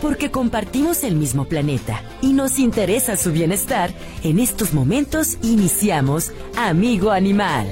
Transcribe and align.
porque 0.00 0.30
compartimos 0.30 1.04
el 1.04 1.14
mismo 1.16 1.44
planeta 1.46 2.02
y 2.22 2.32
nos 2.32 2.58
interesa 2.58 3.16
su 3.16 3.32
bienestar, 3.32 3.90
en 4.22 4.38
estos 4.38 4.74
momentos 4.74 5.38
iniciamos 5.42 6.32
Amigo 6.56 7.10
Animal. 7.10 7.66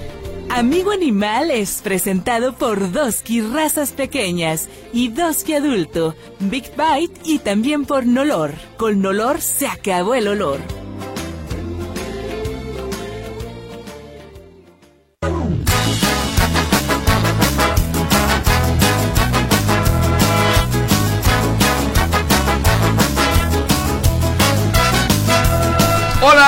Amigo 0.48 0.92
Animal 0.92 1.50
es 1.50 1.80
presentado 1.82 2.54
por 2.54 2.92
Doski 2.92 3.40
Razas 3.40 3.92
Pequeñas 3.92 4.68
y 4.92 5.08
Doski 5.08 5.54
Adulto, 5.54 6.14
Big 6.38 6.70
Bite 6.76 7.20
y 7.24 7.40
también 7.40 7.84
por 7.84 8.06
Nolor. 8.06 8.54
Con 8.76 9.02
Nolor 9.02 9.40
se 9.40 9.66
acabó 9.66 10.14
el 10.14 10.28
olor. 10.28 10.60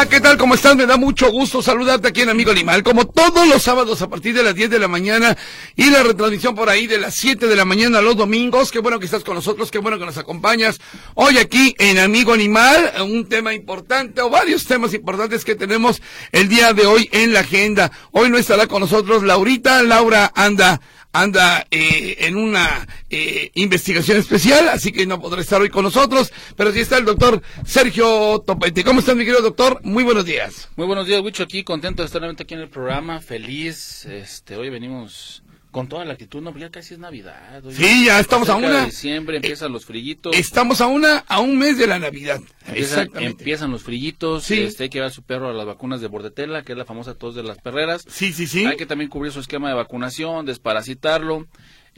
¿Qué 0.06 0.20
tal? 0.20 0.38
¿Cómo 0.38 0.54
estás? 0.54 0.76
Me 0.76 0.86
da 0.86 0.96
mucho 0.96 1.32
gusto 1.32 1.60
saludarte 1.60 2.08
aquí 2.08 2.20
en 2.20 2.28
Amigo 2.28 2.52
Animal, 2.52 2.84
como 2.84 3.08
todos 3.08 3.48
los 3.48 3.64
sábados 3.64 4.00
a 4.00 4.08
partir 4.08 4.32
de 4.32 4.44
las 4.44 4.54
10 4.54 4.70
de 4.70 4.78
la 4.78 4.86
mañana 4.86 5.36
y 5.74 5.90
la 5.90 6.04
retransmisión 6.04 6.54
por 6.54 6.68
ahí 6.68 6.86
de 6.86 6.98
las 6.98 7.16
7 7.16 7.48
de 7.48 7.56
la 7.56 7.64
mañana 7.64 8.00
los 8.00 8.16
domingos. 8.16 8.70
Qué 8.70 8.78
bueno 8.78 9.00
que 9.00 9.06
estás 9.06 9.24
con 9.24 9.34
nosotros, 9.34 9.72
qué 9.72 9.78
bueno 9.78 9.98
que 9.98 10.06
nos 10.06 10.16
acompañas 10.16 10.78
hoy 11.14 11.38
aquí 11.38 11.74
en 11.78 11.98
Amigo 11.98 12.32
Animal, 12.32 12.92
un 13.02 13.28
tema 13.28 13.54
importante 13.54 14.20
o 14.20 14.30
varios 14.30 14.66
temas 14.66 14.94
importantes 14.94 15.44
que 15.44 15.56
tenemos 15.56 16.00
el 16.30 16.48
día 16.48 16.72
de 16.72 16.86
hoy 16.86 17.08
en 17.10 17.32
la 17.32 17.40
agenda. 17.40 17.90
Hoy 18.12 18.30
no 18.30 18.38
estará 18.38 18.68
con 18.68 18.82
nosotros 18.82 19.24
Laurita, 19.24 19.82
Laura 19.82 20.30
anda 20.36 20.80
anda 21.12 21.66
eh, 21.70 22.16
en 22.20 22.36
una 22.36 22.86
eh, 23.10 23.50
investigación 23.54 24.18
especial, 24.18 24.68
así 24.68 24.92
que 24.92 25.06
no 25.06 25.20
podrá 25.20 25.40
estar 25.40 25.60
hoy 25.60 25.70
con 25.70 25.84
nosotros, 25.84 26.32
pero 26.56 26.72
sí 26.72 26.80
está 26.80 26.98
el 26.98 27.04
doctor 27.04 27.42
Sergio 27.64 28.42
Topete. 28.46 28.84
¿Cómo 28.84 29.00
estás, 29.00 29.16
mi 29.16 29.24
querido 29.24 29.42
doctor? 29.42 29.80
Muy 29.82 30.04
buenos 30.04 30.24
días. 30.24 30.68
Muy 30.76 30.86
buenos 30.86 31.06
días, 31.06 31.20
Wicho, 31.22 31.42
aquí 31.42 31.64
contento 31.64 32.02
de 32.02 32.06
estar 32.06 32.20
nuevamente 32.20 32.42
aquí 32.42 32.54
en 32.54 32.60
el 32.60 32.68
programa, 32.68 33.20
feliz, 33.20 34.04
este, 34.04 34.56
hoy 34.56 34.70
venimos 34.70 35.42
con 35.70 35.88
toda 35.88 36.04
la 36.04 36.12
actitud, 36.14 36.40
no, 36.42 36.56
ya 36.56 36.70
casi 36.70 36.94
es 36.94 37.00
Navidad. 37.00 37.62
Sí, 37.70 38.06
ya 38.06 38.20
estamos 38.20 38.48
a 38.48 38.56
una- 38.56 38.80
de 38.80 38.86
diciembre 38.86 39.36
empiezan 39.36 39.72
los 39.72 39.84
frillitos. 39.84 40.34
Estamos 40.36 40.80
a 40.80 40.86
una 40.86 41.18
a 41.28 41.40
un 41.40 41.58
mes 41.58 41.76
de 41.78 41.86
la 41.86 41.98
Navidad. 41.98 42.40
Empiezan, 42.66 42.76
Exactamente. 43.00 43.42
empiezan 43.42 43.70
los 43.70 43.82
frillitos, 43.82 44.44
Sí. 44.44 44.60
este, 44.60 44.84
hay 44.84 44.88
que 44.88 44.98
llevar 44.98 45.10
a 45.10 45.14
su 45.14 45.22
perro 45.22 45.48
a 45.48 45.52
las 45.52 45.66
vacunas 45.66 46.00
de 46.00 46.08
bordetela, 46.08 46.62
que 46.62 46.72
es 46.72 46.78
la 46.78 46.84
famosa 46.84 47.14
tos 47.14 47.34
de 47.34 47.42
las 47.42 47.58
perreras. 47.58 48.04
Sí, 48.08 48.32
sí, 48.32 48.46
sí. 48.46 48.64
Hay 48.66 48.76
que 48.76 48.86
también 48.86 49.10
cubrir 49.10 49.32
su 49.32 49.40
esquema 49.40 49.68
de 49.68 49.74
vacunación, 49.74 50.46
desparasitarlo. 50.46 51.46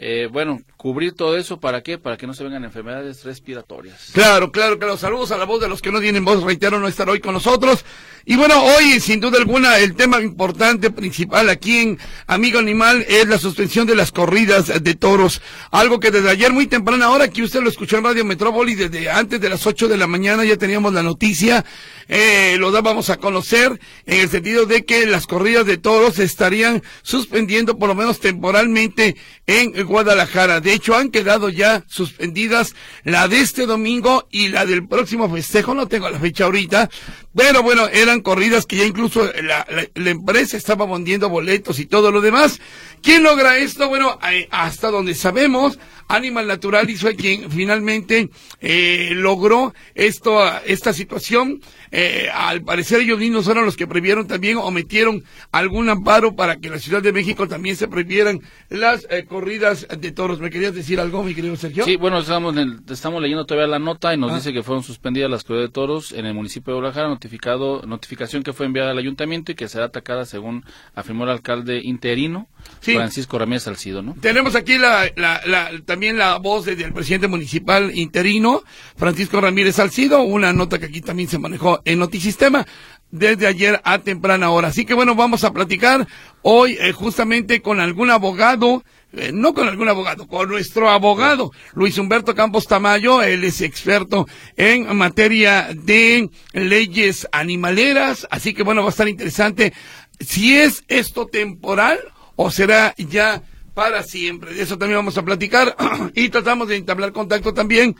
Eh, 0.02 0.28
bueno, 0.32 0.60
cubrir 0.78 1.12
todo 1.12 1.36
eso, 1.36 1.60
¿para 1.60 1.82
qué? 1.82 1.98
Para 1.98 2.16
que 2.16 2.26
no 2.26 2.32
se 2.32 2.42
vengan 2.42 2.64
enfermedades 2.64 3.22
respiratorias. 3.24 4.10
Claro, 4.14 4.50
claro, 4.50 4.78
claro. 4.78 4.96
Saludos 4.96 5.30
a 5.30 5.36
la 5.36 5.44
voz 5.44 5.60
de 5.60 5.68
los 5.68 5.82
que 5.82 5.92
no 5.92 6.00
tienen 6.00 6.24
voz, 6.24 6.42
reitero, 6.42 6.80
no 6.80 6.88
estar 6.88 7.10
hoy 7.10 7.20
con 7.20 7.34
nosotros. 7.34 7.84
Y 8.26 8.36
bueno, 8.36 8.62
hoy, 8.62 9.00
sin 9.00 9.18
duda 9.18 9.38
alguna, 9.38 9.78
el 9.78 9.94
tema 9.94 10.20
importante, 10.20 10.90
principal 10.90 11.48
aquí 11.48 11.78
en 11.78 11.98
Amigo 12.26 12.58
Animal 12.58 13.04
es 13.08 13.26
la 13.26 13.38
suspensión 13.38 13.86
de 13.86 13.94
las 13.94 14.12
corridas 14.12 14.82
de 14.82 14.94
toros. 14.94 15.40
Algo 15.70 15.98
que 16.00 16.10
desde 16.10 16.30
ayer 16.30 16.52
muy 16.52 16.66
temprana 16.66 17.10
hora, 17.10 17.24
aquí 17.24 17.42
usted 17.42 17.62
lo 17.62 17.70
escuchó 17.70 17.96
en 17.96 18.04
Radio 18.04 18.24
Metrópoli, 18.24 18.74
desde 18.74 19.10
antes 19.10 19.40
de 19.40 19.48
las 19.48 19.66
8 19.66 19.88
de 19.88 19.96
la 19.96 20.06
mañana 20.06 20.44
ya 20.44 20.56
teníamos 20.56 20.92
la 20.92 21.02
noticia, 21.02 21.64
eh, 22.08 22.56
lo 22.58 22.70
dábamos 22.72 23.08
a 23.08 23.16
conocer 23.16 23.80
en 24.04 24.20
el 24.20 24.28
sentido 24.28 24.66
de 24.66 24.84
que 24.84 25.06
las 25.06 25.26
corridas 25.26 25.64
de 25.64 25.78
toros 25.78 26.16
se 26.16 26.24
estarían 26.24 26.82
suspendiendo 27.02 27.78
por 27.78 27.88
lo 27.88 27.94
menos 27.94 28.20
temporalmente 28.20 29.16
en 29.46 29.86
Guadalajara. 29.86 30.60
De 30.60 30.72
hecho, 30.72 30.94
han 30.94 31.10
quedado 31.10 31.48
ya 31.48 31.84
suspendidas 31.86 32.74
la 33.04 33.28
de 33.28 33.40
este 33.40 33.66
domingo 33.66 34.28
y 34.30 34.48
la 34.48 34.66
del 34.66 34.86
próximo 34.86 35.30
festejo. 35.30 35.74
No 35.74 35.88
tengo 35.88 36.10
la 36.10 36.18
fecha 36.18 36.44
ahorita, 36.44 36.90
pero 37.34 37.62
bueno, 37.62 37.86
eran 37.88 38.20
corridas 38.22 38.66
que 38.66 38.76
ya 38.76 38.84
incluso 38.84 39.24
la, 39.42 39.66
la- 39.70 39.86
la 39.94 40.10
empresa 40.10 40.56
estaba 40.56 40.86
vendiendo 40.86 41.28
boletos 41.28 41.78
y 41.78 41.86
todo 41.86 42.10
lo 42.10 42.20
demás. 42.20 42.60
¿Quién 43.02 43.22
logra 43.22 43.56
esto? 43.58 43.88
Bueno, 43.88 44.18
eh, 44.30 44.48
hasta 44.50 44.90
donde 44.90 45.14
sabemos, 45.14 45.78
Animal 46.10 46.46
Natural 46.46 46.88
fue 46.96 47.14
quien 47.16 47.50
finalmente 47.50 48.30
eh, 48.60 49.10
logró 49.14 49.74
esto, 49.94 50.40
esta 50.66 50.92
situación. 50.92 51.60
Eh, 51.92 52.28
al 52.32 52.62
parecer 52.62 53.00
ellos 53.00 53.18
mismos 53.18 53.44
fueron 53.46 53.64
los 53.64 53.76
que 53.76 53.86
prohibieron 53.86 54.26
también 54.28 54.56
o 54.58 54.70
metieron 54.70 55.24
algún 55.50 55.88
amparo 55.88 56.36
para 56.36 56.56
que 56.56 56.68
en 56.68 56.74
la 56.74 56.78
Ciudad 56.78 57.02
de 57.02 57.12
México 57.12 57.48
también 57.48 57.74
se 57.76 57.88
prohibieran 57.88 58.40
las 58.68 59.06
eh, 59.10 59.24
corridas 59.24 59.86
de 59.98 60.12
toros. 60.12 60.40
¿Me 60.40 60.50
querías 60.50 60.74
decir 60.74 61.00
algo, 61.00 61.22
mi 61.24 61.34
querido 61.34 61.56
Sergio? 61.56 61.84
Sí, 61.84 61.96
bueno, 61.96 62.18
estamos, 62.20 62.52
en 62.56 62.58
el- 62.60 62.80
estamos 62.88 63.20
leyendo 63.20 63.44
todavía 63.46 63.66
la 63.68 63.78
nota 63.78 64.14
y 64.14 64.16
nos 64.18 64.32
Ah. 64.32 64.36
dice 64.36 64.52
que 64.52 64.62
fueron 64.62 64.84
suspendidas 64.84 65.30
las 65.30 65.42
corridas 65.44 65.68
de 65.68 65.72
toros 65.72 66.12
en 66.12 66.26
el 66.26 66.34
municipio 66.34 66.74
de 66.74 66.80
Guadalajara, 66.80 67.08
notificado, 67.08 67.82
notificación 67.86 68.42
que 68.42 68.52
fue 68.52 68.66
enviada 68.66 68.92
al 68.92 68.98
ayuntamiento 68.98 69.52
y 69.52 69.54
que 69.56 69.68
será 69.68 69.86
atacada 69.86 70.24
según 70.26 70.64
afirmó 70.94 71.24
el 71.24 71.30
alcalde 71.30 71.80
interino, 71.82 72.48
Sí. 72.80 72.94
Francisco 72.94 73.38
Ramírez 73.38 73.64
Salcido, 73.64 74.02
¿no? 74.02 74.14
Tenemos 74.20 74.54
aquí 74.54 74.78
la, 74.78 75.10
la- 75.16 75.40
la- 75.46 75.70
también 75.84 75.99
la 76.00 76.38
voz 76.38 76.64
de- 76.64 76.76
del 76.76 76.92
presidente 76.92 77.28
municipal 77.28 77.96
interino, 77.96 78.62
Francisco 78.96 79.40
Ramírez 79.40 79.76
Salcido, 79.76 80.22
una 80.22 80.52
nota 80.52 80.78
que 80.78 80.86
aquí 80.86 81.00
también 81.00 81.28
se 81.28 81.38
manejó 81.38 81.80
en 81.84 81.98
Notisistema 81.98 82.66
desde 83.10 83.46
ayer 83.46 83.80
a 83.84 83.98
temprana 83.98 84.50
hora. 84.50 84.68
Así 84.68 84.84
que 84.84 84.94
bueno, 84.94 85.14
vamos 85.14 85.44
a 85.44 85.52
platicar 85.52 86.06
hoy 86.42 86.76
eh, 86.80 86.92
justamente 86.92 87.60
con 87.60 87.80
algún 87.80 88.10
abogado, 88.10 88.84
eh, 89.12 89.30
no 89.34 89.52
con 89.52 89.66
algún 89.68 89.88
abogado, 89.88 90.26
con 90.28 90.48
nuestro 90.48 90.88
abogado, 90.88 91.50
Luis 91.74 91.98
Humberto 91.98 92.34
Campos 92.34 92.66
Tamayo, 92.68 93.22
él 93.22 93.42
es 93.44 93.60
experto 93.60 94.28
en 94.56 94.96
materia 94.96 95.70
de 95.74 96.30
leyes 96.52 97.26
animaleras, 97.32 98.26
así 98.30 98.54
que 98.54 98.62
bueno, 98.62 98.82
va 98.82 98.88
a 98.88 98.90
estar 98.90 99.08
interesante 99.08 99.72
si 100.20 100.56
es 100.56 100.84
esto 100.88 101.26
temporal 101.26 101.98
o 102.36 102.50
será 102.50 102.94
ya 102.96 103.42
para 103.74 104.02
siempre. 104.02 104.54
De 104.54 104.62
eso 104.62 104.78
también 104.78 104.98
vamos 104.98 105.18
a 105.18 105.24
platicar 105.24 105.76
y 106.14 106.28
tratamos 106.28 106.68
de 106.68 106.76
entablar 106.76 107.12
contacto 107.12 107.54
también 107.54 107.96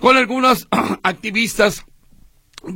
con 0.00 0.16
algunos 0.16 0.68
activistas 1.02 1.84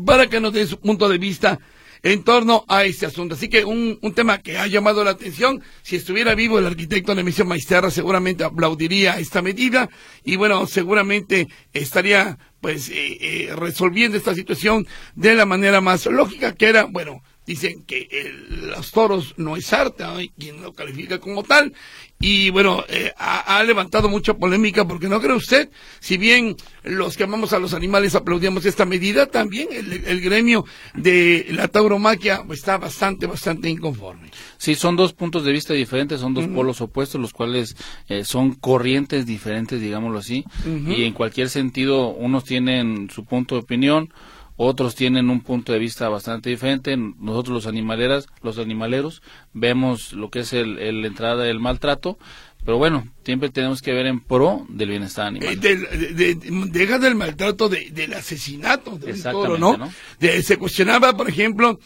para 0.05 0.27
que 0.29 0.41
nos 0.41 0.53
den 0.53 0.67
su 0.67 0.81
punto 0.81 1.09
de 1.09 1.19
vista 1.19 1.59
en 2.03 2.23
torno 2.23 2.65
a 2.69 2.85
este 2.85 3.07
asunto. 3.07 3.35
Así 3.35 3.49
que 3.49 3.65
un, 3.65 3.99
un 4.01 4.13
tema 4.13 4.39
que 4.39 4.59
ha 4.59 4.67
llamado 4.67 5.03
la 5.03 5.11
atención, 5.11 5.63
si 5.83 5.97
estuviera 5.97 6.35
vivo 6.35 6.59
el 6.59 6.67
arquitecto 6.67 7.15
Nemesio 7.15 7.45
Maisterra 7.45 7.91
seguramente 7.91 8.45
aplaudiría 8.45 9.19
esta 9.19 9.43
medida 9.43 9.89
y 10.25 10.37
bueno, 10.37 10.67
seguramente 10.67 11.49
estaría 11.73 12.39
pues 12.61 12.89
eh, 12.91 13.19
eh, 13.21 13.53
resolviendo 13.57 14.17
esta 14.17 14.35
situación 14.35 14.87
de 15.15 15.35
la 15.35 15.47
manera 15.47 15.81
más 15.81 16.07
lógica 16.07 16.55
que 16.55 16.69
era, 16.69 16.85
bueno, 16.85 17.23
dicen 17.47 17.85
que 17.85 18.09
el- 18.11 18.69
los 18.71 18.91
toros 18.91 19.35
no 19.37 19.57
es 19.57 19.73
arte, 19.73 20.03
hay 20.05 20.31
quien 20.31 20.61
lo 20.63 20.73
califica 20.73 21.19
como 21.21 21.43
tal, 21.43 21.73
y 22.19 22.51
bueno, 22.51 22.85
eh, 22.89 23.13
ha, 23.17 23.59
ha 23.59 23.63
levantado 23.63 24.09
mucha 24.09 24.35
polémica 24.35 24.87
porque 24.89 25.09
no 25.09 25.21
cree 25.21 25.37
usted, 25.37 25.71
si 26.01 26.17
bien 26.17 26.57
los 26.83 27.17
que 27.17 27.25
amamos 27.25 27.53
a 27.53 27.59
los 27.59 27.75
animales 27.75 28.15
aplaudíamos 28.15 28.65
esta 28.67 28.85
medida, 28.85 29.27
también 29.27 29.69
el, 29.71 29.93
el 29.93 30.21
gremio 30.21 30.65
de 30.95 31.47
la 31.51 31.69
tauromaquia 31.69 32.43
está 32.51 32.79
bastante, 32.79 33.27
bastante 33.27 33.69
inconforme. 33.69 34.31
Sí, 34.59 34.75
son 34.75 34.97
dos 34.97 35.13
puntos 35.13 35.45
de 35.45 35.53
vista 35.53 35.75
diferentes, 35.75 36.21
son 36.21 36.35
dos 36.35 36.47
polos 36.49 36.81
opuestos, 36.81 37.21
los 37.21 37.33
cuales 37.33 37.77
eh, 38.09 38.25
son 38.25 38.55
corrientes 38.55 39.27
diferentes, 39.27 39.81
digámoslo 39.81 40.19
así, 40.19 40.45
y 40.65 41.05
en 41.05 41.13
cualquier 41.13 41.49
sentido, 41.51 42.09
unos 42.09 42.45
tienen 42.45 43.09
su 43.11 43.25
punto 43.25 43.55
de 43.57 43.61
opinión, 43.61 44.13
otros 44.57 44.95
tienen 44.95 45.29
un 45.31 45.41
punto 45.41 45.73
de 45.73 45.79
vista 45.79 46.09
bastante 46.09 46.51
diferente. 46.51 46.97
Nosotros 46.97 47.55
los 47.55 47.67
animaleras, 47.67 48.27
los 48.43 48.59
animaleros, 48.59 49.23
vemos 49.53 50.13
lo 50.13 50.31
que 50.31 50.41
es 50.41 50.53
el, 50.53 50.79
entrada 51.05 51.45
del 51.45 51.61
maltrato, 51.61 52.19
pero 52.65 52.79
bueno, 52.79 53.07
siempre 53.25 53.49
tenemos 53.51 53.81
que 53.83 53.93
ver 53.93 54.07
en 54.07 54.21
pro 54.21 54.67
del 54.69 54.89
bienestar 54.89 55.27
animal. 55.29 55.53
Eh, 55.53 55.57
del- 55.57 56.17
de, 56.17 56.35
de- 56.35 56.51
deja 56.71 56.99
del 56.99 57.15
maltrato 57.15 57.69
de- 57.69 57.91
del 57.91 58.15
asesinato 58.15 58.99
de 58.99 59.13
un 59.13 59.23
toro, 59.23 59.59
¿no? 59.59 59.77
¿no? 59.77 59.93
De- 60.19 60.43
se 60.43 60.57
cuestionaba, 60.57 61.17
por 61.17 61.29
ejemplo, 61.29 61.79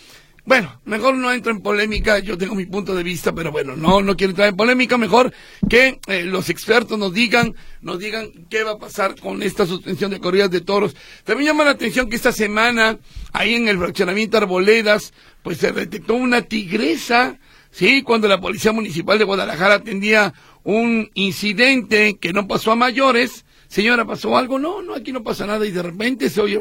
bueno, 0.50 0.80
mejor 0.84 1.14
no 1.14 1.30
entro 1.30 1.52
en 1.52 1.60
polémica, 1.60 2.18
yo 2.18 2.36
tengo 2.36 2.56
mi 2.56 2.66
punto 2.66 2.92
de 2.92 3.04
vista, 3.04 3.32
pero 3.32 3.52
bueno, 3.52 3.76
no, 3.76 4.02
no 4.02 4.16
quiero 4.16 4.32
entrar 4.32 4.48
en 4.48 4.56
polémica, 4.56 4.98
mejor 4.98 5.32
que 5.68 6.00
eh, 6.08 6.24
los 6.24 6.50
expertos 6.50 6.98
nos 6.98 7.14
digan, 7.14 7.54
nos 7.82 8.00
digan 8.00 8.32
qué 8.50 8.64
va 8.64 8.72
a 8.72 8.78
pasar 8.78 9.14
con 9.14 9.44
esta 9.44 9.64
suspensión 9.64 10.10
de 10.10 10.18
corridas 10.18 10.50
de 10.50 10.60
toros. 10.60 10.96
También 11.22 11.52
llama 11.52 11.62
la 11.62 11.70
atención 11.70 12.10
que 12.10 12.16
esta 12.16 12.32
semana, 12.32 12.98
ahí 13.32 13.54
en 13.54 13.68
el 13.68 13.78
fraccionamiento 13.78 14.38
Arboledas, 14.38 15.14
pues 15.44 15.58
se 15.58 15.70
detectó 15.70 16.14
una 16.14 16.42
tigresa, 16.42 17.38
sí, 17.70 18.02
cuando 18.02 18.26
la 18.26 18.40
Policía 18.40 18.72
Municipal 18.72 19.18
de 19.20 19.24
Guadalajara 19.26 19.74
atendía 19.74 20.34
un 20.64 21.12
incidente 21.14 22.18
que 22.18 22.32
no 22.32 22.48
pasó 22.48 22.72
a 22.72 22.74
mayores, 22.74 23.44
señora, 23.68 24.04
¿pasó 24.04 24.36
algo? 24.36 24.58
No, 24.58 24.82
no, 24.82 24.96
aquí 24.96 25.12
no 25.12 25.22
pasa 25.22 25.46
nada 25.46 25.64
y 25.64 25.70
de 25.70 25.82
repente 25.84 26.28
se 26.28 26.40
oye. 26.40 26.58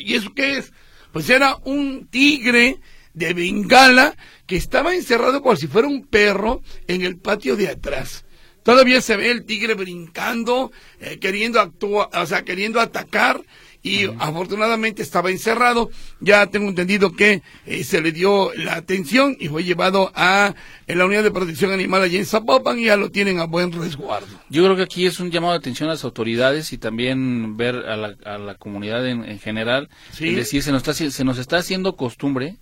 ¿y 0.00 0.14
eso 0.16 0.32
qué 0.34 0.58
es? 0.58 0.72
Pues 1.12 1.28
era 1.30 1.56
un 1.64 2.08
tigre 2.08 2.78
de 3.14 3.34
Bengala 3.34 4.16
que 4.46 4.56
estaba 4.56 4.94
encerrado 4.94 5.42
como 5.42 5.56
si 5.56 5.66
fuera 5.66 5.88
un 5.88 6.06
perro 6.06 6.62
en 6.86 7.02
el 7.02 7.18
patio 7.18 7.56
de 7.56 7.68
atrás. 7.68 8.24
Todavía 8.62 9.00
se 9.00 9.16
ve 9.16 9.30
el 9.30 9.44
tigre 9.44 9.74
brincando, 9.74 10.70
eh, 11.00 11.18
queriendo 11.18 11.60
actuar, 11.60 12.08
o 12.12 12.26
sea, 12.26 12.42
queriendo 12.42 12.80
atacar 12.80 13.40
y 13.82 14.06
afortunadamente 14.18 15.02
estaba 15.02 15.30
encerrado. 15.30 15.90
Ya 16.20 16.46
tengo 16.46 16.68
entendido 16.68 17.12
que 17.12 17.42
eh, 17.66 17.84
se 17.84 18.00
le 18.00 18.12
dio 18.12 18.52
la 18.54 18.74
atención 18.74 19.36
y 19.38 19.48
fue 19.48 19.64
llevado 19.64 20.12
a 20.14 20.54
la 20.86 21.04
unidad 21.04 21.22
de 21.22 21.30
protección 21.30 21.72
animal 21.72 22.02
allí 22.02 22.18
en 22.18 22.26
Zapopan 22.26 22.78
y 22.78 22.86
ya 22.86 22.96
lo 22.96 23.10
tienen 23.10 23.38
a 23.38 23.44
buen 23.44 23.72
resguardo. 23.72 24.28
Yo 24.48 24.64
creo 24.64 24.76
que 24.76 24.82
aquí 24.82 25.06
es 25.06 25.20
un 25.20 25.30
llamado 25.30 25.52
de 25.52 25.58
atención 25.58 25.88
a 25.88 25.92
las 25.92 26.04
autoridades 26.04 26.72
y 26.72 26.78
también 26.78 27.56
ver 27.56 27.76
a 27.76 27.96
la, 27.96 28.16
a 28.24 28.38
la 28.38 28.54
comunidad 28.54 29.06
en, 29.06 29.38
general. 29.38 29.88
Es 30.12 30.36
decir, 30.36 30.62
se 30.62 30.72
nos, 30.72 30.86
está, 30.86 31.10
se 31.10 31.24
nos 31.24 31.38
está 31.38 31.58
haciendo 31.58 31.96
costumbre 31.96 32.58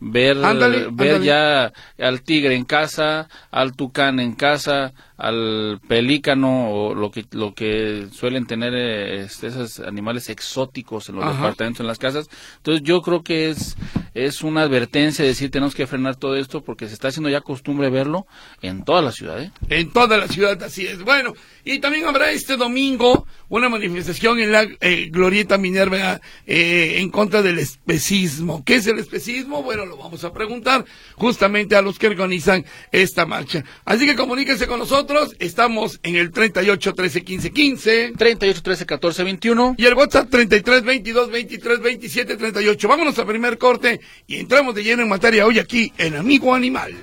ver, 0.00 0.36
ver 0.92 1.22
ya 1.22 1.72
al 1.98 2.22
tigre 2.22 2.54
en 2.54 2.64
casa, 2.64 3.28
al 3.50 3.74
tucán 3.74 4.20
en 4.20 4.34
casa, 4.34 4.92
al 5.16 5.80
pelícano 5.88 6.70
o 6.70 6.94
lo 6.94 7.10
que 7.10 7.24
lo 7.30 7.54
que 7.54 8.08
suelen 8.12 8.46
tener 8.46 8.74
eh, 8.74 9.24
esos 9.24 9.80
animales 9.80 10.28
exóticos 10.28 11.08
en 11.08 11.16
los 11.16 11.24
departamentos 11.24 11.80
en 11.80 11.86
las 11.86 11.98
casas. 11.98 12.28
Entonces 12.58 12.82
yo 12.82 13.00
creo 13.00 13.22
que 13.22 13.48
es 13.48 13.76
es 14.12 14.42
una 14.42 14.62
advertencia 14.62 15.22
de 15.22 15.30
decir 15.30 15.50
tenemos 15.50 15.74
que 15.74 15.86
frenar 15.86 16.16
todo 16.16 16.36
esto 16.36 16.62
porque 16.62 16.88
se 16.88 16.94
está 16.94 17.08
haciendo 17.08 17.30
ya 17.30 17.40
costumbre 17.40 17.90
verlo 17.90 18.26
en 18.62 18.84
toda 18.84 19.02
la 19.02 19.12
ciudad 19.12 19.42
¿eh? 19.42 19.52
en 19.68 19.90
toda 19.90 20.18
la 20.18 20.28
ciudad 20.28 20.62
así 20.62 20.86
es. 20.86 21.02
Bueno 21.02 21.32
y 21.64 21.78
también 21.78 22.04
habrá 22.04 22.30
este 22.30 22.56
domingo 22.56 23.26
una 23.48 23.68
manifestación 23.70 24.38
en 24.38 24.52
la 24.52 24.66
eh, 24.80 25.08
glorieta 25.10 25.56
Minerva 25.56 26.20
en 26.46 27.10
contra 27.10 27.40
del 27.40 27.58
especismo. 27.58 28.62
¿qué 28.66 28.76
es 28.76 28.86
el 28.86 28.98
especismo? 28.98 29.62
bueno 29.62 29.86
lo 29.86 29.96
vamos 29.96 30.24
a 30.24 30.32
preguntar 30.32 30.84
justamente 31.14 31.74
a 31.74 31.80
los 31.80 31.98
que 31.98 32.06
organizan 32.06 32.66
esta 32.92 33.24
marcha. 33.24 33.64
Así 33.84 34.06
que 34.06 34.14
comuníquense 34.14 34.66
con 34.66 34.78
nosotros 34.78 35.05
estamos 35.38 36.00
en 36.02 36.16
el 36.16 36.30
38 36.30 36.94
13 36.94 37.22
15 37.22 37.50
15. 37.50 38.12
38 38.16 38.62
13 38.62 38.86
14 38.86 39.24
21. 39.24 39.74
Y 39.78 39.86
el 39.86 39.94
WhatsApp 39.94 40.28
33 40.30 40.82
22 40.82 41.30
23 41.30 41.80
27 41.80 42.36
38. 42.36 42.88
Vámonos 42.88 43.18
al 43.18 43.26
primer 43.26 43.58
corte 43.58 44.00
y 44.26 44.36
entramos 44.36 44.74
de 44.74 44.84
lleno 44.84 45.02
en 45.02 45.08
materia 45.08 45.46
hoy 45.46 45.58
aquí 45.58 45.92
en 45.98 46.16
Amigo 46.16 46.54
Animal. 46.54 46.94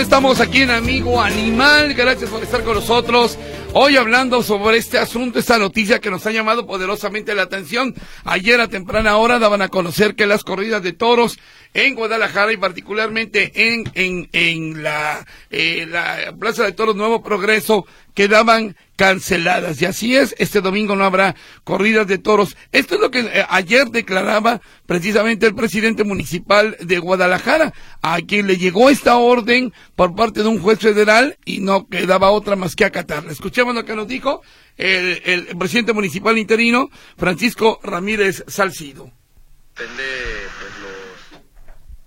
Estamos 0.00 0.40
aquí 0.40 0.62
en 0.62 0.70
Amigo 0.70 1.20
Animal. 1.20 1.94
Gracias 1.94 2.28
por 2.28 2.42
estar 2.42 2.64
con 2.64 2.74
nosotros. 2.74 3.38
Hoy 3.74 3.96
hablando 3.96 4.42
sobre 4.42 4.76
este 4.76 4.98
asunto, 4.98 5.38
esta 5.38 5.58
noticia 5.58 6.00
que 6.00 6.10
nos 6.10 6.26
ha 6.26 6.32
llamado 6.32 6.66
poderosamente 6.66 7.34
la 7.34 7.42
atención. 7.42 7.94
Ayer 8.24 8.60
a 8.60 8.68
temprana 8.68 9.16
hora 9.16 9.38
daban 9.38 9.62
a 9.62 9.68
conocer 9.68 10.14
que 10.14 10.26
las 10.26 10.42
corridas 10.42 10.82
de 10.82 10.92
toros 10.92 11.38
en 11.74 11.96
Guadalajara 11.96 12.52
y 12.52 12.56
particularmente 12.56 13.52
en, 13.54 13.84
en, 13.94 14.28
en 14.32 14.82
la, 14.82 15.26
eh, 15.50 15.86
la 15.90 16.32
Plaza 16.38 16.62
de 16.64 16.72
Toros 16.72 16.94
Nuevo 16.94 17.22
Progreso 17.22 17.84
quedaban 18.14 18.76
canceladas. 18.94 19.82
Y 19.82 19.86
así 19.86 20.16
es, 20.16 20.36
este 20.38 20.60
domingo 20.60 20.94
no 20.94 21.04
habrá 21.04 21.34
corridas 21.64 22.06
de 22.06 22.18
toros. 22.18 22.56
Esto 22.70 22.94
es 22.94 23.00
lo 23.00 23.10
que 23.10 23.20
eh, 23.20 23.44
ayer 23.48 23.88
declaraba 23.88 24.60
precisamente 24.86 25.46
el 25.46 25.56
presidente 25.56 26.04
municipal 26.04 26.76
de 26.80 26.98
Guadalajara, 27.00 27.74
a 28.02 28.20
quien 28.20 28.46
le 28.46 28.56
llegó 28.56 28.88
esta 28.88 29.16
orden 29.16 29.72
por 29.96 30.14
parte 30.14 30.44
de 30.44 30.48
un 30.48 30.60
juez 30.60 30.78
federal 30.78 31.36
y 31.44 31.58
no 31.58 31.88
quedaba 31.88 32.30
otra 32.30 32.54
más 32.54 32.76
que 32.76 32.84
acatarla. 32.84 33.32
Escuchemos 33.32 33.74
lo 33.74 33.84
que 33.84 33.96
nos 33.96 34.06
dijo 34.06 34.42
el, 34.76 35.20
el 35.24 35.56
presidente 35.58 35.92
municipal 35.92 36.38
interino, 36.38 36.88
Francisco 37.16 37.80
Ramírez 37.82 38.44
Salcido. 38.46 39.10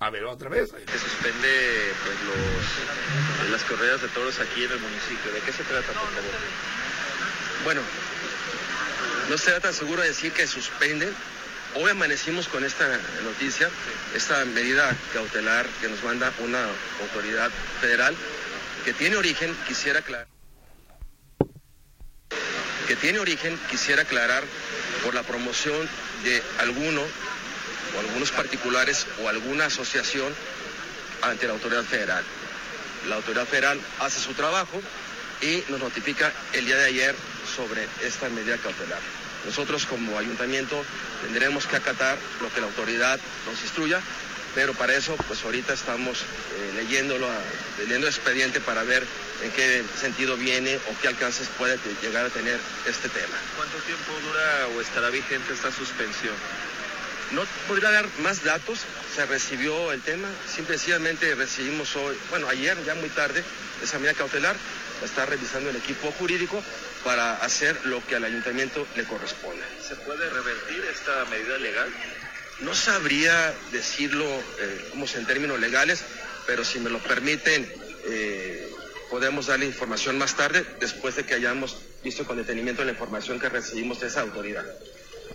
A 0.08 0.10
ver, 0.10 0.24
otra 0.24 0.48
vez. 0.48 0.70
Se 0.70 1.00
suspende 1.00 1.94
pues, 2.06 2.16
los, 2.24 3.52
las 3.52 3.62
corridas 3.64 4.02
de 4.02 4.08
toros 4.08 4.40
aquí 4.40 4.64
en 4.64 4.72
el 4.72 4.80
municipio. 4.80 5.34
¿De 5.34 5.42
qué 5.42 5.52
se 5.52 5.64
trata, 5.66 5.88
por 5.88 5.96
favor? 5.96 6.32
Bueno, 7.66 7.82
no 9.28 9.36
estoy 9.36 9.60
tan 9.60 9.74
seguro 9.74 10.02
de 10.04 10.08
decir 10.08 10.32
que 10.32 10.48
suspenden. 10.48 11.14
Hoy 11.76 11.92
amanecimos 11.92 12.48
con 12.48 12.64
esta 12.64 12.88
noticia, 13.22 13.70
esta 14.16 14.46
medida 14.46 14.96
cautelar 15.12 15.66
que 15.82 15.90
nos 15.90 16.02
manda 16.06 16.32
una 16.40 16.64
autoridad 17.02 17.52
federal 17.82 18.16
que 18.86 18.94
tiene 18.94 19.18
origen, 19.18 19.54
quisiera 19.68 20.00
aclarar, 20.00 20.28
que 22.88 22.96
tiene 22.96 23.20
origen, 23.20 23.60
quisiera 23.70 24.04
aclarar, 24.04 24.46
por 25.04 25.14
la 25.14 25.24
promoción 25.24 25.88
de 26.24 26.42
alguno 26.60 27.02
o 27.98 28.00
algunos 28.00 28.32
particulares 28.32 29.08
o 29.24 29.30
alguna 29.30 29.66
asociación 29.66 30.34
ante 31.24 31.48
la 31.48 31.54
autoridad 31.54 31.84
federal. 31.84 32.24
La 33.10 33.16
autoridad 33.16 33.46
federal 33.46 33.80
hace 34.00 34.20
su 34.20 34.34
trabajo 34.34 34.82
y 35.42 35.64
nos 35.70 35.80
notifica 35.80 36.32
el 36.54 36.66
día 36.66 36.78
de 36.78 36.86
ayer 36.86 37.16
sobre 37.56 37.88
esta 38.04 38.30
medida 38.30 38.58
cautelar. 38.58 39.00
Nosotros 39.46 39.86
como 39.86 40.18
ayuntamiento 40.18 40.84
tendremos 41.24 41.66
que 41.68 41.76
acatar 41.76 42.18
lo 42.42 42.54
que 42.54 42.60
la 42.60 42.68
autoridad 42.68 43.20
nos 43.46 43.62
instruya, 43.62 44.02
pero 44.56 44.74
para 44.74 44.96
eso 44.96 45.16
pues 45.28 45.44
ahorita 45.44 45.74
estamos 45.74 46.22
eh, 46.22 46.74
leyéndolo, 46.76 47.28
leyendo 47.78 48.08
el 48.08 48.14
expediente 48.14 48.60
para 48.60 48.84
ver 48.84 49.06
en 49.44 49.52
qué 49.52 49.84
sentido 50.00 50.36
viene 50.36 50.76
o 50.76 51.02
qué 51.02 51.08
alcances 51.08 51.48
puede 51.58 51.78
llegar 52.02 52.26
a 52.26 52.30
tener 52.30 52.60
este 52.88 53.08
tema. 53.10 53.38
¿Cuánto 53.56 53.78
tiempo 53.80 54.12
dura 54.28 54.68
o 54.76 54.82
estará 54.82 55.10
vigente 55.10 55.54
esta 55.54 55.72
suspensión? 55.72 56.36
No 57.32 57.44
podría 57.68 57.92
dar 57.92 58.08
más 58.20 58.44
datos, 58.44 58.80
se 59.14 59.26
recibió 59.26 59.92
el 59.92 60.02
tema, 60.02 60.30
simplemente 60.48 61.36
recibimos 61.36 61.96
hoy, 61.98 62.18
bueno, 62.30 62.48
ayer 62.48 62.78
ya 62.86 62.96
muy 62.96 63.10
tarde, 63.10 63.44
esa 63.84 64.00
medida 64.00 64.14
cautelar, 64.14 64.56
está 65.04 65.26
revisando 65.26 65.70
el 65.70 65.76
equipo 65.76 66.12
jurídico 66.14 66.64
para 67.04 67.36
hacer 67.36 67.86
lo 67.86 68.06
que 68.06 68.16
al 68.16 68.24
ayuntamiento 68.24 68.88
le 68.96 69.04
corresponde. 69.04 69.64
¿Se 69.86 69.96
puede 69.98 70.30
revertir 70.30 70.84
esta 70.92 71.26
medida 71.26 71.58
legal? 71.58 71.90
No 72.62 72.74
sabría 72.74 73.54
decirlo 73.72 74.26
eh, 74.26 74.88
como 74.92 75.06
en 75.06 75.26
términos 75.26 75.60
legales, 75.60 76.04
pero 76.46 76.64
si 76.64 76.80
me 76.80 76.90
lo 76.90 77.00
permiten, 77.00 77.72
eh, 78.06 78.72
podemos 79.10 79.48
darle 79.48 79.66
información 79.66 80.18
más 80.18 80.36
tarde, 80.36 80.66
después 80.80 81.16
de 81.16 81.26
que 81.26 81.34
hayamos 81.34 81.78
visto 82.04 82.26
con 82.26 82.38
detenimiento 82.38 82.84
la 82.84 82.92
información 82.92 83.40
que 83.40 83.50
recibimos 83.50 84.00
de 84.00 84.08
esa 84.08 84.22
autoridad. 84.22 84.66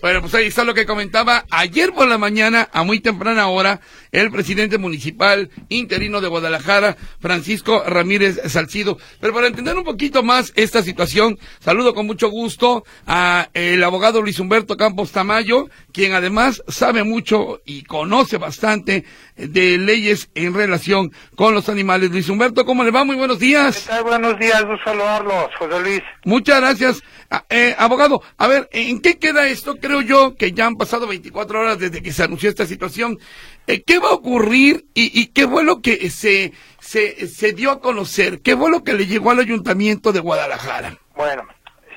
Bueno, 0.00 0.20
pues 0.20 0.34
ahí 0.34 0.46
está 0.46 0.64
lo 0.64 0.75
que 0.75 0.87
comentaba 0.87 1.44
ayer 1.50 1.92
por 1.92 2.08
la 2.08 2.18
mañana, 2.18 2.68
a 2.72 2.82
muy 2.82 3.00
temprana 3.00 3.49
hora, 3.49 3.80
el 4.11 4.30
presidente 4.30 4.78
municipal 4.78 5.50
interino 5.68 6.20
de 6.20 6.28
Guadalajara, 6.28 6.96
Francisco 7.20 7.82
Ramírez 7.87 8.40
Salcido. 8.46 8.99
Pero 9.20 9.32
para 9.32 9.46
entender 9.46 9.76
un 9.76 9.84
poquito 9.84 10.22
más 10.22 10.52
esta 10.56 10.82
situación, 10.82 11.38
saludo 11.61 11.94
con 11.94 12.06
mucho 12.06 12.28
gusto 12.28 12.84
a 13.06 13.49
el 13.54 13.82
abogado 13.84 14.22
Luis 14.22 14.38
Humberto 14.38 14.76
Campos 14.76 15.12
Tamayo, 15.12 15.68
quien 15.92 16.14
además 16.14 16.62
sabe 16.68 17.04
mucho 17.04 17.61
y 17.64 17.84
conoce 17.84 18.38
bastante 18.38 19.04
de 19.37 19.78
leyes 19.78 20.30
en 20.34 20.54
relación 20.54 21.12
con 21.37 21.54
los 21.54 21.68
animales. 21.68 22.11
Luis 22.11 22.28
Humberto, 22.28 22.64
¿cómo 22.64 22.84
le 22.84 22.90
va? 22.90 23.04
Muy 23.04 23.16
buenos 23.16 23.38
días. 23.38 23.82
¿Qué 23.82 23.88
tal? 23.88 24.04
Buenos 24.04 24.38
días, 24.38 24.64
gusto 24.64 24.84
saludarlos, 24.84 25.50
José 25.58 25.80
Luis. 25.80 26.02
Muchas 26.25 26.61
gracias. 26.61 27.02
Ah, 27.30 27.44
eh, 27.49 27.75
abogado, 27.78 28.22
a 28.37 28.46
ver, 28.46 28.68
¿en 28.72 29.00
qué 29.00 29.18
queda 29.18 29.49
esto? 29.49 29.76
Creo 29.82 30.00
yo 30.00 30.36
que 30.36 30.52
ya 30.52 30.66
han 30.66 30.76
pasado 30.76 31.08
24 31.08 31.60
horas 31.60 31.78
desde 31.80 32.02
que 32.02 32.12
se 32.12 32.22
anunció 32.22 32.48
esta 32.48 32.66
situación. 32.66 33.18
Eh, 33.66 33.82
¿Qué 33.82 33.98
va 33.98 34.10
a 34.10 34.14
ocurrir 34.14 34.86
y, 34.94 35.26
qué 35.32 35.48
fue 35.48 35.64
lo 35.64 35.82
que 35.82 36.08
se, 36.08 36.52
se, 36.78 37.52
dio 37.52 37.72
a 37.72 37.80
conocer? 37.80 38.42
¿Qué 38.42 38.56
fue 38.56 38.70
lo 38.70 38.84
que 38.84 38.94
le 38.94 39.06
llegó 39.06 39.32
al 39.32 39.40
ayuntamiento 39.40 40.12
de 40.12 40.20
Guadalajara? 40.20 40.96
Bueno, 41.16 41.42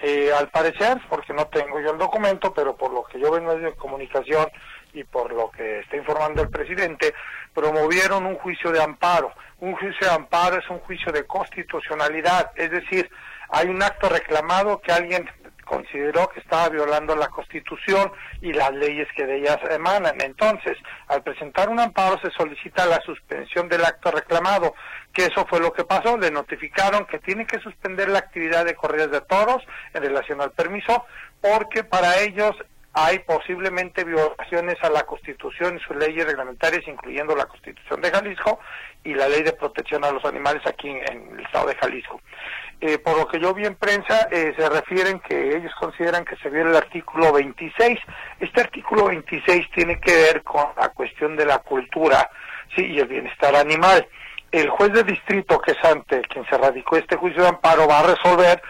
eh, 0.02 0.32
al 0.36 0.50
parecer, 0.50 1.00
porque 1.10 1.32
no 1.34 1.46
tengo 1.46 1.80
yo 1.80 1.92
el 1.92 2.00
documento, 2.00 2.52
pero 2.56 2.76
por 2.76 2.92
lo 2.92 3.04
que 3.04 3.20
yo 3.20 3.30
veo 3.30 3.38
en 3.38 3.46
medios 3.46 3.74
de 3.74 3.78
comunicación 3.78 4.48
y 4.92 5.04
por 5.04 5.32
lo 5.32 5.52
que 5.52 5.82
está 5.82 5.96
informando 5.96 6.42
el 6.42 6.50
presidente, 6.50 7.14
promovieron 7.54 8.26
un 8.26 8.36
juicio 8.38 8.72
de 8.72 8.82
amparo. 8.82 9.32
Un 9.60 9.74
juicio 9.76 10.08
de 10.08 10.14
amparo 10.14 10.58
es 10.58 10.68
un 10.72 10.80
juicio 10.80 11.12
de 11.12 11.28
constitucionalidad, 11.28 12.52
es 12.56 12.72
decir, 12.72 13.12
hay 13.50 13.68
un 13.68 13.84
acto 13.84 14.10
reclamado 14.10 14.82
que 14.82 14.92
alguien 14.92 15.30
consideró 15.66 16.30
que 16.30 16.40
estaba 16.40 16.70
violando 16.70 17.16
la 17.16 17.28
Constitución 17.28 18.12
y 18.42 18.54
las 18.54 18.72
leyes 18.74 19.08
que 19.16 19.26
de 19.26 19.40
ellas 19.40 19.60
emanan. 19.70 20.22
Entonces, 20.22 20.78
al 21.08 21.24
presentar 21.24 21.70
un 21.70 21.80
amparo 21.80 22.18
se 22.22 22.32
solicita 22.32 22.86
la 22.86 23.02
suspensión 23.02 23.68
del 23.68 23.84
acto 23.84 24.12
reclamado, 24.12 24.74
que 25.12 25.26
eso 25.26 25.46
fue 25.50 25.60
lo 25.60 25.74
que 25.74 25.84
pasó, 25.84 26.18
le 26.18 26.32
notificaron 26.32 27.06
que 27.06 27.20
tiene 27.20 27.46
que 27.46 27.60
suspender 27.60 28.10
la 28.10 28.20
actividad 28.20 28.66
de 28.66 28.76
corridas 28.76 29.12
de 29.12 29.22
toros 29.22 29.64
en 29.94 30.04
relación 30.04 30.42
al 30.42 30.52
permiso, 30.52 31.06
porque 31.42 31.84
para 31.84 32.20
ellos 32.22 32.56
hay 32.98 33.20
posiblemente 33.20 34.06
violaciones 34.06 34.78
a 34.82 34.90
la 34.90 35.04
Constitución 35.04 35.78
y 35.78 35.82
sus 35.82 35.98
leyes 35.98 36.26
reglamentarias, 36.26 36.88
incluyendo 36.88 37.36
la 37.36 37.46
Constitución 37.46 38.00
de 38.00 38.10
Jalisco 38.10 38.60
y 39.04 39.14
la 39.14 39.28
Ley 39.28 39.44
de 39.44 39.52
Protección 39.52 40.06
a 40.06 40.12
los 40.12 40.24
Animales 40.24 40.66
aquí 40.66 40.90
en, 40.90 41.34
el 41.34 41.46
estado 41.46 41.68
de 41.68 41.76
Jalisco. 41.76 42.22
Eh, 42.82 42.98
por 43.00 43.18
lo 43.18 43.28
que 43.28 43.40
yo 43.40 43.54
vi 43.54 43.66
en 43.66 43.76
prensa, 43.76 44.28
eh, 44.32 44.54
se 44.58 44.70
refieren 44.70 45.20
que 45.20 45.56
ellos 45.56 45.72
consideran 45.80 46.26
que 46.26 46.36
se 46.38 46.50
viola 46.50 46.72
el 46.72 46.76
artículo 46.76 47.32
26. 47.32 48.00
Este 48.40 48.62
artículo 48.62 49.06
26 49.06 49.72
tiene 49.72 50.00
que 50.00 50.14
ver 50.14 50.44
con 50.44 50.66
la 50.78 50.90
cuestión 50.90 51.36
de 51.36 51.46
la 51.46 51.60
cultura 51.60 52.30
sí, 52.76 52.86
y 52.86 53.00
el 53.00 53.08
bienestar 53.08 53.56
animal. 53.56 54.06
El 54.52 54.70
juez 54.70 54.92
de 54.94 55.04
distrito, 55.04 55.60
que 55.60 55.72
es 55.72 55.84
ante 55.84 56.22
quien 56.22 56.46
se 56.48 56.58
radicó 56.58 56.98
este 56.98 57.16
juicio 57.16 57.44
de 57.44 57.50
amparo, 57.50 57.88
va 57.88 58.00
a 58.00 58.16
resolver 58.16 58.62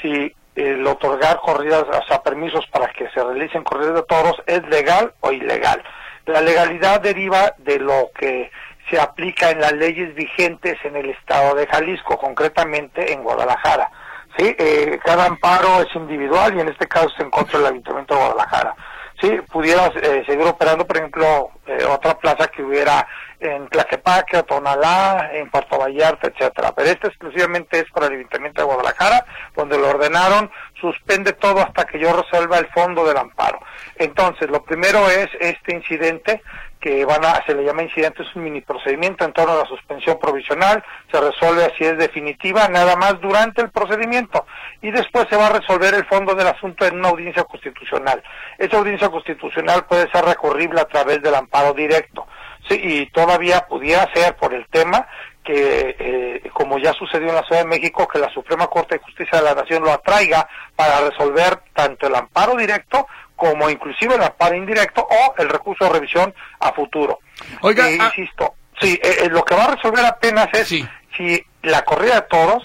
si 0.00 0.32
el 0.54 0.86
otorgar 0.86 1.38
corridas, 1.38 1.82
o 1.82 2.06
sea, 2.06 2.22
permisos 2.22 2.66
para 2.68 2.88
que 2.88 3.08
se 3.10 3.22
realicen 3.22 3.62
corridas 3.62 3.94
de 3.94 4.02
toros 4.02 4.36
es 4.46 4.66
legal 4.68 5.12
o 5.20 5.32
ilegal. 5.32 5.82
La 6.26 6.40
legalidad 6.40 7.00
deriva 7.00 7.54
de 7.58 7.78
lo 7.78 8.10
que 8.18 8.50
se 8.90 9.00
aplica 9.00 9.50
en 9.50 9.60
las 9.60 9.72
leyes 9.72 10.14
vigentes 10.14 10.76
en 10.84 10.96
el 10.96 11.10
estado 11.10 11.54
de 11.54 11.66
Jalisco, 11.66 12.18
concretamente 12.18 13.12
en 13.12 13.22
Guadalajara. 13.22 13.90
¿sí? 14.36 14.54
Eh, 14.58 14.98
cada 15.04 15.26
amparo 15.26 15.82
es 15.82 15.94
individual 15.94 16.56
y 16.56 16.60
en 16.60 16.68
este 16.68 16.86
caso 16.86 17.08
se 17.16 17.24
encuentra 17.24 17.58
el 17.58 17.66
Ayuntamiento 17.66 18.14
de 18.14 18.20
Guadalajara. 18.20 18.74
Sí, 19.20 19.30
pudiera 19.50 19.86
eh, 19.86 20.24
seguir 20.26 20.46
operando, 20.46 20.86
por 20.86 20.98
ejemplo, 20.98 21.50
eh, 21.66 21.84
otra 21.86 22.18
plaza 22.18 22.48
que 22.48 22.62
hubiera 22.62 23.06
en 23.40 23.66
Tlaquepaque, 23.68 24.42
Tonalá, 24.42 25.30
en 25.32 25.50
Puerto 25.50 25.78
Vallarta, 25.78 26.28
etcétera. 26.28 26.72
Pero 26.74 26.90
este 26.90 27.08
exclusivamente 27.08 27.78
es 27.78 27.90
para 27.92 28.06
el 28.06 28.14
Ayuntamiento 28.14 28.60
de 28.60 28.66
Guadalajara, 28.66 29.24
donde 29.54 29.78
lo 29.78 29.88
ordenaron, 29.88 30.50
suspende 30.78 31.32
todo 31.32 31.60
hasta 31.60 31.84
que 31.86 31.98
yo 31.98 32.12
resuelva 32.14 32.58
el 32.58 32.66
fondo 32.68 33.06
del 33.06 33.16
amparo. 33.16 33.58
Entonces, 33.96 34.50
lo 34.50 34.62
primero 34.62 35.08
es 35.08 35.28
este 35.40 35.74
incidente, 35.74 36.42
que 36.80 37.04
van 37.04 37.24
a, 37.24 37.44
se 37.46 37.54
le 37.54 37.64
llama 37.64 37.82
incidente, 37.82 38.22
es 38.22 38.36
un 38.36 38.44
mini 38.44 38.60
procedimiento 38.60 39.24
en 39.24 39.32
torno 39.32 39.54
a 39.54 39.62
la 39.62 39.66
suspensión 39.66 40.18
provisional, 40.18 40.84
se 41.10 41.20
resuelve 41.20 41.64
así 41.64 41.84
es 41.84 41.98
definitiva, 41.98 42.68
nada 42.68 42.96
más 42.96 43.20
durante 43.20 43.62
el 43.62 43.70
procedimiento, 43.70 44.46
y 44.82 44.90
después 44.90 45.26
se 45.28 45.36
va 45.36 45.46
a 45.46 45.58
resolver 45.58 45.94
el 45.94 46.04
fondo 46.06 46.34
del 46.34 46.48
asunto 46.48 46.86
en 46.86 46.98
una 46.98 47.08
audiencia 47.08 47.44
constitucional. 47.44 48.22
Esa 48.58 48.78
audiencia 48.78 49.08
constitucional 49.08 49.86
puede 49.86 50.10
ser 50.10 50.24
recurrible 50.24 50.80
a 50.80 50.88
través 50.88 51.22
del 51.22 51.34
amparo 51.34 51.72
directo. 51.72 52.26
Y 52.68 53.06
todavía 53.06 53.64
pudiera 53.68 54.12
ser 54.12 54.34
por 54.34 54.52
el 54.52 54.66
tema 54.66 55.06
que, 55.44 55.94
eh, 55.98 56.50
como 56.52 56.78
ya 56.78 56.92
sucedió 56.92 57.28
en 57.28 57.36
la 57.36 57.44
Ciudad 57.44 57.62
de 57.62 57.68
México, 57.68 58.08
que 58.08 58.18
la 58.18 58.28
Suprema 58.30 58.66
Corte 58.66 58.96
de 58.96 59.04
Justicia 59.04 59.38
de 59.38 59.44
la 59.44 59.54
Nación 59.54 59.84
lo 59.84 59.92
atraiga 59.92 60.48
para 60.74 61.08
resolver 61.08 61.60
tanto 61.72 62.08
el 62.08 62.16
amparo 62.16 62.56
directo 62.56 63.06
como 63.36 63.70
inclusive 63.70 64.14
el 64.14 64.22
amparo 64.22 64.56
indirecto 64.56 65.06
o 65.08 65.34
el 65.38 65.48
recurso 65.48 65.84
de 65.84 65.90
revisión 65.90 66.34
a 66.58 66.72
futuro. 66.72 67.20
Oiga, 67.60 67.88
eh, 67.88 67.98
ah, 68.00 68.06
insisto, 68.06 68.54
sí, 68.80 68.98
eh, 69.02 69.28
lo 69.30 69.44
que 69.44 69.54
va 69.54 69.64
a 69.64 69.74
resolver 69.74 70.04
apenas 70.04 70.48
es 70.54 70.68
si 71.16 71.46
la 71.62 71.82
corrida 71.82 72.16
de 72.16 72.22
toros 72.22 72.64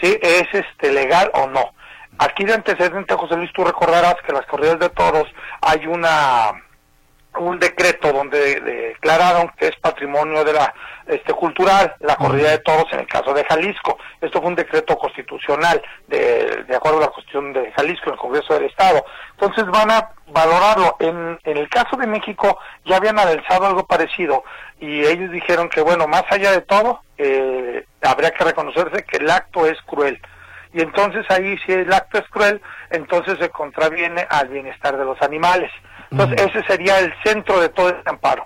sí 0.00 0.18
es 0.22 0.46
este 0.52 0.92
legal 0.92 1.30
o 1.34 1.46
no. 1.48 1.72
Aquí 2.18 2.44
de 2.44 2.52
antecedente, 2.52 3.14
José 3.14 3.36
Luis, 3.36 3.50
tú 3.52 3.64
recordarás 3.64 4.16
que 4.26 4.32
las 4.32 4.44
corridas 4.46 4.78
de 4.78 4.90
toros 4.90 5.26
hay 5.62 5.86
una 5.86 6.52
un 7.40 7.58
decreto 7.58 8.12
donde 8.12 8.60
declararon 8.60 9.50
que 9.56 9.68
es 9.68 9.76
patrimonio 9.76 10.44
de 10.44 10.52
la 10.52 10.74
este 11.06 11.32
cultural 11.32 11.94
la 12.00 12.14
corrida 12.16 12.50
de 12.50 12.58
toros 12.58 12.86
en 12.92 13.00
el 13.00 13.06
caso 13.06 13.32
de 13.34 13.44
Jalisco. 13.44 13.98
Esto 14.20 14.40
fue 14.40 14.48
un 14.48 14.54
decreto 14.54 14.96
constitucional 14.96 15.82
de, 16.06 16.64
de 16.68 16.76
acuerdo 16.76 16.98
a 16.98 17.02
la 17.02 17.08
cuestión 17.08 17.52
de 17.52 17.72
Jalisco 17.72 18.06
en 18.06 18.12
el 18.12 18.18
Congreso 18.18 18.54
del 18.54 18.64
Estado. 18.64 19.04
Entonces 19.32 19.66
van 19.66 19.90
a 19.90 20.10
valorarlo. 20.28 20.96
En, 21.00 21.38
en 21.44 21.56
el 21.56 21.68
caso 21.68 21.96
de 21.96 22.06
México 22.06 22.58
ya 22.84 22.96
habían 22.96 23.18
analizado 23.18 23.66
algo 23.66 23.84
parecido 23.86 24.44
y 24.78 25.04
ellos 25.04 25.32
dijeron 25.32 25.68
que 25.68 25.80
bueno, 25.80 26.06
más 26.06 26.24
allá 26.30 26.52
de 26.52 26.60
todo, 26.62 27.00
eh, 27.18 27.84
habría 28.02 28.30
que 28.30 28.44
reconocerse 28.44 29.04
que 29.04 29.18
el 29.18 29.30
acto 29.30 29.66
es 29.66 29.80
cruel. 29.82 30.20
Y 30.72 30.80
entonces 30.80 31.24
ahí 31.30 31.56
si 31.66 31.72
el 31.72 31.92
acto 31.92 32.18
es 32.18 32.28
cruel, 32.28 32.60
entonces 32.90 33.38
se 33.40 33.48
contraviene 33.50 34.26
al 34.28 34.48
bienestar 34.48 34.96
de 34.96 35.04
los 35.04 35.20
animales. 35.22 35.70
Entonces, 36.10 36.40
ese 36.40 36.62
sería 36.66 36.98
el 36.98 37.12
centro 37.24 37.60
de 37.60 37.68
todo 37.68 37.88
el 37.88 37.96
amparo. 38.04 38.44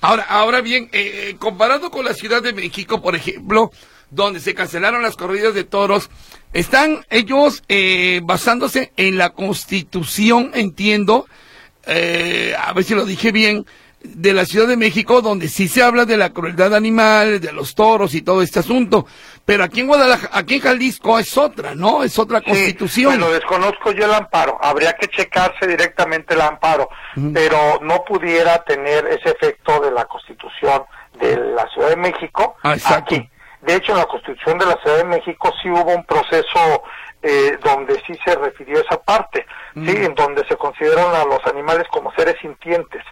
Ahora, 0.00 0.24
ahora 0.28 0.60
bien, 0.60 0.90
eh, 0.92 1.30
eh, 1.30 1.36
comparado 1.38 1.90
con 1.90 2.04
la 2.04 2.14
Ciudad 2.14 2.42
de 2.42 2.52
México, 2.52 3.00
por 3.00 3.16
ejemplo, 3.16 3.70
donde 4.10 4.38
se 4.38 4.54
cancelaron 4.54 5.02
las 5.02 5.16
corridas 5.16 5.54
de 5.54 5.64
toros, 5.64 6.10
están 6.52 7.04
ellos 7.10 7.62
eh, 7.68 8.20
basándose 8.22 8.92
en 8.96 9.18
la 9.18 9.30
Constitución, 9.30 10.50
entiendo, 10.54 11.26
a 11.86 12.72
ver 12.74 12.84
si 12.84 12.94
lo 12.94 13.04
dije 13.04 13.32
bien, 13.32 13.66
de 14.04 14.32
la 14.32 14.44
Ciudad 14.44 14.68
de 14.68 14.76
México, 14.76 15.22
donde 15.22 15.48
sí 15.48 15.66
se 15.66 15.82
habla 15.82 16.04
de 16.04 16.16
la 16.16 16.30
crueldad 16.30 16.74
animal, 16.74 17.40
de 17.40 17.52
los 17.52 17.74
toros 17.74 18.14
y 18.14 18.22
todo 18.22 18.42
este 18.42 18.60
asunto. 18.60 19.06
Pero 19.44 19.64
aquí 19.64 19.80
en 19.80 19.86
Guadalajara, 19.86 20.30
aquí 20.32 20.56
en 20.56 20.60
Jalisco 20.60 21.18
es 21.18 21.36
otra, 21.36 21.74
¿no? 21.74 22.02
Es 22.02 22.18
otra 22.18 22.40
constitución. 22.40 23.14
Sí, 23.14 23.18
lo 23.18 23.32
desconozco 23.32 23.92
yo 23.92 24.04
el 24.04 24.14
amparo. 24.14 24.58
Habría 24.60 24.92
que 24.94 25.08
checarse 25.08 25.66
directamente 25.66 26.34
el 26.34 26.42
amparo, 26.42 26.88
pero 27.32 27.80
no 27.82 28.04
pudiera 28.04 28.62
tener 28.64 29.06
ese 29.06 29.30
efecto 29.30 29.80
de 29.80 29.90
la 29.90 30.04
constitución 30.04 30.82
de 31.18 31.36
la 31.36 31.66
Ciudad 31.68 31.90
de 31.90 31.96
México 31.96 32.56
ah, 32.62 32.76
aquí. 32.90 33.28
De 33.62 33.76
hecho, 33.76 33.92
en 33.92 33.98
la 33.98 34.06
constitución 34.06 34.58
de 34.58 34.66
la 34.66 34.76
Ciudad 34.82 34.98
de 34.98 35.04
México 35.04 35.50
sí 35.62 35.70
hubo 35.70 35.94
un 35.94 36.04
proceso 36.04 36.82
eh, 37.22 37.56
donde 37.62 37.94
sí 38.06 38.12
se 38.22 38.34
refirió 38.36 38.78
a 38.78 38.82
esa 38.82 39.02
parte, 39.02 39.46
sí, 39.74 39.96
en 39.96 40.14
donde 40.14 40.46
se 40.46 40.56
consideran 40.56 41.14
a 41.14 41.24
los 41.24 41.40
animales 41.46 41.86
como 41.90 42.12
seres 42.12 42.36
sintientes. 42.40 43.02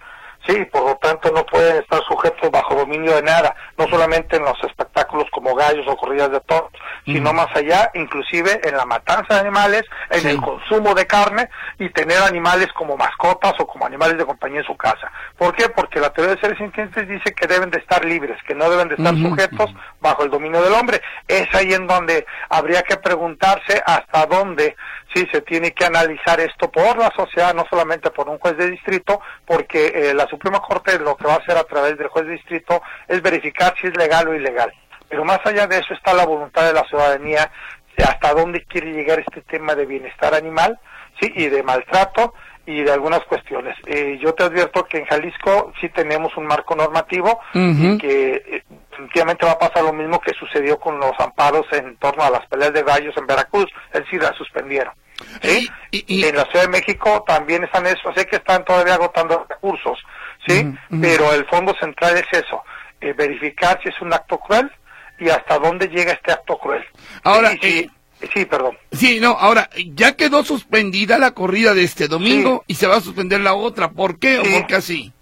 Sí, 0.46 0.64
por 0.66 0.84
lo 0.84 0.96
tanto 0.96 1.30
no 1.30 1.46
pueden 1.46 1.76
estar 1.76 2.02
sujetos 2.02 2.50
bajo 2.50 2.74
dominio 2.74 3.14
de 3.14 3.22
nada, 3.22 3.54
no 3.78 3.86
solamente 3.88 4.36
en 4.36 4.44
los 4.44 4.58
espectáculos 4.64 5.26
como 5.30 5.54
gallos 5.54 5.86
o 5.86 5.96
corridas 5.96 6.32
de 6.32 6.40
toros, 6.40 6.70
sino 7.04 7.32
más 7.32 7.46
allá, 7.54 7.90
inclusive 7.94 8.60
en 8.64 8.76
la 8.76 8.84
matanza 8.84 9.34
de 9.34 9.40
animales, 9.40 9.84
en 10.10 10.26
el 10.26 10.40
consumo 10.40 10.94
de 10.94 11.06
carne 11.06 11.48
y 11.78 11.88
tener 11.90 12.18
animales 12.22 12.68
como 12.72 12.96
mascotas 12.96 13.54
o 13.60 13.66
como 13.66 13.86
animales 13.86 14.18
de 14.18 14.26
compañía 14.26 14.60
en 14.60 14.66
su 14.66 14.76
casa. 14.76 15.12
¿Por 15.38 15.54
qué? 15.54 15.68
Porque 15.68 16.00
la 16.00 16.10
teoría 16.10 16.34
de 16.34 16.40
seres 16.40 16.58
sintientes 16.58 17.08
dice 17.08 17.32
que 17.34 17.46
deben 17.46 17.70
de 17.70 17.78
estar 17.78 18.04
libres, 18.04 18.38
que 18.46 18.54
no 18.54 18.68
deben 18.68 18.88
de 18.88 18.96
estar 18.96 19.14
sujetos 19.14 19.72
bajo 20.00 20.24
el 20.24 20.30
dominio 20.30 20.60
del 20.62 20.72
hombre. 20.72 21.00
Es 21.28 21.46
ahí 21.54 21.72
en 21.72 21.86
donde 21.86 22.26
habría 22.48 22.82
que 22.82 22.96
preguntarse 22.96 23.80
hasta 23.86 24.26
dónde 24.26 24.76
sí 25.14 25.26
se 25.32 25.40
tiene 25.42 25.72
que 25.72 25.84
analizar 25.84 26.40
esto 26.40 26.70
por 26.70 26.96
la 26.96 27.10
sociedad, 27.16 27.54
no 27.54 27.64
solamente 27.68 28.10
por 28.10 28.28
un 28.28 28.38
juez 28.38 28.56
de 28.56 28.70
distrito, 28.70 29.20
porque 29.46 29.92
eh, 29.94 30.14
la 30.14 30.26
Suprema 30.26 30.60
Corte 30.60 30.98
lo 30.98 31.16
que 31.16 31.26
va 31.26 31.34
a 31.34 31.38
hacer 31.38 31.56
a 31.56 31.64
través 31.64 31.98
del 31.98 32.08
juez 32.08 32.26
de 32.26 32.32
distrito 32.32 32.82
es 33.08 33.22
verificar 33.22 33.74
si 33.80 33.88
es 33.88 33.96
legal 33.96 34.28
o 34.28 34.34
ilegal. 34.34 34.72
Pero 35.08 35.24
más 35.24 35.40
allá 35.44 35.66
de 35.66 35.78
eso 35.78 35.94
está 35.94 36.14
la 36.14 36.24
voluntad 36.24 36.66
de 36.66 36.72
la 36.72 36.84
ciudadanía 36.84 37.50
de 37.96 38.04
hasta 38.04 38.32
dónde 38.32 38.64
quiere 38.64 38.92
llegar 38.92 39.20
este 39.20 39.42
tema 39.42 39.74
de 39.74 39.86
bienestar 39.86 40.34
animal, 40.34 40.78
sí, 41.20 41.30
y 41.34 41.48
de 41.48 41.62
maltrato 41.62 42.32
y 42.64 42.82
de 42.82 42.92
algunas 42.92 43.20
cuestiones. 43.24 43.76
Eh, 43.86 44.18
yo 44.22 44.34
te 44.34 44.44
advierto 44.44 44.84
que 44.84 44.98
en 44.98 45.04
Jalisco 45.06 45.72
sí 45.80 45.88
tenemos 45.88 46.36
un 46.36 46.46
marco 46.46 46.74
normativo 46.76 47.40
y 47.52 47.98
que 47.98 48.34
eh, 48.34 48.64
definitivamente 48.90 49.46
va 49.46 49.52
a 49.52 49.58
pasar 49.58 49.82
lo 49.82 49.92
mismo 49.92 50.20
que 50.20 50.32
sucedió 50.34 50.78
con 50.78 50.98
los 50.98 51.12
amparos 51.18 51.66
en 51.72 51.96
torno 51.96 52.22
a 52.22 52.30
las 52.30 52.46
peleas 52.46 52.72
de 52.72 52.82
gallos 52.82 53.16
en 53.16 53.26
Veracruz, 53.26 53.66
es 53.92 54.00
decir, 54.04 54.22
la 54.22 54.32
suspendieron. 54.34 54.94
¿Sí? 55.42 55.68
Y, 55.90 56.24
en 56.24 56.36
la 56.36 56.44
Ciudad 56.46 56.66
de 56.66 56.70
México 56.70 57.24
también 57.26 57.64
están 57.64 57.86
eso, 57.86 58.12
sé 58.14 58.26
que 58.26 58.36
están 58.36 58.64
todavía 58.64 58.94
agotando 58.94 59.46
recursos, 59.48 59.98
¿sí? 60.46 60.66
Pero 61.00 61.32
el 61.32 61.44
fondo 61.46 61.74
central 61.78 62.16
es 62.16 62.44
eso, 62.44 62.62
eh, 63.00 63.12
verificar 63.12 63.80
si 63.82 63.88
es 63.88 64.00
un 64.00 64.12
acto 64.12 64.38
cruel 64.38 64.70
y 65.18 65.28
hasta 65.28 65.58
dónde 65.58 65.88
llega 65.88 66.12
este 66.12 66.32
acto 66.32 66.58
cruel. 66.58 66.84
Ahora, 67.22 67.52
eh, 67.62 67.88
sí, 68.32 68.44
perdón. 68.44 68.76
Sí, 68.92 69.20
no, 69.20 69.30
ahora, 69.30 69.68
ya 69.94 70.16
quedó 70.16 70.44
suspendida 70.44 71.18
la 71.18 71.32
corrida 71.32 71.74
de 71.74 71.84
este 71.84 72.08
domingo 72.08 72.64
y 72.66 72.74
se 72.74 72.86
va 72.86 72.96
a 72.96 73.00
suspender 73.00 73.40
la 73.40 73.54
otra. 73.54 73.90
¿Por 73.90 74.18
qué 74.18 74.38
o 74.38 74.42
por 74.42 74.66
qué 74.66 74.74
así? 74.74 75.12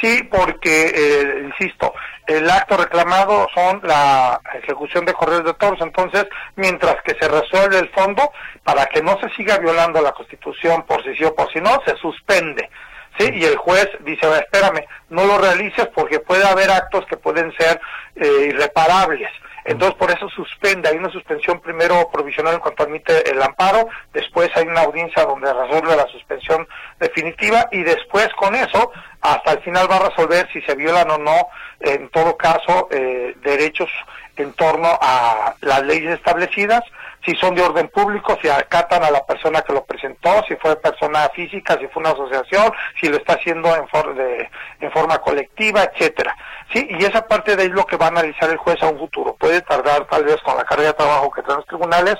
Sí, 0.00 0.22
porque, 0.30 0.92
eh, 0.94 1.42
insisto, 1.44 1.92
el 2.26 2.48
acto 2.48 2.76
reclamado 2.76 3.48
son 3.52 3.80
la 3.82 4.40
ejecución 4.62 5.04
de 5.04 5.12
correos 5.12 5.44
de 5.44 5.54
toros, 5.54 5.80
entonces, 5.80 6.26
mientras 6.54 6.96
que 7.02 7.16
se 7.18 7.26
resuelve 7.26 7.78
el 7.78 7.88
fondo, 7.90 8.30
para 8.62 8.86
que 8.86 9.02
no 9.02 9.18
se 9.18 9.28
siga 9.30 9.58
violando 9.58 10.00
la 10.00 10.12
Constitución 10.12 10.84
por 10.84 11.02
si 11.02 11.16
sí 11.16 11.24
o 11.24 11.34
por 11.34 11.52
si 11.52 11.60
no, 11.60 11.82
se 11.84 11.96
suspende. 11.96 12.70
¿Sí? 13.18 13.28
Y 13.34 13.44
el 13.44 13.56
juez 13.56 13.88
dice, 14.00 14.28
espérame, 14.38 14.84
no 15.08 15.24
lo 15.24 15.38
realices 15.38 15.88
porque 15.92 16.20
puede 16.20 16.46
haber 16.46 16.70
actos 16.70 17.04
que 17.06 17.16
pueden 17.16 17.52
ser 17.58 17.80
eh, 18.14 18.50
irreparables. 18.50 19.30
Entonces, 19.68 19.98
por 19.98 20.10
eso 20.10 20.28
suspende. 20.30 20.88
Hay 20.88 20.96
una 20.96 21.10
suspensión 21.10 21.60
primero 21.60 22.08
provisional 22.10 22.54
en 22.54 22.60
cuanto 22.60 22.84
admite 22.84 23.30
el 23.30 23.42
amparo, 23.42 23.86
después 24.14 24.50
hay 24.56 24.66
una 24.66 24.80
audiencia 24.80 25.24
donde 25.24 25.52
resuelve 25.52 25.94
la 25.94 26.06
suspensión 26.06 26.66
definitiva 26.98 27.68
y 27.70 27.82
después 27.82 28.28
con 28.38 28.54
eso, 28.54 28.90
hasta 29.20 29.52
el 29.52 29.60
final 29.60 29.86
va 29.90 29.96
a 29.96 30.08
resolver 30.08 30.48
si 30.54 30.62
se 30.62 30.74
violan 30.74 31.10
o 31.10 31.18
no, 31.18 31.48
en 31.80 32.08
todo 32.08 32.34
caso, 32.38 32.88
eh, 32.90 33.36
derechos 33.42 33.90
en 34.38 34.54
torno 34.54 34.88
a 35.02 35.54
las 35.60 35.82
leyes 35.82 36.14
establecidas, 36.14 36.82
si 37.28 37.36
son 37.36 37.54
de 37.54 37.60
orden 37.60 37.88
público, 37.88 38.38
si 38.40 38.48
acatan 38.48 39.04
a 39.04 39.10
la 39.10 39.26
persona 39.26 39.60
que 39.60 39.74
lo 39.74 39.84
presentó, 39.84 40.42
si 40.48 40.56
fue 40.56 40.76
persona 40.76 41.28
física, 41.34 41.76
si 41.78 41.86
fue 41.88 42.00
una 42.00 42.12
asociación, 42.12 42.72
si 42.98 43.06
lo 43.08 43.18
está 43.18 43.34
haciendo 43.34 43.68
en, 43.76 44.16
de, 44.16 44.50
en 44.80 44.90
forma 44.90 45.18
colectiva, 45.18 45.84
etcétera. 45.84 46.34
Sí, 46.72 46.88
y 46.88 47.04
esa 47.04 47.26
parte 47.26 47.54
de 47.54 47.64
ahí 47.64 47.68
es 47.68 47.74
lo 47.74 47.84
que 47.84 47.98
va 47.98 48.06
a 48.06 48.08
analizar 48.08 48.48
el 48.48 48.56
juez 48.56 48.82
a 48.82 48.88
un 48.88 48.98
futuro. 48.98 49.36
Puede 49.38 49.60
tardar 49.60 50.06
tal 50.06 50.24
vez 50.24 50.38
con 50.42 50.56
la 50.56 50.64
carga 50.64 50.84
de 50.84 50.92
trabajo 50.94 51.30
que 51.30 51.42
traen 51.42 51.58
los 51.58 51.66
tribunales 51.66 52.16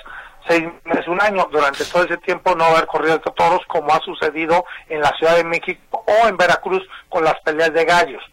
seis 0.47 0.67
meses, 0.83 1.07
un 1.07 1.21
año. 1.21 1.47
Durante 1.51 1.85
todo 1.85 2.03
ese 2.03 2.17
tiempo 2.17 2.53
no 2.53 2.65
haber 2.65 2.85
corridas 2.85 3.21
de 3.23 3.31
toros 3.31 3.61
como 3.67 3.91
ha 3.91 3.99
sucedido 4.01 4.63
en 4.89 5.01
la 5.01 5.09
Ciudad 5.17 5.37
de 5.37 5.43
México 5.43 6.03
o 6.05 6.27
en 6.27 6.37
Veracruz 6.37 6.87
con 7.09 7.23
las 7.23 7.39
peleas 7.39 7.73
de 7.73 7.83
gallos 7.83 8.23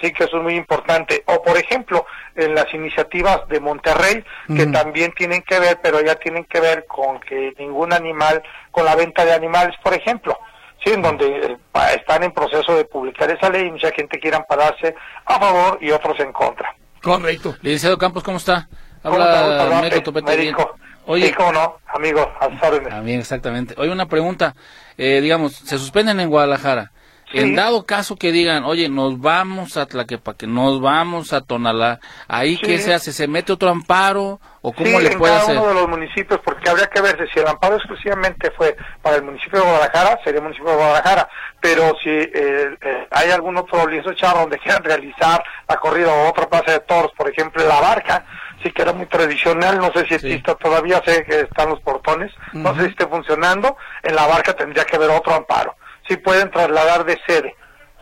sí 0.00 0.12
que 0.12 0.24
eso 0.24 0.38
es 0.38 0.42
muy 0.42 0.54
importante. 0.54 1.22
O 1.26 1.42
por 1.42 1.56
ejemplo, 1.56 2.06
en 2.34 2.54
las 2.54 2.72
iniciativas 2.74 3.46
de 3.48 3.60
Monterrey, 3.60 4.24
que 4.54 4.66
también 4.66 5.12
tienen 5.12 5.42
que 5.42 5.58
ver, 5.58 5.78
pero 5.82 6.00
ya 6.00 6.14
tienen 6.16 6.44
que 6.44 6.60
ver 6.60 6.86
con 6.86 7.20
que 7.20 7.54
ningún 7.58 7.92
animal, 7.92 8.42
con 8.70 8.84
la 8.84 8.94
venta 8.94 9.24
de 9.24 9.32
animales, 9.32 9.74
por 9.82 9.94
ejemplo, 9.94 10.38
sí, 10.84 10.92
en 10.92 11.02
donde 11.02 11.26
eh, 11.26 11.56
están 11.96 12.22
en 12.22 12.32
proceso 12.32 12.76
de 12.76 12.84
publicar 12.84 13.30
esa 13.30 13.50
ley 13.50 13.66
y 13.66 13.70
mucha 13.70 13.90
gente 13.92 14.18
quiere 14.18 14.36
ampararse 14.36 14.94
a 15.24 15.38
favor 15.38 15.78
y 15.80 15.90
otros 15.90 16.18
en 16.20 16.32
contra. 16.32 16.74
Correcto. 17.02 17.56
Licenciado 17.62 17.98
Campos, 17.98 18.22
¿cómo 18.22 18.38
está? 18.38 18.68
Habla 19.02 19.80
médico, 19.82 20.12
médico. 20.12 20.76
Oye, 21.06 21.28
sí, 21.28 21.34
cómo 21.34 21.52
no, 21.52 21.78
amigos, 21.94 22.26
a 22.40 22.48
También, 22.88 23.20
exactamente. 23.20 23.74
Oye, 23.78 23.92
una 23.92 24.06
pregunta. 24.06 24.56
Eh, 24.98 25.20
digamos, 25.20 25.54
se 25.54 25.78
suspenden 25.78 26.18
en 26.18 26.28
Guadalajara. 26.28 26.90
En 27.32 27.56
dado 27.56 27.84
caso 27.84 28.16
que 28.16 28.30
digan, 28.30 28.64
oye, 28.64 28.88
nos 28.88 29.20
vamos 29.20 29.76
a 29.76 29.86
Tlaquepaque, 29.86 30.46
nos 30.46 30.80
vamos 30.80 31.32
a 31.32 31.40
Tonalá, 31.40 31.98
ahí 32.28 32.56
qué 32.56 32.78
se 32.78 32.94
hace, 32.94 33.12
se 33.12 33.26
mete 33.26 33.52
otro 33.52 33.68
amparo 33.68 34.40
o 34.62 34.72
cómo 34.72 35.00
le 35.00 35.16
puede 35.16 35.34
hacer. 35.34 35.56
uno 35.56 35.68
de 35.68 35.74
los 35.74 35.88
municipios, 35.88 36.40
porque 36.44 36.70
habría 36.70 36.86
que 36.86 37.00
ver 37.00 37.18
si 37.32 37.40
el 37.40 37.48
amparo 37.48 37.76
exclusivamente 37.76 38.52
fue 38.52 38.76
para 39.02 39.16
el 39.16 39.24
municipio 39.24 39.58
de 39.58 39.64
Guadalajara, 39.64 40.20
sería 40.22 40.38
el 40.38 40.44
municipio 40.44 40.70
de 40.70 40.76
Guadalajara, 40.76 41.28
pero 41.60 41.92
si 42.02 42.10
eh, 42.10 42.30
eh, 42.80 43.08
hay 43.10 43.30
algún 43.30 43.56
otro 43.56 43.86
lienzo 43.88 44.12
echado 44.12 44.40
donde 44.40 44.58
quieran 44.58 44.84
realizar 44.84 45.42
la 45.68 45.76
corrida 45.76 46.12
o 46.12 46.30
otra 46.30 46.48
plaza 46.48 46.72
de 46.72 46.80
toros, 46.80 47.10
por 47.16 47.28
ejemplo, 47.28 47.66
la 47.66 47.80
barca, 47.80 48.24
sí 48.62 48.70
que 48.70 48.82
era 48.82 48.92
muy 48.92 49.06
tradicional, 49.06 49.78
no 49.78 49.92
sé 49.92 50.06
si 50.06 50.14
existe 50.14 50.54
todavía, 50.54 51.02
sé 51.04 51.24
que 51.24 51.40
están 51.40 51.70
los 51.70 51.80
portones, 51.80 52.32
no 52.52 52.72
sé 52.76 52.82
si 52.82 52.90
esté 52.90 53.06
funcionando, 53.08 53.76
en 54.04 54.14
la 54.14 54.26
barca 54.26 54.54
tendría 54.54 54.84
que 54.84 54.94
haber 54.94 55.10
otro 55.10 55.34
amparo 55.34 55.74
sí 56.08 56.16
pueden 56.16 56.50
trasladar 56.50 57.04
de 57.04 57.18
sede. 57.26 57.54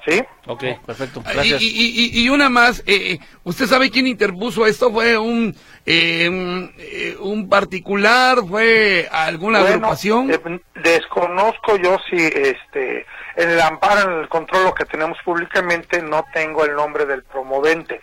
¿Sí? 0.07 0.23
Ok, 0.47 0.65
perfecto. 0.85 1.23
Gracias. 1.23 1.63
Y, 1.63 2.23
y, 2.23 2.29
una 2.29 2.51
más, 2.51 2.81
eh, 2.81 3.13
eh, 3.13 3.19
¿usted 3.43 3.65
sabe 3.65 3.91
quién 3.91 4.07
interpuso 4.07 4.67
esto? 4.67 4.93
¿Fue 4.93 5.17
un, 5.17 5.57
eh, 5.87 7.17
un, 7.21 7.49
particular? 7.49 8.41
¿Fue 8.47 9.09
alguna 9.11 9.61
agrupación? 9.61 10.31
desconozco 10.75 11.77
yo 11.79 11.97
si 12.11 12.17
este, 12.17 13.07
en 13.37 13.51
el 13.51 13.61
amparo, 13.63 14.13
en 14.13 14.21
el 14.21 14.29
control 14.29 14.65
lo 14.65 14.75
que 14.75 14.85
tenemos 14.85 15.17
públicamente, 15.25 16.03
no 16.03 16.27
tengo 16.35 16.67
el 16.67 16.75
nombre 16.75 17.07
del 17.07 17.23
promovente. 17.23 18.03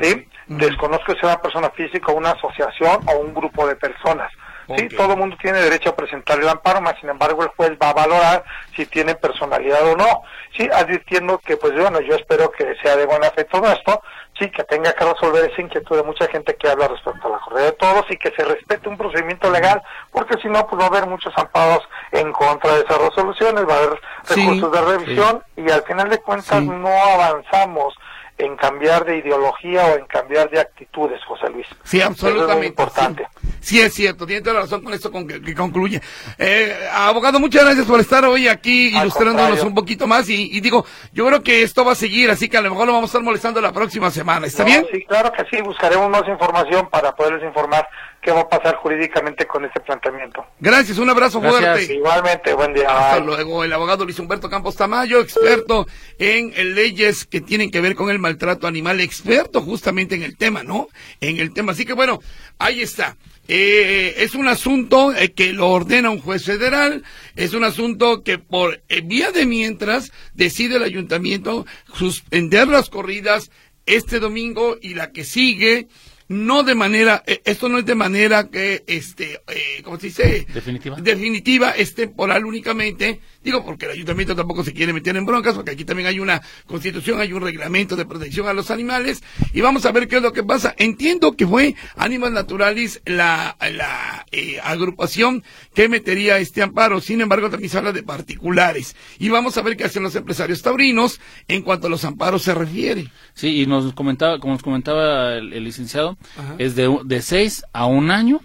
¿Sí? 0.00 0.28
Desconozco 0.46 1.12
si 1.12 1.18
es 1.18 1.24
una 1.24 1.42
persona 1.42 1.70
física, 1.70 2.12
una 2.12 2.30
asociación 2.30 3.00
o 3.08 3.18
un 3.18 3.34
grupo 3.34 3.66
de 3.66 3.74
personas. 3.74 4.30
Sí, 4.76 4.88
todo 4.88 5.12
el 5.12 5.18
mundo 5.18 5.36
tiene 5.40 5.60
derecho 5.60 5.90
a 5.90 5.96
presentar 5.96 6.38
el 6.38 6.48
amparo, 6.48 6.80
más 6.80 6.98
sin 7.00 7.08
embargo 7.08 7.42
el 7.42 7.48
juez 7.50 7.72
va 7.82 7.90
a 7.90 7.94
valorar 7.94 8.44
si 8.76 8.86
tiene 8.86 9.14
personalidad 9.14 9.82
o 9.86 9.96
no. 9.96 10.22
Sí, 10.56 10.68
advirtiendo 10.72 11.38
que, 11.38 11.56
pues 11.56 11.74
bueno, 11.74 12.00
yo 12.00 12.14
espero 12.14 12.50
que 12.50 12.74
sea 12.82 12.96
de 12.96 13.06
buena 13.06 13.30
fe 13.30 13.44
todo 13.44 13.70
esto, 13.72 14.02
sí, 14.38 14.50
que 14.50 14.64
tenga 14.64 14.92
que 14.92 15.04
resolver 15.04 15.50
esa 15.50 15.62
inquietud 15.62 15.96
de 15.96 16.02
mucha 16.02 16.26
gente 16.28 16.56
que 16.56 16.68
habla 16.68 16.88
respecto 16.88 17.26
a 17.26 17.30
la 17.30 17.38
correa 17.38 17.64
de 17.66 17.72
todos 17.72 18.04
y 18.10 18.16
que 18.16 18.30
se 18.32 18.44
respete 18.44 18.88
un 18.88 18.96
procedimiento 18.96 19.50
legal, 19.50 19.82
porque 20.12 20.36
si 20.40 20.48
no, 20.48 20.66
pues 20.66 20.80
va 20.80 20.86
a 20.86 20.88
haber 20.88 21.06
muchos 21.06 21.32
amparos 21.36 21.82
en 22.12 22.32
contra 22.32 22.74
de 22.74 22.80
esas 22.80 22.98
resoluciones, 22.98 23.68
va 23.68 23.74
a 23.74 23.78
haber 23.78 24.00
recursos 24.28 24.72
de 24.72 24.80
revisión 24.80 25.42
y 25.56 25.70
al 25.70 25.82
final 25.82 26.08
de 26.08 26.18
cuentas 26.18 26.62
no 26.62 26.88
avanzamos 26.88 27.94
en 28.40 28.56
cambiar 28.56 29.04
de 29.04 29.18
ideología 29.18 29.84
o 29.86 29.98
en 29.98 30.06
cambiar 30.06 30.50
de 30.50 30.60
actitudes, 30.60 31.20
José 31.24 31.48
Luis. 31.50 31.66
Sí, 31.84 32.00
absolutamente. 32.00 32.66
importante. 32.66 33.26
Sí. 33.60 33.80
es 33.80 33.92
cierto, 33.92 34.26
tiene 34.26 34.42
toda 34.42 34.54
la 34.54 34.60
razón 34.62 34.82
con 34.82 34.92
esto 34.94 35.10
con 35.10 35.26
que, 35.26 35.54
concluye. 35.54 36.00
Eh, 36.38 36.88
abogado, 36.92 37.38
muchas 37.38 37.64
gracias 37.64 37.86
por 37.86 38.00
estar 38.00 38.24
hoy 38.24 38.48
aquí 38.48 38.96
ilustrándonos 38.96 39.62
un 39.62 39.74
poquito 39.74 40.06
más 40.06 40.28
y, 40.28 40.60
digo, 40.60 40.84
yo 41.12 41.26
creo 41.26 41.42
que 41.42 41.62
esto 41.62 41.84
va 41.84 41.92
a 41.92 41.96
seguir, 41.96 42.30
así 42.30 42.48
que 42.48 42.56
a 42.56 42.62
lo 42.62 42.70
mejor 42.70 42.86
lo 42.86 42.94
vamos 42.94 43.08
a 43.08 43.12
estar 43.12 43.22
molestando 43.22 43.60
la 43.60 43.72
próxima 43.72 44.10
semana, 44.10 44.46
¿está 44.46 44.64
bien? 44.64 44.86
Sí, 44.90 45.04
claro 45.04 45.32
que 45.32 45.44
sí, 45.50 45.62
buscaremos 45.62 46.08
más 46.08 46.26
información 46.26 46.88
para 46.90 47.14
poderles 47.14 47.44
informar 47.44 47.86
qué 48.22 48.32
va 48.32 48.40
a 48.40 48.48
pasar 48.48 48.76
jurídicamente 48.76 49.46
con 49.46 49.64
este 49.64 49.80
planteamiento. 49.80 50.44
Gracias, 50.58 50.98
un 50.98 51.10
abrazo 51.10 51.40
fuerte. 51.40 51.94
Igualmente, 51.94 52.52
buen 52.54 52.74
día. 52.74 52.88
Hasta 52.88 53.24
luego. 53.24 53.64
El 53.64 53.72
abogado 53.72 54.04
Luis 54.04 54.18
Humberto 54.18 54.50
Campos 54.50 54.76
Tamayo, 54.76 55.20
experto 55.20 55.86
en 56.18 56.52
leyes 56.74 57.24
que 57.24 57.40
tienen 57.40 57.70
que 57.70 57.80
ver 57.80 57.94
con 57.94 58.10
el 58.10 58.18
maltrato 58.18 58.66
animal, 58.66 59.00
experto 59.00 59.60
justamente 59.62 60.14
en 60.14 60.22
el 60.22 60.36
tema, 60.36 60.62
¿no? 60.62 60.88
En 61.20 61.38
el 61.38 61.52
tema. 61.52 61.72
Así 61.72 61.84
que 61.84 61.94
bueno, 61.94 62.20
ahí 62.58 62.82
está. 62.82 63.16
Eh, 63.52 64.22
es 64.22 64.36
un 64.36 64.46
asunto 64.46 65.12
eh, 65.12 65.32
que 65.32 65.52
lo 65.52 65.70
ordena 65.70 66.10
un 66.10 66.20
juez 66.20 66.44
federal, 66.44 67.02
es 67.34 67.52
un 67.52 67.64
asunto 67.64 68.22
que 68.22 68.38
por 68.38 68.80
eh, 68.88 69.00
vía 69.02 69.32
de 69.32 69.44
mientras 69.44 70.12
decide 70.34 70.76
el 70.76 70.84
ayuntamiento 70.84 71.66
suspender 71.92 72.68
las 72.68 72.88
corridas 72.90 73.50
este 73.86 74.20
domingo 74.20 74.76
y 74.80 74.94
la 74.94 75.10
que 75.10 75.24
sigue 75.24 75.88
no 76.30 76.62
de 76.62 76.76
manera, 76.76 77.24
eh, 77.26 77.42
esto 77.44 77.68
no 77.68 77.78
es 77.78 77.86
de 77.86 77.96
manera 77.96 78.48
que, 78.48 78.84
este, 78.86 79.40
eh, 79.48 79.82
¿cómo 79.82 79.98
se 79.98 80.06
dice? 80.06 80.46
Definitiva. 80.54 80.96
Definitiva, 81.00 81.70
es 81.72 81.92
temporal 81.96 82.44
únicamente, 82.44 83.18
digo 83.42 83.64
porque 83.64 83.86
el 83.86 83.92
ayuntamiento 83.92 84.36
tampoco 84.36 84.64
se 84.64 84.72
quiere 84.72 84.92
meter 84.92 85.16
en 85.16 85.26
broncas, 85.26 85.54
porque 85.54 85.72
aquí 85.72 85.84
también 85.84 86.08
hay 86.08 86.20
una 86.20 86.42
constitución, 86.66 87.20
hay 87.20 87.32
un 87.32 87.42
reglamento 87.42 87.96
de 87.96 88.04
protección 88.04 88.48
a 88.48 88.52
los 88.52 88.70
animales, 88.70 89.22
y 89.52 89.60
vamos 89.60 89.86
a 89.86 89.92
ver 89.92 90.08
qué 90.08 90.16
es 90.16 90.22
lo 90.22 90.32
que 90.32 90.42
pasa. 90.42 90.74
Entiendo 90.78 91.32
que 91.32 91.46
fue 91.46 91.74
Animal 91.96 92.32
Naturalis 92.34 93.00
la, 93.04 93.56
la 93.60 94.26
eh, 94.30 94.58
agrupación 94.62 95.42
que 95.74 95.88
metería 95.88 96.38
este 96.38 96.62
amparo, 96.62 97.00
sin 97.00 97.20
embargo 97.20 97.50
también 97.50 97.70
se 97.70 97.78
habla 97.78 97.92
de 97.92 98.02
particulares, 98.02 98.96
y 99.18 99.28
vamos 99.28 99.56
a 99.56 99.62
ver 99.62 99.76
qué 99.76 99.84
hacen 99.84 100.02
los 100.02 100.14
empresarios 100.14 100.62
taurinos 100.62 101.20
en 101.48 101.62
cuanto 101.62 101.86
a 101.86 101.90
los 101.90 102.04
amparos 102.04 102.42
se 102.42 102.54
refiere. 102.54 103.08
Sí, 103.34 103.62
y 103.62 103.66
nos 103.66 103.92
comentaba, 103.94 104.38
como 104.38 104.54
nos 104.54 104.62
comentaba 104.62 105.34
el 105.34 105.64
licenciado, 105.64 106.18
es 106.58 106.74
de, 106.76 106.98
de 107.04 107.22
seis 107.22 107.64
a 107.72 107.86
un 107.86 108.10
año 108.10 108.40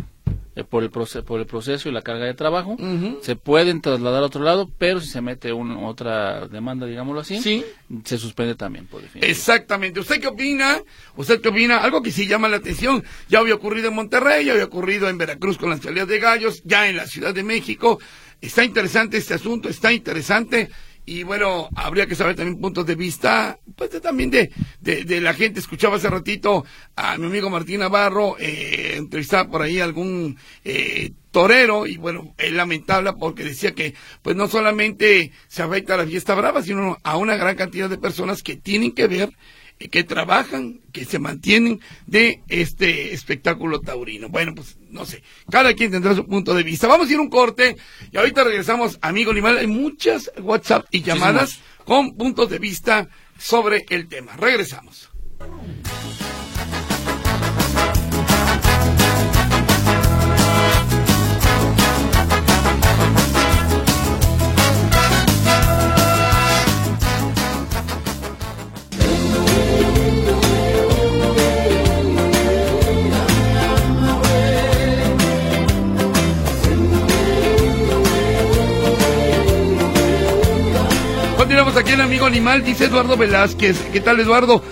eh, 0.55 0.63
por, 0.63 0.83
el 0.83 0.89
por 0.89 1.39
el 1.39 1.45
proceso 1.45 1.89
y 1.89 1.91
la 1.91 2.01
carga 2.01 2.25
de 2.25 2.33
trabajo. 2.33 2.77
Se 3.21 3.35
pueden 3.35 3.81
trasladar 3.81 4.23
a 4.23 4.25
otro 4.27 4.41
lado, 4.41 4.69
pero 4.77 5.01
si 5.01 5.07
se 5.07 5.21
mete 5.21 5.51
una 5.51 5.79
otra 5.79 6.47
demanda, 6.47 6.85
digámoslo 6.85 7.21
así, 7.21 7.63
se 8.03 8.17
suspende 8.17 8.55
también. 8.55 8.87
Por 8.87 9.01
Exactamente. 9.15 9.99
¿Usted 9.99 10.21
qué 10.21 10.27
opina? 10.27 10.81
¿Usted 11.17 11.41
qué 11.41 11.49
opina? 11.49 11.77
Algo 11.77 12.01
que 12.01 12.11
sí 12.11 12.27
llama 12.27 12.47
la 12.47 12.57
atención. 12.57 13.03
Ya 13.27 13.39
había 13.39 13.55
ocurrido 13.55 13.89
en 13.89 13.95
Monterrey, 13.95 14.45
ya 14.45 14.53
había 14.53 14.65
ocurrido 14.65 15.09
en 15.09 15.17
Veracruz 15.17 15.57
con 15.57 15.69
las 15.69 15.81
peleas 15.81 16.07
de 16.07 16.19
gallos, 16.19 16.61
ya 16.63 16.87
en 16.87 16.97
la 16.97 17.05
Ciudad 17.05 17.33
de 17.33 17.43
México. 17.43 17.99
Está 18.39 18.63
interesante 18.63 19.17
este 19.17 19.33
asunto, 19.33 19.69
está 19.69 19.91
interesante 19.91 20.69
y 21.05 21.23
bueno, 21.23 21.69
habría 21.75 22.07
que 22.07 22.15
saber 22.15 22.35
también 22.35 22.59
puntos 22.59 22.85
de 22.85 22.95
vista, 22.95 23.59
pues 23.75 23.89
también 24.01 24.31
de, 24.31 24.51
de, 24.81 25.21
la 25.21 25.33
gente. 25.33 25.59
Escuchaba 25.59 25.97
hace 25.97 26.09
ratito 26.09 26.65
a 26.95 27.17
mi 27.17 27.27
amigo 27.27 27.49
Martín 27.49 27.81
Navarro, 27.81 28.35
eh, 28.39 28.93
entrevistaba 28.95 29.49
por 29.49 29.61
ahí 29.61 29.79
algún 29.79 30.37
eh, 30.63 31.11
torero, 31.29 31.85
y 31.85 31.97
bueno, 31.97 32.33
es 32.37 32.51
lamentable 32.51 33.13
porque 33.13 33.43
decía 33.43 33.73
que 33.73 33.93
pues 34.21 34.35
no 34.35 34.47
solamente 34.47 35.31
se 35.47 35.61
afecta 35.61 35.93
a 35.93 35.97
la 35.97 36.07
fiesta 36.07 36.33
brava, 36.33 36.63
sino 36.63 36.97
a 37.03 37.17
una 37.17 37.35
gran 37.35 37.55
cantidad 37.55 37.89
de 37.89 37.97
personas 37.97 38.41
que 38.41 38.55
tienen 38.55 38.93
que 38.93 39.07
ver 39.07 39.29
que 39.77 40.03
trabajan, 40.03 40.81
que 40.91 41.05
se 41.05 41.19
mantienen 41.19 41.81
de 42.07 42.41
este 42.47 43.13
espectáculo 43.13 43.81
taurino. 43.81 44.29
Bueno, 44.29 44.55
pues 44.55 44.77
no 44.89 45.05
sé, 45.05 45.23
cada 45.49 45.73
quien 45.73 45.91
tendrá 45.91 46.15
su 46.15 46.25
punto 46.25 46.53
de 46.53 46.63
vista. 46.63 46.87
Vamos 46.87 47.09
a 47.09 47.11
ir 47.11 47.19
un 47.19 47.29
corte 47.29 47.75
y 48.11 48.17
ahorita 48.17 48.43
regresamos, 48.43 48.97
amigo 49.01 49.31
animal. 49.31 49.57
Hay 49.57 49.67
muchas 49.67 50.31
WhatsApp 50.41 50.85
y 50.91 51.01
llamadas 51.01 51.59
con 51.83 52.15
puntos 52.15 52.49
de 52.49 52.59
vista 52.59 53.09
sobre 53.37 53.85
el 53.89 54.07
tema. 54.07 54.35
Regresamos. 54.37 55.09
En 81.87 82.01
Amigo 82.01 82.25
Animal, 82.25 82.63
dice 82.63 82.85
Eduardo 82.85 83.15
Velázquez. 83.15 83.79
¿Qué 83.93 84.01
tal, 84.01 84.19
Eduardo? 84.19 84.63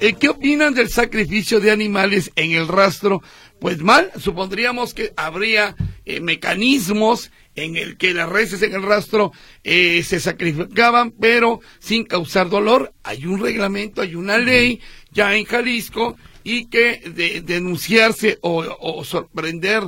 Eh, 0.00 0.14
¿Qué 0.18 0.28
opinan 0.28 0.74
del 0.74 0.88
sacrificio 0.88 1.60
de 1.60 1.70
animales 1.70 2.32
en 2.36 2.52
el 2.52 2.66
rastro? 2.66 3.22
Pues 3.60 3.80
mal, 3.80 4.10
supondríamos 4.18 4.94
que 4.94 5.12
habría 5.16 5.76
eh, 6.04 6.20
mecanismos 6.20 7.30
en 7.54 7.76
el 7.76 7.96
que 7.96 8.14
las 8.14 8.28
reses 8.28 8.62
en 8.62 8.74
el 8.74 8.82
rastro 8.82 9.32
eh, 9.62 10.02
se 10.02 10.20
sacrificaban, 10.20 11.10
pero 11.12 11.60
sin 11.80 12.04
causar 12.04 12.48
dolor. 12.48 12.92
Hay 13.02 13.26
un 13.26 13.40
reglamento, 13.40 14.00
hay 14.00 14.14
una 14.14 14.38
ley 14.38 14.80
ya 15.10 15.36
en 15.36 15.44
Jalisco 15.44 16.16
y 16.44 16.66
que 16.66 17.02
de, 17.14 17.42
denunciarse 17.42 18.38
o, 18.40 19.04
sorprender 19.04 19.82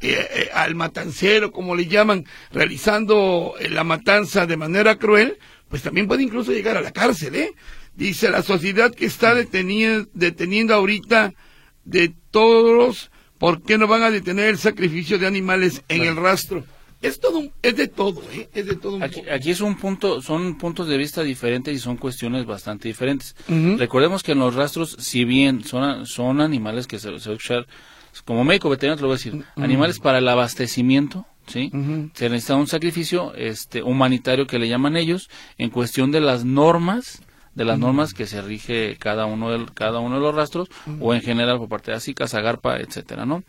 eh, 0.00 0.48
al 0.54 0.74
matancero, 0.74 1.52
como 1.52 1.76
le 1.76 1.86
llaman, 1.86 2.24
realizando 2.52 3.54
la 3.70 3.84
matanza 3.84 4.46
de 4.46 4.56
manera 4.56 4.96
cruel, 4.96 5.38
pues 5.68 5.82
también 5.82 6.06
puede 6.06 6.22
incluso 6.22 6.52
llegar 6.52 6.76
a 6.76 6.80
la 6.80 6.92
cárcel, 6.92 7.34
¿eh? 7.34 7.52
Dice 7.94 8.30
la 8.30 8.42
sociedad 8.42 8.94
que 8.94 9.06
está 9.06 9.34
deteniendo, 9.34 10.08
deteniendo 10.12 10.74
ahorita 10.74 11.32
de 11.84 12.14
todos, 12.30 13.10
¿por 13.38 13.62
qué 13.62 13.78
no 13.78 13.86
van 13.86 14.02
a 14.02 14.10
detener 14.10 14.48
el 14.48 14.58
sacrificio 14.58 15.18
de 15.18 15.26
animales 15.26 15.82
en 15.88 16.02
el 16.02 16.16
rastro? 16.16 16.64
Es 17.02 17.20
todo, 17.20 17.42
es 17.62 17.76
de 17.76 17.88
todo, 17.88 18.22
¿eh? 18.32 18.48
Es 18.54 18.66
de 18.66 18.74
todo. 18.74 19.02
aquí, 19.02 19.22
aquí, 19.30 19.50
es 19.50 19.60
un 19.60 19.76
punto, 19.76 20.22
son 20.22 20.56
puntos 20.56 20.88
de 20.88 20.96
vista 20.96 21.22
diferentes 21.22 21.74
y 21.74 21.78
son 21.78 21.96
cuestiones 21.96 22.46
bastante 22.46 22.88
diferentes. 22.88 23.36
Recordemos 23.48 24.22
que 24.22 24.32
en 24.32 24.38
los 24.38 24.54
rastros, 24.54 24.96
si 24.98 25.24
bien 25.24 25.62
son, 25.64 26.06
son 26.06 26.40
animales 26.40 26.86
que 26.86 26.98
se, 26.98 27.04
se 27.04 27.08
va 27.08 27.14
a 27.14 27.18
escuchar, 27.18 27.66
como 28.24 28.44
médico 28.44 28.70
veterinario 28.70 28.96
te 28.96 29.02
lo 29.02 29.08
voy 29.08 29.14
a 29.14 29.18
decir, 29.18 29.44
animales 29.56 29.98
para 29.98 30.18
el 30.18 30.28
abastecimiento, 30.28 31.26
¿sí? 31.46 31.70
Se 32.14 32.28
necesita 32.28 32.56
un 32.56 32.66
sacrificio 32.66 33.34
este, 33.34 33.82
humanitario 33.82 34.46
que 34.46 34.58
le 34.58 34.68
llaman 34.68 34.96
ellos 34.96 35.30
en 35.58 35.70
cuestión 35.70 36.10
de 36.10 36.20
las 36.20 36.44
normas 36.44 37.22
de 37.56 37.64
las 37.64 37.78
normas 37.78 38.12
que 38.12 38.26
se 38.26 38.42
rige 38.42 38.96
cada 38.98 39.24
uno 39.24 39.50
de, 39.50 39.66
cada 39.72 39.98
uno 39.98 40.16
de 40.16 40.20
los 40.20 40.34
rastros 40.34 40.68
o 41.00 41.14
en 41.14 41.22
general 41.22 41.56
por 41.58 41.70
parte 41.70 41.90
de 41.90 41.96
ASICA, 41.96 42.28
Zagarpa, 42.28 42.76
etcétera, 42.76 43.24
¿no? 43.24 43.44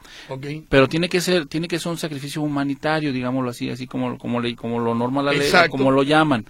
Pero 0.69 0.88
tiene 0.88 1.10
que 1.10 1.19
ser 1.19 1.45
tiene 1.45 1.67
que 1.67 1.77
ser 1.77 1.91
un 1.91 1.97
sacrificio 1.97 2.41
humanitario, 2.41 3.12
digámoslo 3.12 3.49
así, 3.49 3.69
así 3.69 3.86
como 3.86 4.17
como 4.17 4.39
le, 4.39 4.55
como 4.55 4.79
lo 4.79 4.95
norma 4.95 5.21
la 5.21 5.33
ley, 5.33 5.51
como 5.69 5.91
lo 5.91 6.03
llaman. 6.03 6.45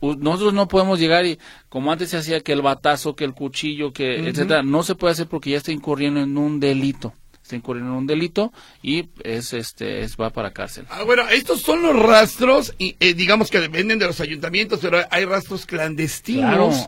Nosotros 0.00 0.52
no 0.52 0.66
podemos 0.66 0.98
llegar 0.98 1.24
y 1.24 1.38
como 1.68 1.92
antes 1.92 2.10
se 2.10 2.16
hacía 2.16 2.40
que 2.40 2.52
el 2.52 2.62
batazo, 2.62 3.14
que 3.14 3.24
el 3.24 3.34
cuchillo, 3.34 3.92
que 3.92 4.28
etcétera, 4.28 4.64
no 4.64 4.82
se 4.82 4.96
puede 4.96 5.12
hacer 5.12 5.28
porque 5.28 5.50
ya 5.50 5.58
está 5.58 5.70
incurriendo 5.70 6.20
en 6.20 6.36
un 6.36 6.58
delito 6.58 7.14
está 7.46 7.56
incurriendo 7.56 7.92
en 7.92 7.98
un 7.98 8.06
delito 8.06 8.52
y 8.82 9.08
es 9.22 9.52
este 9.52 10.00
es 10.00 10.16
va 10.16 10.30
para 10.30 10.52
cárcel. 10.52 10.86
Ah, 10.90 11.04
bueno, 11.04 11.28
estos 11.28 11.62
son 11.62 11.82
los 11.82 11.96
rastros 11.96 12.74
y 12.78 12.96
eh, 13.00 13.14
digamos 13.14 13.50
que 13.50 13.60
dependen 13.60 13.98
de 13.98 14.06
los 14.06 14.20
ayuntamientos, 14.20 14.80
pero 14.82 14.98
hay 15.10 15.24
rastros 15.24 15.64
clandestinos. 15.66 16.86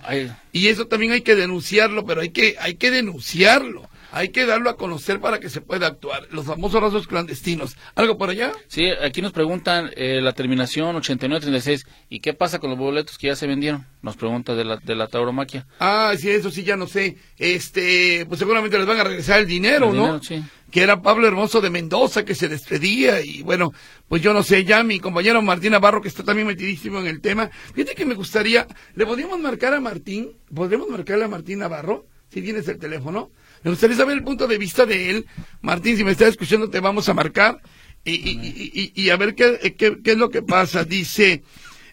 Y 0.53 0.69
eso 0.69 0.87
también 0.87 1.13
hay 1.13 1.23
que 1.23 1.37
denunciarlo, 1.37 2.05
pero 2.05 2.21
hay 2.21 2.31
que 2.31 2.57
hay 2.61 2.75
que 2.75 2.91
denunciarlo. 2.91 3.89
Hay 4.11 4.31
que 4.31 4.47
darlo 4.47 4.71
a 4.71 4.77
conocer 4.77 5.21
para 5.21 5.39
que 5.39 5.51
se 5.51 5.61
pueda 5.61 5.87
actuar. 5.87 6.27
Los 6.31 6.47
famosos 6.47 6.81
rastros 6.81 7.07
clandestinos. 7.07 7.77
¿Algo 7.95 8.17
por 8.17 8.31
allá? 8.31 8.53
Sí, 8.69 8.89
aquí 8.89 9.21
nos 9.21 9.33
preguntan 9.33 9.91
eh, 9.97 10.21
la 10.23 10.33
terminación 10.33 10.97
8936. 10.97 11.87
¿Y 12.09 12.21
qué 12.21 12.33
pasa 12.33 12.59
con 12.59 12.71
los 12.71 12.79
boletos 12.79 13.19
que 13.19 13.27
ya 13.29 13.37
se 13.37 13.47
vendieron? 13.47 13.87
Nos 14.03 14.17
pregunta 14.17 14.55
de 14.55 14.65
la, 14.65 14.77
de 14.77 14.95
la 14.95 15.09
tauromaquia. 15.09 15.67
Ah, 15.81 16.15
sí, 16.19 16.31
eso 16.31 16.51
sí, 16.51 16.63
ya 16.65 16.77
no 16.77 16.87
sé. 16.87 17.17
Este, 17.39 18.25
pues 18.27 18.39
seguramente 18.39 18.79
les 18.79 18.87
van 18.87 19.01
a 19.01 19.05
regresar 19.05 19.41
el 19.41 19.47
dinero, 19.47 19.93
¿no? 19.93 20.23
sí. 20.23 20.43
Que 20.71 20.83
era 20.83 21.01
Pablo 21.01 21.27
Hermoso 21.27 21.63
de 21.63 21.71
Mendoza 21.71 22.27
que 22.27 22.35
se 22.35 22.47
despedía 22.47 23.23
y 23.23 23.41
bueno, 23.41 23.73
pues 24.07 24.21
yo 24.21 24.35
no 24.35 24.43
sé, 24.43 24.65
ya 24.65 24.83
mi 24.83 25.01
compañero 25.01 25.41
Martín 25.41 25.73
Navarro 25.73 26.03
que 26.03 26.09
está 26.09 26.25
también 26.25 26.47
metidísimo 26.47 27.01
en 27.01 27.07
el 27.07 27.23
tema. 27.23 27.49
Fíjate 27.75 27.95
que 27.95 28.05
me 28.05 28.15
gustaría, 28.15 28.67
¿le 28.95 29.07
podríamos 29.07 29.41
marcar 29.41 29.73
a 29.73 29.81
Martín? 29.81 30.33
¿Podríamos 30.55 30.91
marcarle 30.91 31.25
a 31.25 31.29
Martín 31.29 31.61
Navarro? 31.61 32.05
Si 32.31 32.43
tienes 32.43 32.69
el 32.69 32.79
teléfono. 32.79 33.31
Me 33.63 33.71
gustaría 33.71 33.97
saber 33.97 34.17
el 34.17 34.25
punto 34.25 34.47
de 34.47 34.59
vista 34.59 34.87
de 34.87 35.11
él. 35.11 35.27
Martín, 35.61 35.97
si 35.97 36.05
me 36.05 36.13
estás 36.13 36.29
escuchando, 36.29 36.71
te 36.71 36.81
vamos 36.81 37.09
a 37.09 37.15
marcar 37.15 37.61
y, 38.05 38.13
y, 38.13 38.93
y, 38.95 39.11
a 39.11 39.17
ver 39.17 39.35
qué, 39.35 39.75
qué, 39.77 39.99
qué, 40.03 40.13
es 40.13 40.17
lo 40.17 40.31
que 40.31 40.43
pasa. 40.43 40.85
Dice 40.85 41.43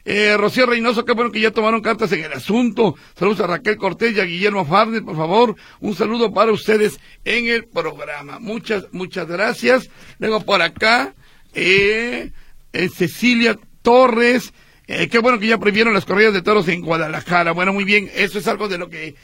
eh, 0.06 0.38
Rocío 0.38 0.68
Reynoso, 0.68 1.04
qué 1.04 1.14
bueno 1.14 1.32
que 1.32 1.42
ya 1.42 1.52
tomaron 1.52 1.82
cartas 1.82 2.12
en 2.12 2.24
el 2.24 2.34
asunto. 2.34 2.96
Saludos 3.18 3.40
a 3.42 3.48
Raquel 3.48 3.78
Cortés 3.78 4.16
y 4.16 4.20
a 4.20 4.26
Guillermo 4.26 4.66
Farnes, 4.66 5.02
por 5.02 5.16
favor. 5.16 5.56
Un 5.80 5.96
saludo 5.96 6.32
para 6.32 6.52
ustedes 6.52 7.00
en 7.24 7.48
el 7.48 7.66
programa. 7.66 8.40
Muchas, 8.40 8.86
muchas 8.92 9.28
gracias. 9.28 9.90
Luego 10.20 10.42
por 10.46 10.62
acá, 10.62 11.16
eh, 11.54 12.32
eh 12.72 12.90
Cecilia 12.90 13.58
Torres. 13.82 14.54
Eh, 14.88 15.08
qué 15.08 15.18
bueno 15.18 15.40
que 15.40 15.48
ya 15.48 15.58
prohibieron 15.58 15.96
las 15.96 16.06
corridas 16.06 16.34
de 16.34 16.44
toros 16.44 16.68
en 16.68 16.82
Guadalajara. 16.82 17.54
Bueno, 17.54 17.74
muy 17.74 17.84
bien, 17.84 18.10
eso 18.14 18.38
es 18.38 18.48
algo 18.48 18.68
de 18.68 18.78
lo 18.78 18.90
que 18.90 19.16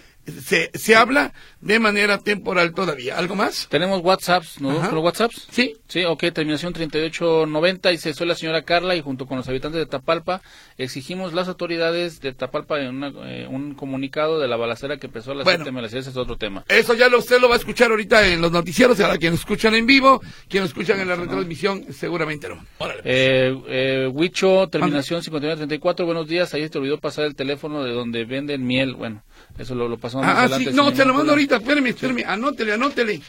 se, 0.43 0.71
se 0.73 0.95
habla 0.95 1.33
de 1.61 1.79
manera 1.79 2.17
temporal 2.17 2.73
todavía. 2.73 3.17
¿Algo 3.17 3.35
más? 3.35 3.67
Tenemos 3.69 4.01
WhatsApps, 4.01 4.61
¿no? 4.61 4.71
¿Los 4.91 5.03
WhatsApps? 5.03 5.47
Sí. 5.51 5.75
Sí, 5.91 6.05
ok, 6.05 6.23
terminación 6.33 6.71
3890, 6.71 7.89
dice, 7.89 8.13
soy 8.13 8.25
la 8.25 8.35
señora 8.35 8.61
Carla 8.61 8.95
y 8.95 9.01
junto 9.01 9.25
con 9.25 9.35
los 9.35 9.49
habitantes 9.49 9.77
de 9.77 9.85
Tapalpa 9.85 10.41
exigimos 10.77 11.33
las 11.33 11.49
autoridades 11.49 12.21
de 12.21 12.31
Tapalpa 12.31 12.79
en 12.79 13.03
eh, 13.25 13.45
un 13.49 13.75
comunicado 13.75 14.39
de 14.39 14.47
la 14.47 14.55
balacera 14.55 14.95
que 14.95 15.07
empezó 15.07 15.33
a 15.33 15.35
las 15.35 15.43
bueno, 15.43 15.65
ese 15.85 15.99
es 15.99 16.15
otro 16.15 16.37
tema. 16.37 16.63
Eso 16.69 16.93
ya 16.93 17.09
lo, 17.09 17.19
usted 17.19 17.41
lo 17.41 17.49
va 17.49 17.55
a 17.55 17.57
escuchar 17.57 17.91
ahorita 17.91 18.25
en 18.25 18.39
los 18.39 18.53
noticieros, 18.53 19.01
ahora 19.01 19.17
quienes 19.17 19.41
escuchan 19.41 19.75
en 19.75 19.85
vivo, 19.85 20.21
quienes 20.47 20.69
escuchan 20.69 20.97
en 21.01 21.09
la 21.09 21.17
retransmisión, 21.17 21.83
seguramente 21.91 22.47
no. 22.47 22.65
Eh, 23.03 23.53
eh, 23.67 24.09
Huicho, 24.09 24.69
terminación 24.69 25.21
5934, 25.21 26.05
buenos 26.05 26.25
días, 26.25 26.53
ayer 26.53 26.69
te 26.69 26.77
olvidó 26.77 26.99
pasar 26.99 27.25
el 27.25 27.35
teléfono 27.35 27.83
de 27.83 27.91
donde 27.91 28.23
venden 28.23 28.65
miel, 28.65 28.95
bueno, 28.95 29.23
eso 29.57 29.75
lo, 29.75 29.89
lo 29.89 29.97
pasamos 29.97 30.25
ah, 30.25 30.43
ah 30.43 30.57
sí, 30.57 30.69
no, 30.71 30.95
se 30.95 31.03
lo 31.03 31.13
mando 31.13 31.33
ahorita, 31.33 31.50
espérame, 31.57 31.87
espérame, 31.87 32.23
anótele, 32.25 32.73
anótele 32.73 33.21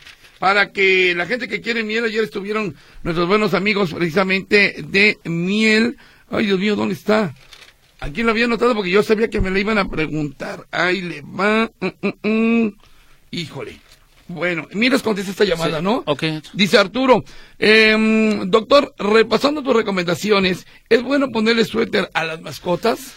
para 0.42 0.72
que 0.72 1.14
la 1.14 1.26
gente 1.26 1.46
que 1.46 1.60
quiere 1.60 1.84
miel, 1.84 2.04
ayer 2.04 2.24
estuvieron 2.24 2.74
nuestros 3.04 3.28
buenos 3.28 3.54
amigos 3.54 3.94
precisamente 3.94 4.74
de 4.88 5.16
miel. 5.22 5.96
Ay, 6.28 6.46
Dios 6.46 6.58
mío, 6.58 6.74
¿dónde 6.74 6.94
está? 6.94 7.32
Aquí 8.00 8.24
lo 8.24 8.32
había 8.32 8.48
notado 8.48 8.74
porque 8.74 8.90
yo 8.90 9.04
sabía 9.04 9.30
que 9.30 9.40
me 9.40 9.52
le 9.52 9.60
iban 9.60 9.78
a 9.78 9.88
preguntar. 9.88 10.66
Ahí 10.72 11.00
le 11.00 11.22
va. 11.22 11.70
Mm, 11.78 12.08
mm, 12.08 12.28
mm. 12.28 12.76
Híjole. 13.30 13.78
Bueno, 14.26 14.66
miras 14.72 15.04
contesta 15.04 15.30
esta 15.30 15.44
llamada, 15.44 15.80
¿no? 15.80 16.02
Ok. 16.06 16.24
Dice 16.54 16.76
Arturo, 16.76 17.22
eh, 17.60 18.42
doctor, 18.46 18.94
repasando 18.98 19.62
tus 19.62 19.76
recomendaciones, 19.76 20.66
¿es 20.88 21.02
bueno 21.04 21.30
ponerle 21.30 21.64
suéter 21.64 22.10
a 22.14 22.24
las 22.24 22.40
mascotas? 22.40 23.14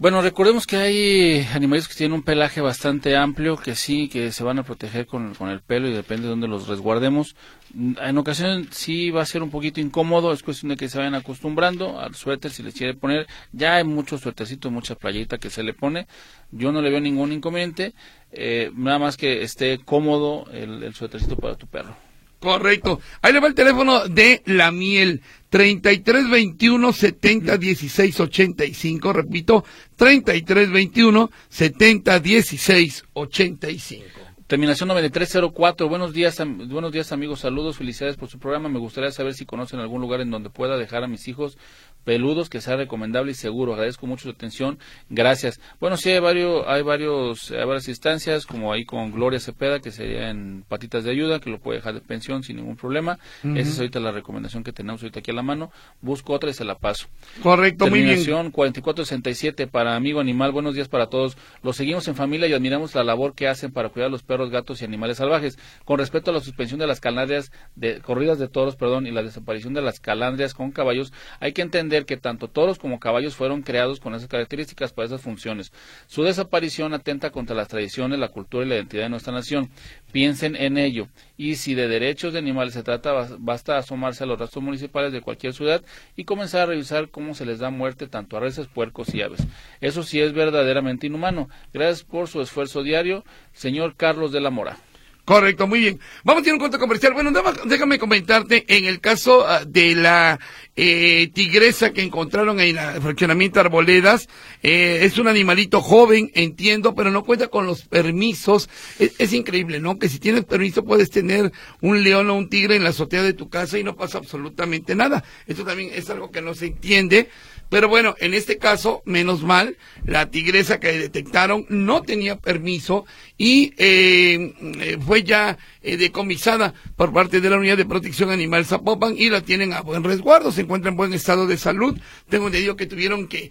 Bueno, 0.00 0.20
recordemos 0.22 0.66
que 0.66 0.76
hay 0.76 1.46
animales 1.54 1.86
que 1.86 1.94
tienen 1.94 2.14
un 2.14 2.24
pelaje 2.24 2.60
bastante 2.60 3.16
amplio, 3.16 3.56
que 3.56 3.76
sí, 3.76 4.08
que 4.08 4.32
se 4.32 4.42
van 4.42 4.58
a 4.58 4.64
proteger 4.64 5.06
con, 5.06 5.34
con, 5.36 5.50
el 5.50 5.60
pelo 5.60 5.86
y 5.86 5.92
depende 5.92 6.24
de 6.24 6.30
dónde 6.30 6.48
los 6.48 6.66
resguardemos. 6.66 7.36
En 7.72 8.18
ocasiones 8.18 8.66
sí 8.72 9.12
va 9.12 9.22
a 9.22 9.26
ser 9.26 9.44
un 9.44 9.50
poquito 9.50 9.80
incómodo, 9.80 10.32
es 10.32 10.42
cuestión 10.42 10.70
de 10.70 10.76
que 10.76 10.88
se 10.88 10.98
vayan 10.98 11.14
acostumbrando 11.14 12.00
al 12.00 12.16
suéter 12.16 12.50
si 12.50 12.64
les 12.64 12.74
quiere 12.74 12.94
poner. 12.94 13.28
Ya 13.52 13.76
hay 13.76 13.84
muchos 13.84 14.22
suétercitos, 14.22 14.72
mucha 14.72 14.96
playita 14.96 15.38
que 15.38 15.48
se 15.48 15.62
le 15.62 15.74
pone. 15.74 16.08
Yo 16.50 16.72
no 16.72 16.82
le 16.82 16.90
veo 16.90 17.00
ningún 17.00 17.32
inconveniente, 17.32 17.94
eh, 18.32 18.72
nada 18.74 18.98
más 18.98 19.16
que 19.16 19.42
esté 19.42 19.78
cómodo 19.78 20.50
el, 20.50 20.82
el 20.82 20.94
suétercito 20.94 21.36
para 21.36 21.54
tu 21.54 21.68
perro. 21.68 21.96
Correcto. 22.44 23.00
Ahí 23.22 23.32
le 23.32 23.40
va 23.40 23.48
el 23.48 23.54
teléfono 23.54 24.06
de 24.06 24.42
la 24.44 24.70
miel. 24.70 25.22
3321 25.54 26.92
70 26.92 27.58
16 27.58 28.20
85. 28.20 29.12
Repito, 29.12 29.64
3321 29.94 31.30
70 31.48 32.18
16 32.18 33.04
85. 33.12 34.04
Terminación 34.48 34.88
9304. 34.88 35.88
Buenos 35.88 36.12
días, 36.12 36.42
buenos 36.66 36.90
días 36.90 37.12
amigos. 37.12 37.38
Saludos, 37.38 37.76
felicidades 37.76 38.16
por 38.16 38.28
su 38.28 38.40
programa. 38.40 38.68
Me 38.68 38.80
gustaría 38.80 39.12
saber 39.12 39.34
si 39.34 39.46
conocen 39.46 39.78
algún 39.78 40.00
lugar 40.00 40.20
en 40.20 40.32
donde 40.32 40.50
pueda 40.50 40.76
dejar 40.76 41.04
a 41.04 41.06
mis 41.06 41.28
hijos 41.28 41.56
peludos 42.04 42.48
que 42.48 42.60
sea 42.60 42.76
recomendable 42.76 43.32
y 43.32 43.34
seguro. 43.34 43.72
Agradezco 43.72 44.06
mucho 44.06 44.24
su 44.24 44.30
atención. 44.30 44.78
Gracias. 45.08 45.60
Bueno, 45.80 45.96
sí 45.96 46.10
hay 46.10 46.20
varios, 46.20 46.64
hay 46.66 46.82
varios, 46.82 47.50
hay 47.50 47.64
varias 47.64 47.88
instancias, 47.88 48.46
como 48.46 48.72
ahí 48.72 48.84
con 48.84 49.12
Gloria 49.12 49.40
Cepeda, 49.40 49.80
que 49.80 49.90
sería 49.90 50.30
en 50.30 50.64
patitas 50.68 51.04
de 51.04 51.10
ayuda, 51.10 51.40
que 51.40 51.50
lo 51.50 51.58
puede 51.58 51.78
dejar 51.78 51.94
de 51.94 52.00
pensión 52.00 52.42
sin 52.42 52.56
ningún 52.56 52.76
problema. 52.76 53.18
Esa 53.42 53.70
es 53.70 53.78
ahorita 53.78 54.00
la 54.00 54.12
recomendación 54.12 54.62
que 54.62 54.72
tenemos 54.72 55.02
ahorita 55.02 55.20
aquí 55.20 55.30
a 55.30 55.34
la 55.34 55.42
mano. 55.42 55.72
Busco 56.00 56.32
otra 56.32 56.50
y 56.50 56.54
se 56.54 56.64
la 56.64 56.76
paso. 56.76 57.08
Correcto, 57.42 57.86
muy 57.86 58.00
bien. 58.00 58.10
Terminación 58.10 58.50
4467 58.50 59.66
para 59.66 59.96
Amigo 59.96 60.20
Animal. 60.20 60.52
Buenos 60.52 60.74
días 60.74 60.88
para 60.88 61.08
todos. 61.08 61.36
Los 61.62 61.76
seguimos 61.76 62.06
en 62.08 62.14
familia 62.14 62.46
y 62.46 62.52
admiramos 62.52 62.94
la 62.94 63.04
labor 63.04 63.34
que 63.34 63.48
hacen 63.48 63.72
para 63.72 63.88
cuidar 63.88 64.08
a 64.08 64.10
los 64.10 64.22
perros, 64.22 64.50
gatos 64.50 64.82
y 64.82 64.84
animales 64.84 65.18
salvajes. 65.18 65.58
Con 65.84 65.98
respecto 65.98 66.30
a 66.30 66.34
la 66.34 66.40
suspensión 66.40 66.78
de 66.80 66.86
las 66.86 67.00
calandrias, 67.00 67.52
de 67.74 68.00
corridas 68.00 68.38
de 68.38 68.48
toros, 68.48 68.76
perdón, 68.76 69.06
y 69.06 69.10
la 69.10 69.22
desaparición 69.22 69.74
de 69.74 69.82
las 69.82 70.00
calandrias 70.00 70.54
con 70.54 70.70
caballos, 70.70 71.12
hay 71.40 71.52
que 71.52 71.62
entender 71.62 71.93
que 72.02 72.16
tanto 72.16 72.48
toros 72.48 72.78
como 72.80 72.98
caballos 72.98 73.36
fueron 73.36 73.62
creados 73.62 74.00
con 74.00 74.14
esas 74.14 74.28
características 74.28 74.92
para 74.92 75.06
esas 75.06 75.22
funciones. 75.22 75.72
Su 76.06 76.24
desaparición 76.24 76.92
atenta 76.94 77.30
contra 77.30 77.54
las 77.54 77.68
tradiciones, 77.68 78.18
la 78.18 78.28
cultura 78.28 78.66
y 78.66 78.68
la 78.68 78.74
identidad 78.74 79.04
de 79.04 79.08
nuestra 79.10 79.32
nación. 79.32 79.70
Piensen 80.10 80.56
en 80.56 80.76
ello. 80.76 81.08
Y 81.36 81.54
si 81.54 81.74
de 81.74 81.86
derechos 81.86 82.32
de 82.32 82.40
animales 82.40 82.74
se 82.74 82.82
trata, 82.82 83.28
basta 83.38 83.78
asomarse 83.78 84.24
a 84.24 84.26
los 84.26 84.38
rastros 84.38 84.64
municipales 84.64 85.12
de 85.12 85.20
cualquier 85.20 85.54
ciudad 85.54 85.82
y 86.16 86.24
comenzar 86.24 86.62
a 86.62 86.66
revisar 86.66 87.10
cómo 87.10 87.34
se 87.34 87.46
les 87.46 87.60
da 87.60 87.70
muerte 87.70 88.08
tanto 88.08 88.36
a 88.36 88.40
reses, 88.40 88.66
puercos 88.66 89.14
y 89.14 89.22
aves. 89.22 89.46
Eso 89.80 90.02
sí 90.02 90.20
es 90.20 90.32
verdaderamente 90.32 91.06
inhumano. 91.06 91.48
Gracias 91.72 92.02
por 92.02 92.28
su 92.28 92.40
esfuerzo 92.40 92.82
diario, 92.82 93.24
señor 93.52 93.94
Carlos 93.96 94.32
de 94.32 94.40
la 94.40 94.50
Mora. 94.50 94.78
Correcto, 95.24 95.66
muy 95.66 95.80
bien. 95.80 96.00
Vamos 96.22 96.46
a 96.46 96.50
a 96.50 96.52
un 96.52 96.58
corte 96.58 96.78
comercial. 96.78 97.14
Bueno, 97.14 97.32
déjame 97.64 97.98
comentarte, 97.98 98.64
en 98.68 98.84
el 98.84 99.00
caso 99.00 99.46
ah, 99.48 99.64
de 99.64 99.94
la 99.94 100.38
eh, 100.76 101.30
tigresa 101.32 101.94
que 101.94 102.02
encontraron 102.02 102.60
en 102.60 102.76
el 102.76 103.00
fraccionamiento 103.00 103.58
Arboledas, 103.58 104.28
eh, 104.62 104.98
es 105.02 105.16
un 105.16 105.26
animalito 105.26 105.80
joven, 105.80 106.30
entiendo, 106.34 106.94
pero 106.94 107.10
no 107.10 107.24
cuenta 107.24 107.48
con 107.48 107.64
los 107.64 107.86
permisos. 107.86 108.68
Es, 108.98 109.14
es, 109.18 109.32
increíble, 109.32 109.80
¿no? 109.80 109.98
Que 109.98 110.10
si 110.10 110.18
tienes 110.18 110.44
permiso 110.44 110.84
puedes 110.84 111.08
tener 111.08 111.52
un 111.80 112.02
león 112.02 112.28
o 112.28 112.34
un 112.34 112.50
tigre 112.50 112.76
en 112.76 112.84
la 112.84 112.90
azotea 112.90 113.22
de 113.22 113.32
tu 113.32 113.48
casa 113.48 113.78
y 113.78 113.84
no 113.84 113.96
pasa 113.96 114.18
absolutamente 114.18 114.94
nada. 114.94 115.24
Esto 115.46 115.64
también 115.64 115.90
es 115.94 116.10
algo 116.10 116.30
que 116.30 116.42
no 116.42 116.52
se 116.52 116.66
entiende. 116.66 117.30
Pero 117.74 117.88
bueno, 117.88 118.14
en 118.20 118.34
este 118.34 118.56
caso, 118.56 119.02
menos 119.04 119.42
mal, 119.42 119.76
la 120.06 120.30
tigresa 120.30 120.78
que 120.78 120.92
detectaron 120.92 121.66
no 121.68 122.02
tenía 122.02 122.36
permiso 122.36 123.04
y 123.36 123.74
eh, 123.78 124.54
eh, 124.80 124.98
fue 125.04 125.24
ya 125.24 125.58
eh, 125.82 125.96
decomisada 125.96 126.72
por 126.94 127.12
parte 127.12 127.40
de 127.40 127.50
la 127.50 127.56
Unidad 127.56 127.76
de 127.76 127.84
Protección 127.84 128.30
Animal 128.30 128.64
Zapopan 128.64 129.16
y 129.18 129.28
la 129.28 129.40
tienen 129.40 129.72
a 129.72 129.80
buen 129.80 130.04
resguardo, 130.04 130.52
se 130.52 130.60
encuentra 130.60 130.92
en 130.92 130.96
buen 130.96 131.12
estado 131.14 131.48
de 131.48 131.56
salud. 131.56 131.98
Tengo 132.28 132.46
entendido 132.46 132.76
que 132.76 132.86
tuvieron 132.86 133.26
que 133.26 133.50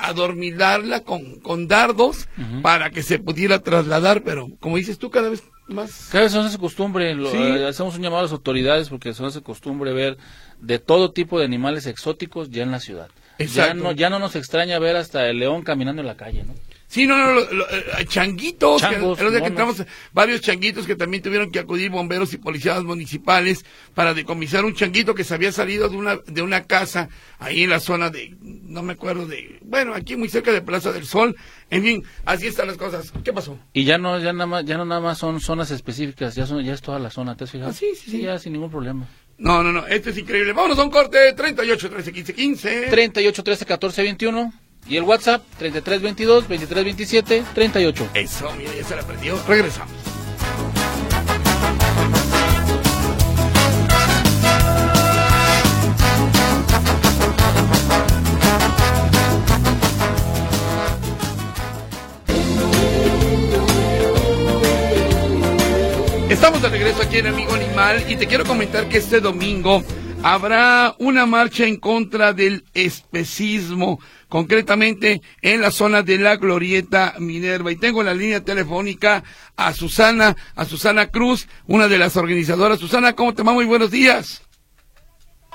adormilarla 0.00 1.00
con, 1.00 1.40
con 1.40 1.68
dardos 1.68 2.28
para 2.62 2.88
que 2.88 3.02
se 3.02 3.18
pudiera 3.18 3.58
trasladar, 3.58 4.22
pero 4.22 4.48
como 4.60 4.78
dices 4.78 4.96
tú, 4.96 5.10
cada 5.10 5.28
vez 5.28 5.42
más. 5.68 6.08
Cada 6.10 6.24
vez 6.24 6.32
son 6.32 6.46
esa 6.46 6.56
costumbre, 6.56 7.12
hacemos 7.68 7.96
un 7.96 8.02
llamado 8.02 8.20
a 8.20 8.22
las 8.22 8.32
autoridades 8.32 8.88
porque 8.88 9.12
son 9.12 9.26
esa 9.26 9.42
costumbre 9.42 9.92
ver 9.92 10.16
de 10.58 10.78
todo 10.78 11.12
tipo 11.12 11.38
de 11.38 11.44
animales 11.44 11.84
exóticos 11.84 12.48
ya 12.48 12.62
en 12.62 12.70
la 12.70 12.80
ciudad. 12.80 13.10
Ya 13.38 13.74
no, 13.74 13.92
ya 13.92 14.10
no 14.10 14.18
nos 14.18 14.36
extraña 14.36 14.78
ver 14.78 14.96
hasta 14.96 15.28
el 15.28 15.38
león 15.38 15.62
caminando 15.62 16.02
en 16.02 16.06
la 16.06 16.16
calle, 16.16 16.44
¿no? 16.44 16.54
Sí, 16.92 17.06
no, 17.06 17.16
no, 17.16 17.40
eh, 17.40 18.04
changuitos, 18.06 18.82
que, 18.82 19.86
varios 20.12 20.42
changuitos 20.42 20.86
que 20.86 20.94
también 20.94 21.22
tuvieron 21.22 21.50
que 21.50 21.58
acudir 21.58 21.90
bomberos 21.90 22.34
y 22.34 22.36
policías 22.36 22.84
municipales 22.84 23.64
para 23.94 24.12
decomisar 24.12 24.66
un 24.66 24.74
changuito 24.74 25.14
que 25.14 25.24
se 25.24 25.32
había 25.32 25.52
salido 25.52 25.88
de 25.88 25.96
una, 25.96 26.16
de 26.16 26.42
una 26.42 26.64
casa 26.64 27.08
ahí 27.38 27.62
en 27.62 27.70
la 27.70 27.80
zona 27.80 28.10
de, 28.10 28.36
no 28.42 28.82
me 28.82 28.92
acuerdo 28.92 29.24
de, 29.24 29.58
bueno, 29.62 29.94
aquí 29.94 30.16
muy 30.16 30.28
cerca 30.28 30.52
de 30.52 30.60
Plaza 30.60 30.92
del 30.92 31.06
Sol. 31.06 31.34
En 31.70 31.82
fin, 31.82 32.04
así 32.26 32.46
están 32.46 32.66
las 32.66 32.76
cosas. 32.76 33.10
¿Qué 33.24 33.32
pasó? 33.32 33.58
Y 33.72 33.84
ya 33.84 33.96
no, 33.96 34.18
ya 34.18 34.34
nada 34.34 34.46
más, 34.46 34.66
ya 34.66 34.76
no 34.76 34.84
nada 34.84 35.00
más 35.00 35.16
son 35.16 35.40
zonas 35.40 35.70
específicas, 35.70 36.34
ya 36.34 36.44
son, 36.44 36.62
ya 36.62 36.74
es 36.74 36.82
toda 36.82 36.98
la 36.98 37.08
zona, 37.08 37.38
¿te 37.38 37.44
has 37.44 37.50
fijado? 37.50 37.70
Ah, 37.70 37.72
sí, 37.72 37.86
sí, 37.96 38.10
sí. 38.10 38.20
Ya 38.20 38.38
sin 38.38 38.52
ningún 38.52 38.70
problema. 38.70 39.08
No, 39.42 39.60
no, 39.64 39.72
no, 39.72 39.84
esto 39.88 40.10
es 40.10 40.18
increíble. 40.18 40.52
Vámonos 40.52 40.78
a 40.78 40.84
un 40.84 40.90
corte, 40.90 41.32
38, 41.32 41.90
13, 41.90 42.12
15, 42.12 42.34
15. 42.34 42.80
38, 42.90 43.42
13, 43.42 43.66
14, 43.66 44.02
21. 44.02 44.52
Y 44.86 44.96
el 44.96 45.02
WhatsApp, 45.02 45.42
33, 45.58 46.00
22, 46.00 46.48
23, 46.48 46.84
27, 46.84 47.44
38. 47.52 48.08
Eso, 48.14 48.52
mira, 48.56 48.72
ya 48.72 48.84
se 48.84 48.94
la 48.94 49.02
aprendió. 49.02 49.36
Regresamos. 49.48 50.11
Estamos 66.42 66.60
de 66.60 66.70
regreso 66.70 67.02
aquí 67.02 67.18
en 67.18 67.28
Amigo 67.28 67.54
Animal 67.54 68.04
y 68.08 68.16
te 68.16 68.26
quiero 68.26 68.44
comentar 68.44 68.88
que 68.88 68.98
este 68.98 69.20
domingo 69.20 69.80
habrá 70.24 70.92
una 70.98 71.24
marcha 71.24 71.66
en 71.66 71.76
contra 71.76 72.32
del 72.32 72.64
especismo, 72.74 74.00
concretamente 74.28 75.22
en 75.40 75.60
la 75.60 75.70
zona 75.70 76.02
de 76.02 76.18
la 76.18 76.34
Glorieta 76.34 77.14
Minerva. 77.20 77.70
Y 77.70 77.76
tengo 77.76 78.00
en 78.00 78.06
la 78.06 78.14
línea 78.14 78.40
telefónica 78.40 79.22
a 79.56 79.72
Susana, 79.72 80.34
a 80.56 80.64
Susana 80.64 81.12
Cruz, 81.12 81.46
una 81.68 81.86
de 81.86 81.98
las 81.98 82.16
organizadoras. 82.16 82.80
Susana, 82.80 83.12
¿cómo 83.12 83.34
te 83.34 83.44
va? 83.44 83.52
Muy 83.52 83.64
buenos 83.64 83.92
días. 83.92 84.42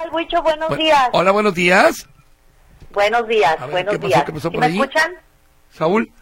Buicho, 0.10 0.41
buenos 0.41 0.78
días. 0.78 1.10
Hola, 1.12 1.32
buenos 1.32 1.54
días. 1.54 2.08
Buenos 2.93 3.28
días, 3.28 3.58
buenos 3.69 4.00
días. 4.00 4.23
¿Me 4.54 4.67
escuchan? 4.67 5.15
Saúl, 5.69 6.13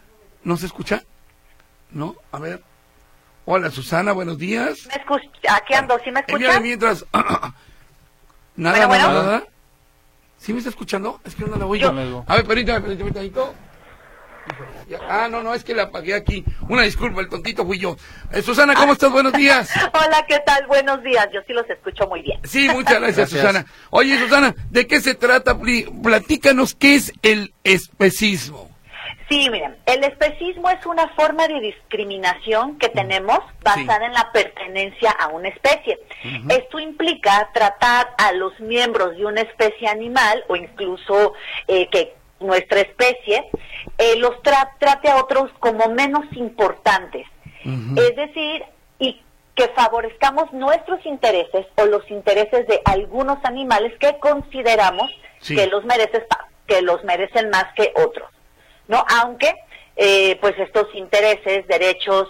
¿no 0.42 0.56
se 0.56 0.66
escucha? 0.66 1.04
¿No? 1.92 2.16
A 2.32 2.40
ver. 2.40 2.75
Hola, 3.48 3.70
Susana, 3.70 4.10
buenos 4.10 4.38
días. 4.38 4.88
¿Me 4.88 4.94
escucha? 4.94 5.28
Aquí 5.54 5.72
ando, 5.72 5.96
¿sí 6.02 6.10
me 6.10 6.18
escucha? 6.18 6.58
mientras... 6.58 7.06
nada, 8.56 8.88
nada, 8.88 8.88
nada. 8.88 9.44
¿Sí 10.36 10.52
me 10.52 10.58
está 10.58 10.70
escuchando? 10.70 11.20
Es 11.24 11.36
que 11.36 11.44
no 11.44 11.56
la 11.56 11.64
voy 11.64 11.78
yo. 11.78 11.90
A 12.26 12.34
ver, 12.34 12.44
permítame, 12.44 12.80
permítame, 12.80 13.12
permítame. 13.12 13.52
Ah, 15.08 15.28
no, 15.30 15.44
no, 15.44 15.54
es 15.54 15.62
que 15.62 15.74
la 15.76 15.84
apagué 15.84 16.14
aquí. 16.14 16.44
Una 16.68 16.82
disculpa, 16.82 17.20
el 17.20 17.28
tontito 17.28 17.64
fui 17.64 17.78
yo. 17.78 17.96
Eh, 18.32 18.42
Susana, 18.42 18.74
¿cómo 18.74 18.94
estás? 18.94 19.12
Buenos 19.12 19.32
días. 19.32 19.70
Hola, 19.92 20.24
¿qué 20.26 20.40
tal? 20.44 20.66
Buenos 20.66 21.04
días. 21.04 21.28
Yo 21.32 21.40
sí 21.46 21.52
los 21.52 21.70
escucho 21.70 22.08
muy 22.08 22.22
bien. 22.22 22.40
Sí, 22.42 22.68
muchas 22.68 23.00
gracias, 23.00 23.30
Susana. 23.30 23.64
Oye, 23.90 24.18
Susana, 24.18 24.56
¿de 24.70 24.88
qué 24.88 25.00
se 25.00 25.14
trata? 25.14 25.56
Platícanos 26.02 26.74
qué 26.74 26.96
es 26.96 27.12
el 27.22 27.54
especismo. 27.62 28.65
Sí, 29.28 29.50
miren, 29.50 29.76
el 29.86 30.04
especismo 30.04 30.70
es 30.70 30.86
una 30.86 31.08
forma 31.08 31.48
de 31.48 31.60
discriminación 31.60 32.78
que 32.78 32.88
tenemos 32.88 33.40
basada 33.62 34.06
en 34.06 34.12
la 34.12 34.30
pertenencia 34.32 35.10
a 35.10 35.28
una 35.28 35.48
especie. 35.48 35.98
Esto 36.48 36.78
implica 36.78 37.50
tratar 37.52 38.14
a 38.18 38.32
los 38.32 38.58
miembros 38.60 39.16
de 39.16 39.26
una 39.26 39.40
especie 39.40 39.88
animal 39.88 40.44
o 40.46 40.54
incluso 40.54 41.32
eh, 41.66 41.88
que 41.88 42.14
nuestra 42.38 42.80
especie 42.80 43.50
eh, 43.98 44.16
los 44.18 44.40
trate 44.42 45.10
a 45.10 45.16
otros 45.16 45.50
como 45.58 45.88
menos 45.88 46.24
importantes. 46.32 47.26
Es 47.64 48.14
decir, 48.14 48.64
y 49.00 49.20
que 49.56 49.66
favorezcamos 49.74 50.52
nuestros 50.52 51.04
intereses 51.04 51.66
o 51.74 51.86
los 51.86 52.08
intereses 52.12 52.64
de 52.68 52.80
algunos 52.84 53.44
animales 53.44 53.92
que 53.98 54.16
consideramos 54.20 55.10
que 55.44 55.66
los 55.66 55.82
que 56.68 56.82
los 56.82 57.02
merecen 57.02 57.50
más 57.50 57.66
que 57.74 57.92
otros. 57.96 58.28
¿No? 58.88 59.04
Aunque 59.20 59.54
eh, 59.96 60.36
pues 60.42 60.54
estos 60.58 60.94
intereses, 60.94 61.66
derechos 61.66 62.28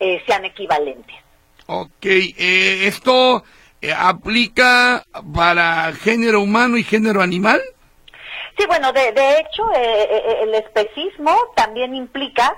eh, 0.00 0.22
sean 0.26 0.46
equivalentes. 0.46 1.14
Ok, 1.66 2.04
eh, 2.04 2.86
¿esto 2.86 3.44
aplica 3.96 5.04
para 5.34 5.92
género 5.92 6.40
humano 6.40 6.78
y 6.78 6.84
género 6.84 7.20
animal? 7.20 7.60
Sí, 8.56 8.64
bueno, 8.66 8.92
de, 8.92 9.12
de 9.12 9.38
hecho, 9.38 9.64
el 10.42 10.54
especismo 10.54 11.36
también 11.56 11.94
implica 11.94 12.54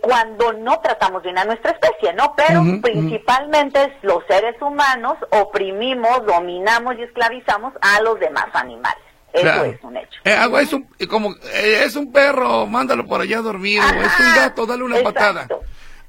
cuando 0.00 0.52
no 0.52 0.78
tratamos 0.80 1.22
bien 1.22 1.38
a 1.38 1.44
nuestra 1.44 1.72
especie, 1.72 2.12
¿no? 2.12 2.34
Pero 2.36 2.62
principalmente 2.82 3.98
los 4.02 4.22
seres 4.28 4.60
humanos 4.60 5.16
oprimimos, 5.30 6.24
dominamos 6.26 6.96
y 6.98 7.02
esclavizamos 7.02 7.72
a 7.80 8.00
los 8.02 8.20
demás 8.20 8.46
animales. 8.52 9.03
Eso 9.34 9.64
es 9.64 9.82
un 9.82 9.96
hecho. 9.96 10.20
Eh, 10.24 10.36
es 10.60 10.72
un, 10.72 10.88
como, 11.08 11.32
eh, 11.32 11.82
es 11.84 11.96
un 11.96 12.12
perro, 12.12 12.66
mándalo 12.66 13.04
por 13.04 13.20
allá 13.20 13.40
dormido. 13.40 13.82
es 13.84 14.20
un 14.20 14.34
gato, 14.36 14.64
dale 14.64 14.84
una 14.84 15.02
patada. 15.02 15.48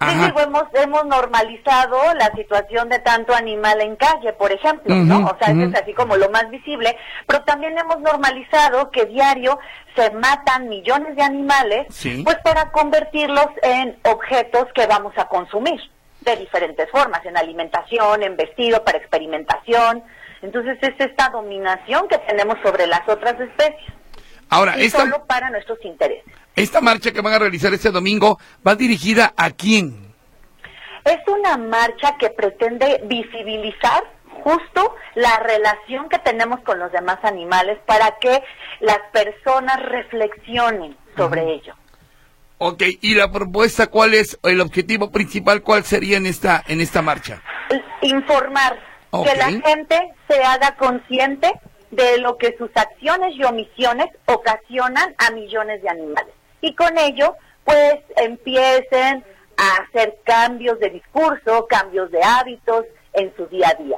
Sí, 0.02 0.32
hemos, 0.38 0.64
hemos 0.74 1.06
normalizado 1.06 1.98
la 2.16 2.30
situación 2.36 2.90
de 2.90 3.00
tanto 3.00 3.34
animal 3.34 3.80
en 3.82 3.96
calle, 3.96 4.34
por 4.34 4.52
ejemplo, 4.52 4.94
¿no? 4.94 5.26
O 5.26 5.38
sea, 5.40 5.54
es 5.54 5.74
así 5.74 5.94
como 5.94 6.18
lo 6.18 6.30
más 6.30 6.50
visible, 6.50 6.96
pero 7.26 7.44
también 7.44 7.78
hemos 7.78 8.02
normalizado 8.02 8.92
que 8.92 9.06
diario 9.06 9.58
se 9.96 10.12
matan 10.12 10.68
millones 10.68 11.16
de 11.16 11.24
animales, 11.24 11.88
pues 12.24 12.38
para 12.44 12.72
convertirlos 12.72 13.48
en 13.64 13.98
objetos 14.04 14.66
que 14.76 14.86
vamos 14.86 15.14
a 15.18 15.28
consumir 15.30 15.80
de 16.20 16.36
diferentes 16.36 16.90
formas, 16.92 17.26
en 17.26 17.38
alimentación, 17.38 18.22
en 18.22 18.36
vestido, 18.36 18.84
para 18.84 18.98
experimentación, 18.98 20.04
entonces 20.46 20.78
es 20.82 20.94
esta 21.00 21.30
dominación 21.30 22.08
que 22.08 22.18
tenemos 22.20 22.58
sobre 22.64 22.88
las 22.88 23.08
otras 23.08 23.34
especies. 23.40 23.94
Ahora, 24.50 24.80
y 24.80 24.90
solo 24.90 25.26
para 25.26 25.50
nuestros 25.50 25.84
intereses. 25.84 26.32
Esta 26.56 26.80
marcha 26.80 27.12
que 27.12 27.22
van 27.22 27.34
a 27.34 27.40
realizar 27.40 27.74
este 27.74 27.90
domingo 27.90 28.40
va 28.66 28.76
dirigida 28.76 29.34
a 29.36 29.50
quién? 29.52 30.14
Es 31.04 31.20
una 31.28 31.58
marcha 31.58 32.16
que 32.18 32.30
pretende 32.30 33.02
visibilizar 33.06 34.04
justo 34.44 34.96
la 35.16 35.40
relación 35.40 36.10
que 36.10 36.20
tenemos 36.20 36.60
con 36.62 36.80
los 36.80 36.92
demás 36.92 37.18
animales 37.24 37.80
para 37.88 38.18
que 38.20 38.44
las 38.80 39.00
personas 39.12 39.82
reflexionen 39.84 40.96
sobre 41.18 41.56
ello. 41.56 41.74
Ok, 42.60 42.84
¿y 43.02 43.16
la 43.16 43.32
propuesta 43.32 43.88
cuál 43.88 44.14
es, 44.14 44.40
el 44.44 44.62
objetivo 44.62 45.12
principal 45.12 45.62
cuál 45.62 45.84
sería 45.84 46.18
en 46.18 46.26
esta, 46.26 46.64
en 46.68 46.80
esta 46.80 47.02
marcha? 47.02 47.42
Informar 48.02 48.80
que 49.24 49.36
la 49.36 49.52
gente 49.52 50.14
se 50.28 50.44
haga 50.44 50.76
consciente 50.76 51.52
de 51.92 52.18
lo 52.18 52.38
que 52.38 52.56
sus 52.58 52.70
acciones 52.76 53.36
y 53.36 53.44
omisiones 53.44 54.08
ocasionan 54.26 55.16
a 55.18 55.32
millones 55.32 55.82
de 55.82 55.90
animales. 55.90 56.34
Y 56.62 56.74
con 56.76 56.98
ello, 56.98 57.36
pues 57.64 57.98
empiecen 58.18 59.24
a 59.58 59.84
hacer 59.84 60.18
cambios 60.24 60.80
de 60.80 60.90
discurso, 60.90 61.68
cambios 61.68 62.12
de 62.12 62.22
hábitos 62.22 62.86
en 63.14 63.34
su 63.36 63.46
día 63.48 63.70
a 63.70 63.82
día. 63.82 63.98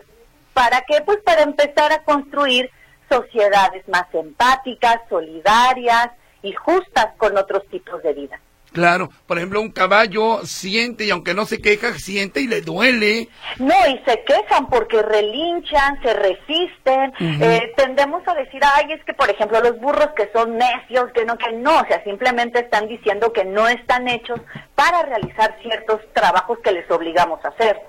¿Para 0.53 0.81
qué? 0.81 1.01
Pues 1.01 1.19
para 1.19 1.43
empezar 1.43 1.91
a 1.91 2.03
construir 2.03 2.69
sociedades 3.09 3.87
más 3.87 4.07
empáticas, 4.13 4.97
solidarias 5.09 6.09
y 6.41 6.53
justas 6.53 7.09
con 7.17 7.37
otros 7.37 7.65
tipos 7.67 8.01
de 8.03 8.13
vida. 8.13 8.39
Claro, 8.73 9.09
por 9.25 9.37
ejemplo, 9.37 9.61
un 9.61 9.71
caballo 9.71 10.45
siente 10.45 11.05
y 11.05 11.09
aunque 11.09 11.33
no 11.33 11.45
se 11.45 11.61
queja, 11.61 11.93
siente 11.93 12.41
y 12.41 12.47
le 12.47 12.61
duele. 12.61 13.27
No, 13.57 13.73
y 13.87 13.99
se 14.05 14.23
quejan 14.23 14.67
porque 14.69 15.01
relinchan, 15.01 15.99
se 16.03 16.13
resisten. 16.13 17.13
eh, 17.19 17.73
tendemos 17.75 18.21
a 18.27 18.35
decir, 18.35 18.61
ay, 18.63 18.91
es 18.91 19.03
que 19.03 19.13
por 19.13 19.29
ejemplo 19.29 19.59
los 19.61 19.79
burros 19.79 20.09
que 20.15 20.29
son 20.33 20.57
necios, 20.57 21.11
que 21.13 21.25
no, 21.25 21.37
que 21.37 21.51
no, 21.53 21.79
o 21.79 21.85
sea, 21.87 22.03
simplemente 22.03 22.59
están 22.59 22.87
diciendo 22.87 23.33
que 23.33 23.45
no 23.45 23.67
están 23.67 24.07
hechos 24.07 24.39
para 24.75 25.03
realizar 25.03 25.57
ciertos 25.61 26.01
trabajos 26.13 26.59
que 26.63 26.71
les 26.71 26.89
obligamos 26.91 27.43
a 27.45 27.49
hacer. 27.49 27.81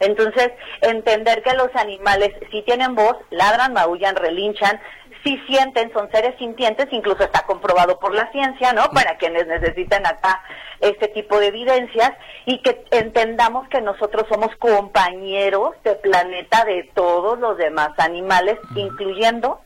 Entonces, 0.00 0.50
entender 0.82 1.42
que 1.42 1.54
los 1.54 1.74
animales 1.74 2.30
sí 2.50 2.62
tienen 2.66 2.94
voz, 2.94 3.16
ladran, 3.30 3.72
maullan, 3.72 4.14
relinchan, 4.16 4.78
sí 5.24 5.40
sienten, 5.46 5.92
son 5.92 6.10
seres 6.10 6.34
sintientes, 6.38 6.86
incluso 6.90 7.24
está 7.24 7.42
comprobado 7.42 7.98
por 7.98 8.14
la 8.14 8.30
ciencia, 8.32 8.72
¿no? 8.72 8.88
Para 8.90 9.16
quienes 9.16 9.46
necesitan 9.46 10.06
acá 10.06 10.42
este 10.80 11.08
tipo 11.08 11.38
de 11.38 11.48
evidencias 11.48 12.12
y 12.44 12.60
que 12.62 12.84
entendamos 12.90 13.68
que 13.68 13.80
nosotros 13.80 14.24
somos 14.28 14.54
compañeros 14.56 15.74
de 15.84 15.94
planeta 15.96 16.64
de 16.64 16.90
todos 16.94 17.38
los 17.38 17.56
demás 17.56 17.90
animales, 17.98 18.58
incluyendo, 18.74 19.60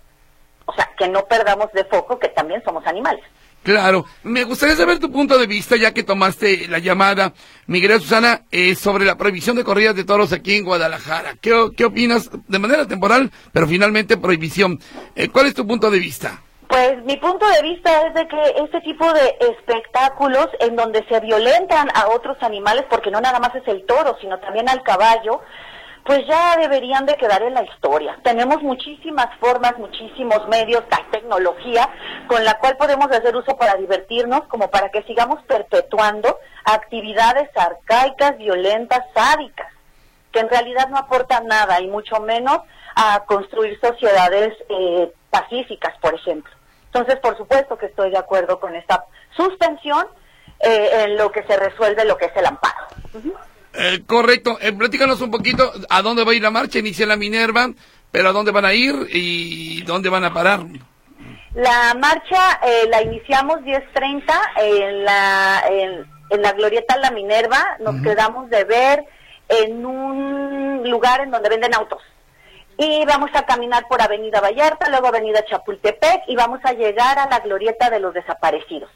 o 0.66 0.72
sea, 0.72 0.90
que 0.96 1.08
no 1.08 1.24
perdamos 1.26 1.72
de 1.72 1.84
foco 1.84 2.18
que 2.18 2.28
también 2.28 2.62
somos 2.64 2.86
animales. 2.86 3.24
Claro, 3.62 4.07
me 4.23 4.44
gustaría 4.44 4.75
saber 4.75 4.99
tu 4.99 5.12
punto 5.12 5.38
de 5.38 5.46
vista, 5.46 5.77
ya 5.77 5.92
que 5.92 6.03
tomaste 6.03 6.66
la 6.68 6.79
llamada, 6.79 7.35
Miguel 7.66 8.01
Susana, 8.01 8.42
eh, 8.51 8.75
sobre 8.75 9.05
la 9.05 9.16
prohibición 9.16 9.57
de 9.57 9.64
corridas 9.64 9.94
de 9.94 10.05
toros 10.05 10.33
aquí 10.33 10.57
en 10.57 10.64
Guadalajara. 10.64 11.35
¿Qué, 11.40 11.68
qué 11.77 11.85
opinas 11.85 12.31
de 12.49 12.59
manera 12.59 12.87
temporal, 12.87 13.31
pero 13.53 13.66
finalmente 13.66 14.16
prohibición? 14.16 14.79
Eh, 15.14 15.29
¿Cuál 15.29 15.46
es 15.46 15.55
tu 15.55 15.66
punto 15.66 15.90
de 15.90 15.99
vista? 15.99 16.40
Pues 16.68 17.05
mi 17.05 17.16
punto 17.16 17.46
de 17.49 17.62
vista 17.62 18.07
es 18.07 18.14
de 18.14 18.29
que 18.29 18.40
este 18.64 18.81
tipo 18.83 19.12
de 19.12 19.37
espectáculos 19.40 20.46
en 20.61 20.77
donde 20.77 21.05
se 21.09 21.18
violentan 21.18 21.88
a 21.94 22.09
otros 22.11 22.37
animales, 22.42 22.85
porque 22.88 23.11
no 23.11 23.20
nada 23.20 23.40
más 23.40 23.55
es 23.57 23.66
el 23.66 23.85
toro, 23.87 24.16
sino 24.20 24.38
también 24.38 24.68
al 24.68 24.83
caballo, 24.85 25.40
pues 26.04 26.26
ya 26.26 26.56
deberían 26.56 27.06
de 27.06 27.16
quedar 27.16 27.42
en 27.42 27.54
la 27.54 27.62
historia. 27.62 28.18
Tenemos 28.22 28.62
muchísimas 28.62 29.28
formas, 29.38 29.78
muchísimos 29.78 30.46
medios, 30.48 30.82
tecnología 31.10 31.88
con 32.26 32.44
la 32.44 32.58
cual 32.58 32.76
podemos 32.76 33.10
hacer 33.10 33.36
uso 33.36 33.56
para 33.56 33.74
divertirnos, 33.74 34.42
como 34.48 34.70
para 34.70 34.90
que 34.90 35.02
sigamos 35.02 35.42
perpetuando 35.44 36.38
actividades 36.64 37.50
arcaicas, 37.56 38.36
violentas, 38.38 39.04
sádicas, 39.14 39.72
que 40.32 40.40
en 40.40 40.48
realidad 40.48 40.88
no 40.88 40.98
aportan 40.98 41.46
nada 41.46 41.80
y 41.80 41.88
mucho 41.88 42.20
menos 42.20 42.60
a 42.94 43.24
construir 43.26 43.78
sociedades 43.80 44.54
eh, 44.68 45.12
pacíficas, 45.30 45.96
por 46.00 46.14
ejemplo. 46.14 46.52
Entonces, 46.86 47.16
por 47.20 47.36
supuesto 47.36 47.78
que 47.78 47.86
estoy 47.86 48.10
de 48.10 48.18
acuerdo 48.18 48.58
con 48.58 48.74
esta 48.74 49.04
suspensión 49.36 50.06
eh, 50.60 51.04
en 51.04 51.16
lo 51.16 51.30
que 51.30 51.42
se 51.44 51.56
resuelve 51.56 52.04
lo 52.04 52.16
que 52.16 52.26
es 52.26 52.36
el 52.36 52.46
amparo. 52.46 52.86
Eh, 53.74 54.02
correcto, 54.06 54.59
eh, 54.61 54.72
platícanos 54.72 55.20
un 55.20 55.30
poquito 55.30 55.72
a 55.88 56.02
dónde 56.02 56.24
va 56.24 56.33
a 56.33 56.35
ir 56.35 56.42
la 56.42 56.50
marcha, 56.50 56.78
inicia 56.78 57.06
la 57.06 57.16
Minerva, 57.16 57.70
pero 58.11 58.28
a 58.28 58.33
dónde 58.33 58.50
van 58.50 58.64
a 58.64 58.74
ir 58.74 59.06
y 59.11 59.83
dónde 59.83 60.09
van 60.09 60.24
a 60.24 60.33
parar. 60.33 60.61
La 61.54 61.94
marcha 61.94 62.61
eh, 62.64 62.87
la 62.88 63.02
iniciamos 63.02 63.59
10.30 63.61 64.22
en 64.56 65.04
la, 65.04 65.64
en, 65.68 66.06
en 66.30 66.42
la 66.42 66.52
Glorieta 66.52 66.96
La 66.96 67.11
Minerva. 67.11 67.76
Nos 67.80 68.00
quedamos 68.02 68.48
de 68.50 68.64
ver 68.64 69.04
en 69.48 69.85
un 69.85 70.88
lugar 70.88 71.20
en 71.20 71.30
donde 71.30 71.48
venden 71.48 71.74
autos. 71.74 72.02
Y 72.78 73.04
vamos 73.04 73.30
a 73.35 73.42
caminar 73.42 73.87
por 73.88 74.00
Avenida 74.00 74.40
Vallarta, 74.40 74.88
luego 74.88 75.09
Avenida 75.09 75.44
Chapultepec 75.44 76.22
y 76.28 76.37
vamos 76.37 76.61
a 76.64 76.72
llegar 76.72 77.18
a 77.18 77.28
la 77.28 77.40
Glorieta 77.40 77.90
de 77.90 78.00
los 78.00 78.14
Desaparecidos. 78.14 78.90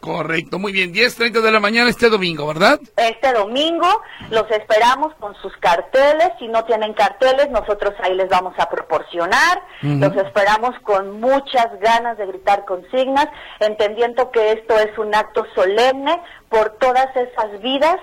Correcto, 0.00 0.58
muy 0.58 0.72
bien, 0.72 0.94
10.30 0.94 1.42
de 1.42 1.50
la 1.52 1.60
mañana 1.60 1.90
este 1.90 2.08
domingo, 2.08 2.46
¿verdad? 2.46 2.80
Este 2.96 3.32
domingo 3.34 3.86
los 4.30 4.50
esperamos 4.50 5.14
con 5.20 5.34
sus 5.42 5.54
carteles. 5.58 6.30
Si 6.38 6.48
no 6.48 6.64
tienen 6.64 6.94
carteles, 6.94 7.50
nosotros 7.50 7.92
ahí 8.02 8.14
les 8.14 8.28
vamos 8.30 8.54
a 8.58 8.68
proporcionar. 8.70 9.62
Los 9.82 10.16
esperamos 10.16 10.70
con 10.84 11.20
muchas 11.20 11.66
ganas 11.80 12.16
de 12.16 12.26
gritar 12.26 12.64
consignas, 12.64 13.26
entendiendo 13.58 14.30
que 14.30 14.52
esto 14.52 14.78
es 14.78 14.96
un 14.98 15.14
acto 15.14 15.44
solemne 15.54 16.18
por 16.48 16.70
todas 16.78 17.08
esas 17.14 17.60
vidas 17.60 17.96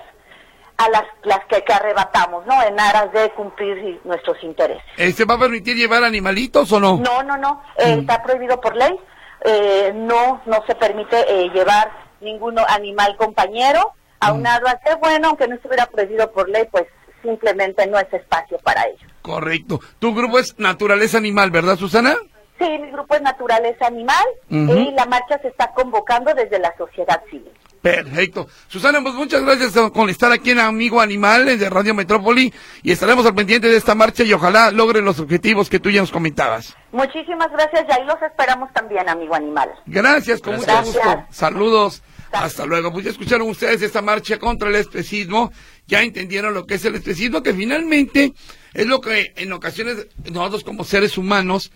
a 0.76 0.88
las, 0.90 1.02
las 1.24 1.40
que, 1.46 1.64
que 1.64 1.72
arrebatamos, 1.72 2.46
¿no? 2.46 2.62
En 2.62 2.78
aras 2.78 3.12
de 3.12 3.30
cumplir 3.30 4.00
nuestros 4.04 4.40
intereses. 4.44 4.84
¿Se 5.16 5.24
va 5.24 5.34
a 5.34 5.38
permitir 5.38 5.76
llevar 5.76 6.04
animalitos 6.04 6.70
o 6.70 6.78
no? 6.78 6.98
No, 6.98 7.24
no, 7.24 7.36
no. 7.36 7.60
eh, 7.78 7.96
Está 8.00 8.22
prohibido 8.22 8.60
por 8.60 8.76
ley. 8.76 8.94
Eh, 9.44 9.92
no, 9.94 10.40
no 10.46 10.64
se 10.66 10.74
permite 10.74 11.16
eh, 11.28 11.50
llevar 11.50 11.90
ningún 12.20 12.58
animal 12.58 13.16
compañero. 13.16 13.92
Aunado 14.20 14.66
a 14.66 14.76
que, 14.80 14.94
bueno, 14.96 15.28
aunque 15.28 15.46
no 15.46 15.54
estuviera 15.54 15.86
prohibido 15.86 16.30
por 16.32 16.48
ley, 16.48 16.64
pues 16.72 16.86
simplemente 17.22 17.86
no 17.86 17.98
es 17.98 18.12
espacio 18.12 18.58
para 18.58 18.84
ello. 18.86 19.06
Correcto. 19.22 19.80
Tu 20.00 20.12
grupo 20.14 20.38
es 20.38 20.58
Naturaleza 20.58 21.18
Animal, 21.18 21.50
¿verdad, 21.50 21.76
Susana? 21.76 22.16
Sí, 22.58 22.66
mi 22.78 22.90
grupo 22.90 23.14
es 23.14 23.22
Naturaleza 23.22 23.86
Animal 23.86 24.24
y 24.50 24.90
la 24.90 25.06
marcha 25.06 25.38
se 25.40 25.48
está 25.48 25.72
convocando 25.72 26.34
desde 26.34 26.58
la 26.58 26.74
sociedad 26.76 27.22
civil. 27.30 27.52
Perfecto. 27.82 28.48
Susana, 28.66 29.00
pues 29.02 29.14
muchas 29.14 29.42
gracias 29.42 29.72
con 29.92 30.10
estar 30.10 30.32
aquí 30.32 30.50
en 30.50 30.58
Amigo 30.58 31.00
Animal 31.00 31.58
de 31.58 31.70
Radio 31.70 31.94
Metrópoli 31.94 32.52
y 32.82 32.90
estaremos 32.90 33.24
al 33.24 33.34
pendiente 33.34 33.68
de 33.68 33.76
esta 33.76 33.94
marcha 33.94 34.24
y 34.24 34.32
ojalá 34.32 34.70
logren 34.70 35.04
los 35.04 35.20
objetivos 35.20 35.70
que 35.70 35.78
tú 35.78 35.90
ya 35.90 36.00
nos 36.00 36.10
comentabas. 36.10 36.76
Muchísimas 36.92 37.50
gracias 37.52 37.84
y 37.88 37.92
ahí 37.92 38.04
los 38.06 38.20
esperamos 38.20 38.72
también, 38.72 39.08
amigo 39.08 39.34
animal. 39.34 39.70
Gracias, 39.86 40.40
con 40.40 40.60
Gracias. 40.60 40.86
mucho 40.86 40.98
gusto. 40.98 41.26
Saludos. 41.30 42.02
Hasta 42.32 42.66
luego. 42.66 42.92
Pues 42.92 43.04
ya 43.04 43.10
escucharon 43.10 43.48
ustedes 43.48 43.80
esta 43.80 44.02
marcha 44.02 44.38
contra 44.38 44.68
el 44.68 44.74
especismo. 44.74 45.50
Ya 45.86 46.02
entendieron 46.02 46.52
lo 46.52 46.66
que 46.66 46.74
es 46.74 46.84
el 46.84 46.94
especismo, 46.94 47.42
que 47.42 47.54
finalmente 47.54 48.34
es 48.74 48.86
lo 48.86 49.00
que 49.00 49.32
en 49.36 49.52
ocasiones 49.52 50.08
nosotros 50.30 50.64
como 50.64 50.84
seres 50.84 51.16
humanos 51.16 51.72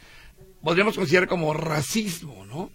podríamos 0.63 0.97
considerar 0.97 1.29
como 1.29 1.55
racismo, 1.55 2.45
¿no? 2.45 2.71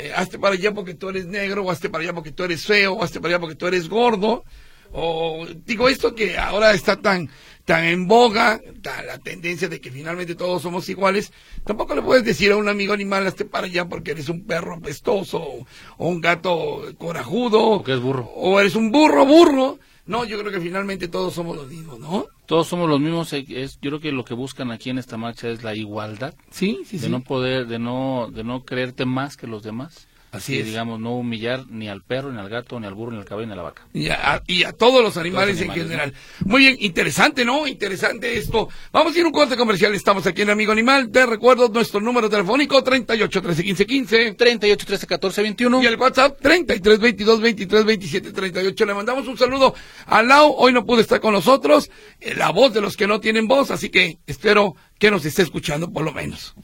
Eh, 0.00 0.12
hazte 0.16 0.38
para 0.38 0.54
allá 0.54 0.72
porque 0.72 0.94
tú 0.94 1.08
eres 1.10 1.26
negro, 1.26 1.62
o 1.64 1.70
hazte 1.70 1.90
para 1.90 2.02
allá 2.04 2.12
porque 2.14 2.32
tú 2.32 2.44
eres 2.44 2.64
feo, 2.64 2.94
o 2.94 3.02
hazte 3.04 3.20
para 3.20 3.34
allá 3.34 3.40
porque 3.40 3.56
tú 3.56 3.66
eres 3.66 3.88
gordo. 3.88 4.44
O 4.92 5.46
digo 5.66 5.88
esto 5.88 6.14
que 6.14 6.36
ahora 6.36 6.72
está 6.72 6.96
tan 6.96 7.28
tan 7.64 7.84
en 7.84 8.08
boga, 8.08 8.60
la 9.06 9.18
tendencia 9.18 9.68
de 9.68 9.80
que 9.80 9.92
finalmente 9.92 10.34
todos 10.34 10.62
somos 10.62 10.88
iguales, 10.88 11.32
tampoco 11.64 11.94
le 11.94 12.02
puedes 12.02 12.24
decir 12.24 12.50
a 12.50 12.56
un 12.56 12.68
amigo 12.68 12.92
animal 12.92 13.24
hazte 13.26 13.44
para 13.44 13.66
allá 13.66 13.84
porque 13.88 14.10
eres 14.10 14.28
un 14.28 14.44
perro 14.44 14.74
apestoso 14.74 15.38
o, 15.38 15.66
o 15.98 16.08
un 16.08 16.20
gato 16.20 16.82
corajudo 16.98 17.60
O 17.60 17.84
que 17.84 17.92
es 17.92 18.00
burro. 18.00 18.28
o 18.34 18.58
eres 18.58 18.74
un 18.74 18.90
burro 18.90 19.24
burro. 19.26 19.78
No, 20.10 20.24
yo 20.24 20.40
creo 20.40 20.50
que 20.50 20.60
finalmente 20.60 21.06
todos 21.06 21.32
somos 21.34 21.56
los 21.56 21.68
mismos, 21.68 22.00
¿no? 22.00 22.26
Todos 22.46 22.66
somos 22.66 22.88
los 22.88 22.98
mismos. 22.98 23.32
eh, 23.32 23.46
Es, 23.48 23.78
yo 23.80 23.90
creo 23.90 24.00
que 24.00 24.10
lo 24.10 24.24
que 24.24 24.34
buscan 24.34 24.72
aquí 24.72 24.90
en 24.90 24.98
esta 24.98 25.16
marcha 25.16 25.48
es 25.48 25.62
la 25.62 25.76
igualdad. 25.76 26.34
Sí, 26.50 26.80
sí, 26.84 26.98
de 26.98 27.04
sí. 27.06 27.10
no 27.10 27.20
poder, 27.22 27.68
de 27.68 27.78
no, 27.78 28.28
de 28.34 28.42
no 28.42 28.64
creerte 28.64 29.04
más 29.04 29.36
que 29.36 29.46
los 29.46 29.62
demás. 29.62 30.08
Así 30.32 30.54
y, 30.54 30.58
es. 30.60 30.66
digamos, 30.66 31.00
no 31.00 31.16
humillar 31.16 31.64
ni 31.68 31.88
al 31.88 32.02
perro, 32.02 32.30
ni 32.32 32.38
al 32.38 32.48
gato, 32.48 32.78
ni 32.78 32.86
al 32.86 32.94
burro, 32.94 33.10
ni 33.12 33.18
al 33.18 33.24
caballo, 33.24 33.46
ni 33.48 33.52
a 33.52 33.56
la 33.56 33.62
vaca. 33.62 33.86
Y 33.92 34.08
a, 34.10 34.42
y 34.46 34.62
a 34.62 34.72
todos 34.72 35.02
los 35.02 35.16
animales, 35.16 35.56
Todos 35.56 35.66
los 35.68 35.76
en 35.76 35.82
general. 35.82 36.14
Muy 36.44 36.60
bien, 36.62 36.76
interesante, 36.78 37.44
¿no? 37.44 37.66
Interesante 37.66 38.38
esto. 38.38 38.68
Vamos 38.92 39.14
a 39.14 39.18
ir 39.18 39.24
a 39.24 39.26
un 39.26 39.32
corte 39.32 39.56
comercial. 39.56 39.92
Estamos 39.94 40.24
aquí 40.26 40.42
en 40.42 40.50
Amigo 40.50 40.70
Animal. 40.70 41.10
Te 41.10 41.26
recuerdo 41.26 41.68
nuestro 41.68 42.00
número 42.00 42.30
telefónico 42.30 42.82
38 42.84 43.42
13 43.42 43.62
15 43.64 43.86
15. 43.86 44.34
38, 44.34 44.86
13, 44.86 45.06
14, 45.06 45.42
21. 45.42 45.82
Y 45.82 45.86
el 45.86 45.96
WhatsApp 45.96 46.38
33 46.40 46.98
22 47.00 47.40
23 47.40 47.84
27 47.84 48.32
38. 48.32 48.86
Le 48.86 48.94
mandamos 48.94 49.26
un 49.26 49.36
saludo 49.36 49.74
a 50.06 50.22
Lau. 50.22 50.54
Hoy 50.58 50.72
no 50.72 50.84
pudo 50.86 51.00
estar 51.00 51.20
con 51.20 51.32
nosotros. 51.32 51.90
eh, 52.20 52.34
La 52.36 52.50
voz 52.50 52.72
de 52.72 52.80
los 52.80 52.96
que 52.96 53.06
no 53.08 53.18
tienen 53.18 53.48
voz. 53.48 53.70
Así 53.72 53.88
que 53.88 54.18
espero 54.26 54.76
que 54.98 55.10
nos 55.10 55.24
esté 55.24 55.42
escuchando 55.42 55.90
por 55.90 56.04
lo 56.04 56.12
menos. 56.12 56.54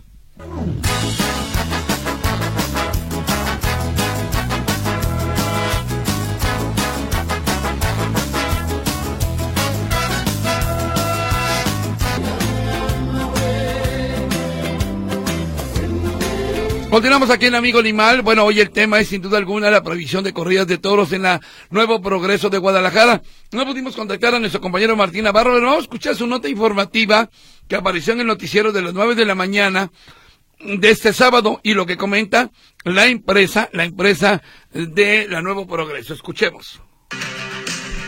Continuamos 16.97 17.29
aquí 17.29 17.45
en 17.45 17.55
Amigo 17.55 17.79
Animal. 17.79 18.23
Bueno, 18.23 18.43
hoy 18.43 18.59
el 18.59 18.71
tema 18.71 18.99
es 18.99 19.09
sin 19.09 19.21
duda 19.21 19.37
alguna 19.37 19.71
la 19.71 19.83
prohibición 19.83 20.25
de 20.25 20.33
corridas 20.33 20.67
de 20.67 20.79
toros 20.79 21.13
en 21.13 21.21
la 21.21 21.43
Nuevo 21.69 22.01
Progreso 22.01 22.49
de 22.49 22.57
Guadalajara. 22.57 23.21
No 23.53 23.67
pudimos 23.67 23.94
contactar 23.94 24.35
a 24.35 24.38
nuestro 24.38 24.63
compañero 24.63 24.97
Martín 24.97 25.25
Navarro, 25.25 25.53
pero 25.53 25.67
vamos 25.67 25.81
a 25.81 25.83
escuchar 25.83 26.17
su 26.17 26.27
nota 26.27 26.49
informativa 26.49 27.29
que 27.69 27.77
apareció 27.77 28.15
en 28.15 28.21
el 28.21 28.27
noticiero 28.27 28.73
de 28.73 28.81
las 28.81 28.94
nueve 28.94 29.15
de 29.15 29.27
la 29.27 29.35
mañana. 29.35 29.90
de 30.59 30.88
este 30.88 31.13
sábado 31.13 31.61
y 31.63 31.75
lo 31.75 31.85
que 31.85 31.99
comenta 31.99 32.51
la 32.83 33.05
empresa, 33.09 33.69
la 33.75 33.85
empresa 33.85 34.40
de 34.73 35.29
la 35.29 35.42
Nuevo 35.42 35.67
Progreso. 35.67 36.15
Escuchemos. 36.15 36.81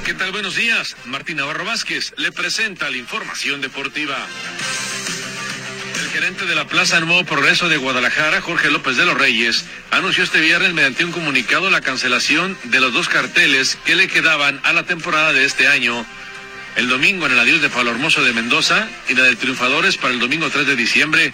¿Qué 0.07 0.15
tal? 0.15 0.33
Buenos 0.33 0.57
días. 0.57 0.97
Martín 1.05 1.37
Navarro 1.37 1.67
Vázquez 1.67 2.15
le 2.17 2.33
presenta 2.33 2.89
la 2.89 2.97
información 2.97 3.61
deportiva. 3.61 4.17
Gerente 6.19 6.47
de 6.47 6.57
la 6.57 6.67
Plaza 6.67 6.99
Nuevo 6.99 7.23
Progreso 7.23 7.69
de 7.69 7.77
Guadalajara, 7.77 8.41
Jorge 8.41 8.73
López 8.73 8.97
de 8.97 9.07
los 9.07 9.17
Reyes, 9.17 9.65
anunció 9.93 10.25
este 10.25 10.41
viernes 10.41 10.75
mediante 10.75 11.05
un 11.05 11.13
comunicado 11.13 11.71
la 11.71 11.81
cancelación 11.81 12.59
de 12.65 12.81
los 12.81 12.93
dos 12.93 13.09
carteles 13.09 13.79
que 13.85 13.95
le 13.95 14.09
quedaban 14.09 14.61
a 14.65 14.73
la 14.73 14.83
temporada 14.83 15.33
de 15.33 15.45
este 15.45 15.69
año. 15.69 16.05
El 16.75 16.89
domingo 16.89 17.27
en 17.27 17.33
el 17.33 17.39
adiós 17.39 17.63
de 17.63 17.71
Pablo 17.71 17.93
Hermoso 17.93 18.25
de 18.25 18.33
Mendoza 18.33 18.89
y 19.09 19.15
la 19.15 19.23
de 19.23 19.37
Triunfadores 19.37 19.97
para 19.97 20.13
el 20.13 20.19
domingo 20.19 20.51
3 20.51 20.67
de 20.67 20.75
diciembre. 20.75 21.31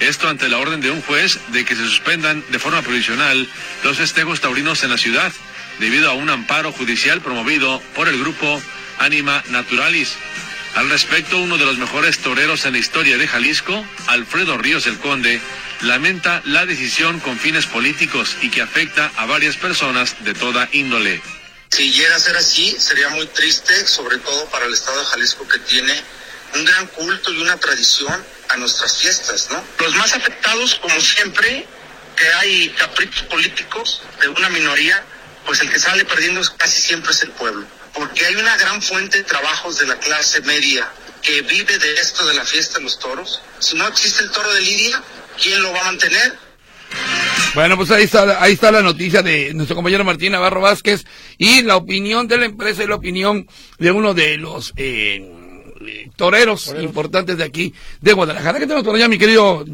Esto 0.00 0.28
ante 0.28 0.48
la 0.48 0.58
orden 0.58 0.80
de 0.80 0.90
un 0.90 1.00
juez 1.02 1.38
de 1.52 1.64
que 1.64 1.76
se 1.76 1.84
suspendan 1.84 2.44
de 2.50 2.58
forma 2.58 2.82
provisional 2.82 3.48
los 3.84 3.98
festejos 3.98 4.40
taurinos 4.40 4.82
en 4.82 4.90
la 4.90 4.98
ciudad 4.98 5.32
debido 5.78 6.10
a 6.10 6.14
un 6.14 6.28
amparo 6.28 6.72
judicial 6.72 7.20
promovido 7.20 7.80
por 7.94 8.08
el 8.08 8.18
grupo 8.18 8.60
Anima 8.98 9.44
Naturalis. 9.50 10.16
Al 10.74 10.90
respecto, 10.90 11.38
uno 11.38 11.56
de 11.56 11.64
los 11.64 11.78
mejores 11.78 12.18
toreros 12.18 12.64
en 12.64 12.72
la 12.72 12.78
historia 12.78 13.16
de 13.16 13.28
Jalisco, 13.28 13.86
Alfredo 14.08 14.58
Ríos 14.58 14.86
el 14.86 14.98
Conde, 14.98 15.40
lamenta 15.82 16.42
la 16.44 16.66
decisión 16.66 17.20
con 17.20 17.38
fines 17.38 17.66
políticos 17.66 18.36
y 18.42 18.50
que 18.50 18.60
afecta 18.60 19.12
a 19.16 19.26
varias 19.26 19.56
personas 19.56 20.16
de 20.24 20.34
toda 20.34 20.68
índole. 20.72 21.22
Si 21.70 21.92
llega 21.92 22.16
a 22.16 22.18
ser 22.18 22.36
así, 22.36 22.76
sería 22.78 23.08
muy 23.10 23.26
triste, 23.28 23.86
sobre 23.86 24.18
todo 24.18 24.46
para 24.50 24.66
el 24.66 24.72
estado 24.72 24.98
de 24.98 25.06
Jalisco 25.06 25.46
que 25.46 25.58
tiene 25.60 26.02
un 26.54 26.64
gran 26.64 26.86
culto 26.88 27.32
y 27.32 27.40
una 27.40 27.56
tradición 27.56 28.24
a 28.48 28.56
nuestras 28.56 28.98
fiestas, 28.98 29.48
¿no? 29.50 29.62
Los 29.78 29.94
más 29.94 30.12
afectados, 30.12 30.74
como 30.76 31.00
siempre, 31.00 31.66
que 32.16 32.28
hay 32.34 32.68
caprichos 32.70 33.22
políticos 33.24 34.02
de 34.20 34.28
una 34.28 34.48
minoría, 34.50 35.04
pues 35.46 35.60
el 35.60 35.70
que 35.70 35.78
sale 35.78 36.04
perdiendo 36.04 36.42
casi 36.56 36.80
siempre 36.80 37.12
es 37.12 37.22
el 37.22 37.30
pueblo, 37.30 37.66
porque 37.94 38.26
hay 38.26 38.34
una 38.36 38.56
gran 38.56 38.82
fuente 38.82 39.18
de 39.18 39.24
trabajos 39.24 39.78
de 39.78 39.86
la 39.86 39.98
clase 39.98 40.40
media 40.42 40.90
que 41.22 41.42
vive 41.42 41.78
de 41.78 41.94
esto 41.94 42.26
de 42.26 42.34
la 42.34 42.44
fiesta 42.44 42.78
de 42.78 42.84
los 42.84 42.98
toros. 42.98 43.40
Si 43.58 43.76
no 43.76 43.86
existe 43.88 44.22
el 44.22 44.30
toro 44.30 44.52
de 44.52 44.60
Lidia, 44.60 45.02
¿quién 45.40 45.62
lo 45.62 45.72
va 45.72 45.80
a 45.80 45.84
mantener? 45.84 46.32
Bueno, 47.54 47.76
pues 47.76 47.90
ahí 47.90 48.04
está, 48.04 48.42
ahí 48.42 48.52
está 48.52 48.70
la 48.70 48.82
noticia 48.82 49.22
de 49.22 49.54
nuestro 49.54 49.76
compañero 49.76 50.04
Martín 50.04 50.32
Navarro 50.32 50.60
Vázquez 50.60 51.04
y 51.38 51.62
la 51.62 51.76
opinión 51.76 52.28
de 52.28 52.36
la 52.36 52.44
empresa 52.46 52.84
y 52.84 52.86
la 52.86 52.96
opinión 52.96 53.48
de 53.78 53.90
uno 53.90 54.12
de 54.12 54.36
los 54.36 54.72
eh, 54.76 55.32
toreros, 56.16 56.74
importantes 56.80 57.38
de 57.38 57.44
aquí, 57.44 57.74
de 58.00 58.12
Guadalajara. 58.12 58.58
¿Qué 58.58 58.66
tenemos 58.66 58.84
por 58.84 58.94
allá, 58.94 59.08
mi 59.08 59.18
querido 59.18 59.64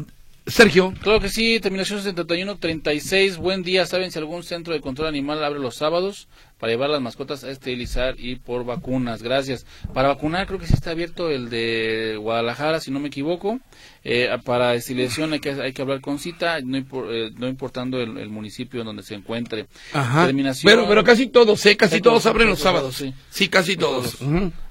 Sergio. 0.47 0.93
Claro 1.01 1.19
que 1.19 1.29
sí, 1.29 1.59
terminación 1.59 2.01
7136. 2.01 3.37
Buen 3.37 3.61
día. 3.61 3.85
¿Saben 3.85 4.11
si 4.11 4.19
algún 4.19 4.43
centro 4.43 4.73
de 4.73 4.81
control 4.81 5.07
animal 5.07 5.43
abre 5.43 5.59
los 5.59 5.75
sábados 5.75 6.27
para 6.61 6.73
llevar 6.73 6.91
las 6.91 7.01
mascotas 7.01 7.43
a 7.43 7.49
esterilizar 7.49 8.13
y 8.19 8.35
por 8.35 8.63
vacunas? 8.63 9.23
Gracias. 9.23 9.65
Para 9.95 10.09
vacunar 10.09 10.45
creo 10.45 10.59
que 10.59 10.67
sí 10.67 10.75
está 10.75 10.91
abierto 10.91 11.31
el 11.31 11.49
de 11.49 12.17
Guadalajara, 12.21 12.79
si 12.79 12.91
no 12.91 12.99
me 12.99 13.07
equivoco. 13.07 13.59
Eh, 14.03 14.29
para 14.45 14.75
esterilización 14.75 15.33
hay 15.33 15.39
que, 15.39 15.49
hay 15.49 15.73
que 15.73 15.81
hablar 15.81 16.01
con 16.01 16.19
cita, 16.19 16.59
no, 16.61 16.77
eh, 16.77 17.31
no 17.35 17.47
importando 17.47 17.99
el, 17.99 18.29
municipio 18.29 18.81
en 18.81 18.85
donde 18.85 19.01
se 19.01 19.15
encuentre. 19.15 19.65
Ajá. 19.91 20.29
pero, 20.63 20.87
pero 20.87 21.03
casi 21.03 21.27
todos, 21.27 21.65
¿eh? 21.65 21.75
Casi 21.75 21.99
todos, 21.99 22.27
abren 22.27 22.49
los 22.49 22.59
sábados. 22.59 22.95
Sí, 22.95 23.11
sí 23.31 23.47
casi 23.47 23.75
todos. 23.75 24.19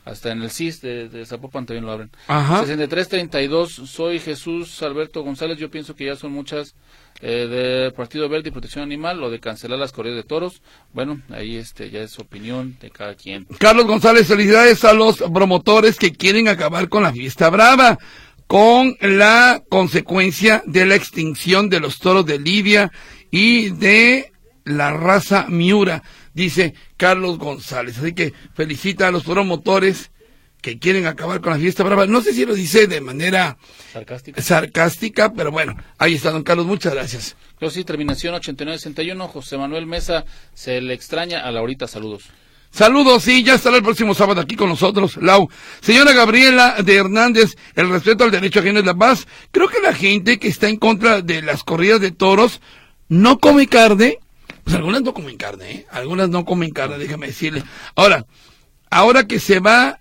Hasta 0.05 0.30
en 0.30 0.43
el 0.43 0.51
CIS 0.51 0.80
de, 0.82 1.26
Zapopan 1.26 1.66
también 1.66 1.86
lo 1.86 1.91
abren. 1.91 2.11
Ajá. 2.28 2.59
6332, 2.59 3.91
soy 3.91 4.20
Jesús 4.20 4.80
Alberto 4.84 5.24
González. 5.24 5.59
Yo 5.59 5.72
pienso 5.72 5.97
que 5.97 6.05
ya 6.07 6.14
son 6.14 6.30
muchas 6.30 6.76
eh, 7.23 7.47
de 7.47 7.91
Partido 7.93 8.29
Verde 8.29 8.49
y 8.49 8.53
Protección 8.53 8.85
Animal 8.85 9.23
o 9.23 9.31
de 9.31 9.41
cancelar 9.41 9.79
las 9.79 9.93
corridas 9.93 10.16
de 10.16 10.25
toros. 10.25 10.62
Bueno, 10.93 11.21
ahí 11.31 11.57
este 11.57 11.91
ya 11.91 12.01
es 12.01 12.18
opinión 12.18 12.77
de 12.81 12.91
cada 12.91 13.14
quien. 13.14 13.47
Carlos 13.59 13.87
González, 13.87 14.27
felicidades 14.27 14.85
a 14.85 14.93
los 14.93 15.18
promotores 15.18 15.97
que 15.97 16.12
quieren 16.12 16.49
acabar 16.49 16.89
con 16.89 17.03
la 17.03 17.12
fiesta 17.12 17.51
brava 17.51 17.99
con 18.51 18.97
la 19.01 19.62
consecuencia 19.68 20.64
de 20.66 20.85
la 20.85 20.97
extinción 20.97 21.71
de 21.71 21.79
los 21.79 22.01
toros 22.01 22.27
de 22.27 22.41
Lidia 22.41 22.91
y 23.31 23.71
de 23.71 24.33
la 24.64 24.93
raza 24.93 25.47
Miura, 25.49 26.03
dice 26.35 26.75
Carlos 26.97 27.39
González. 27.39 27.99
Así 27.99 28.12
que 28.12 28.35
felicita 28.55 29.07
a 29.07 29.12
los 29.12 29.23
promotores 29.23 30.11
que 30.61 30.79
quieren 30.79 31.07
acabar 31.07 31.41
con 31.41 31.53
la 31.53 31.59
fiesta 31.59 31.83
brava. 31.83 32.07
No 32.07 32.21
sé 32.23 32.33
si 32.33 32.45
lo 32.45 32.55
dice 32.55 32.87
de 32.87 33.01
manera 33.01 33.57
sarcástica, 33.93 34.43
sarcástica 34.43 35.33
pero 35.33 35.51
bueno, 35.51 35.77
ahí 35.99 36.15
está 36.15 36.31
don 36.31 36.43
Carlos, 36.43 36.67
muchas 36.67 36.95
gracias. 36.95 37.37
Yo 37.61 37.71
sí, 37.71 37.85
terminación 37.85 38.35
8961, 38.35 39.29
José 39.29 39.59
Manuel 39.59 39.87
Mesa, 39.87 40.25
se 40.55 40.81
le 40.81 40.95
extraña 40.95 41.41
a 41.41 41.51
Laurita, 41.51 41.87
saludos. 41.87 42.25
Saludos, 42.73 43.25
sí, 43.25 43.43
ya 43.43 43.55
estará 43.55 43.77
el 43.77 43.83
próximo 43.83 44.15
sábado 44.15 44.41
aquí 44.41 44.55
con 44.55 44.69
nosotros, 44.69 45.17
Lau. 45.17 45.49
Señora 45.81 46.13
Gabriela 46.13 46.77
de 46.83 46.95
Hernández, 46.95 47.57
el 47.75 47.91
respeto 47.91 48.23
al 48.23 48.31
derecho 48.31 48.61
ajeno 48.61 48.79
es 48.79 48.87
la 48.87 48.95
paz. 48.95 49.27
Creo 49.51 49.69
que 49.69 49.81
la 49.81 49.93
gente 49.93 50.39
que 50.39 50.49
está 50.49 50.69
en 50.69 50.77
contra 50.77 51.21
de 51.21 51.43
las 51.43 51.65
corridas 51.65 52.01
de 52.01 52.13
toros 52.13 52.61
no 53.09 53.41
come 53.41 53.67
carne. 53.67 54.19
Pues 54.63 54.77
algunas 54.77 55.03
no 55.03 55.13
comen 55.13 55.37
carne, 55.37 55.71
¿eh? 55.71 55.87
Algunas 55.91 56.29
no 56.29 56.45
comen 56.45 56.71
carne, 56.71 56.99
déjame 56.99 57.27
decirle. 57.27 57.65
Ahora, 57.97 58.25
ahora 58.89 59.27
que 59.27 59.41
se 59.41 59.59
va, 59.59 60.00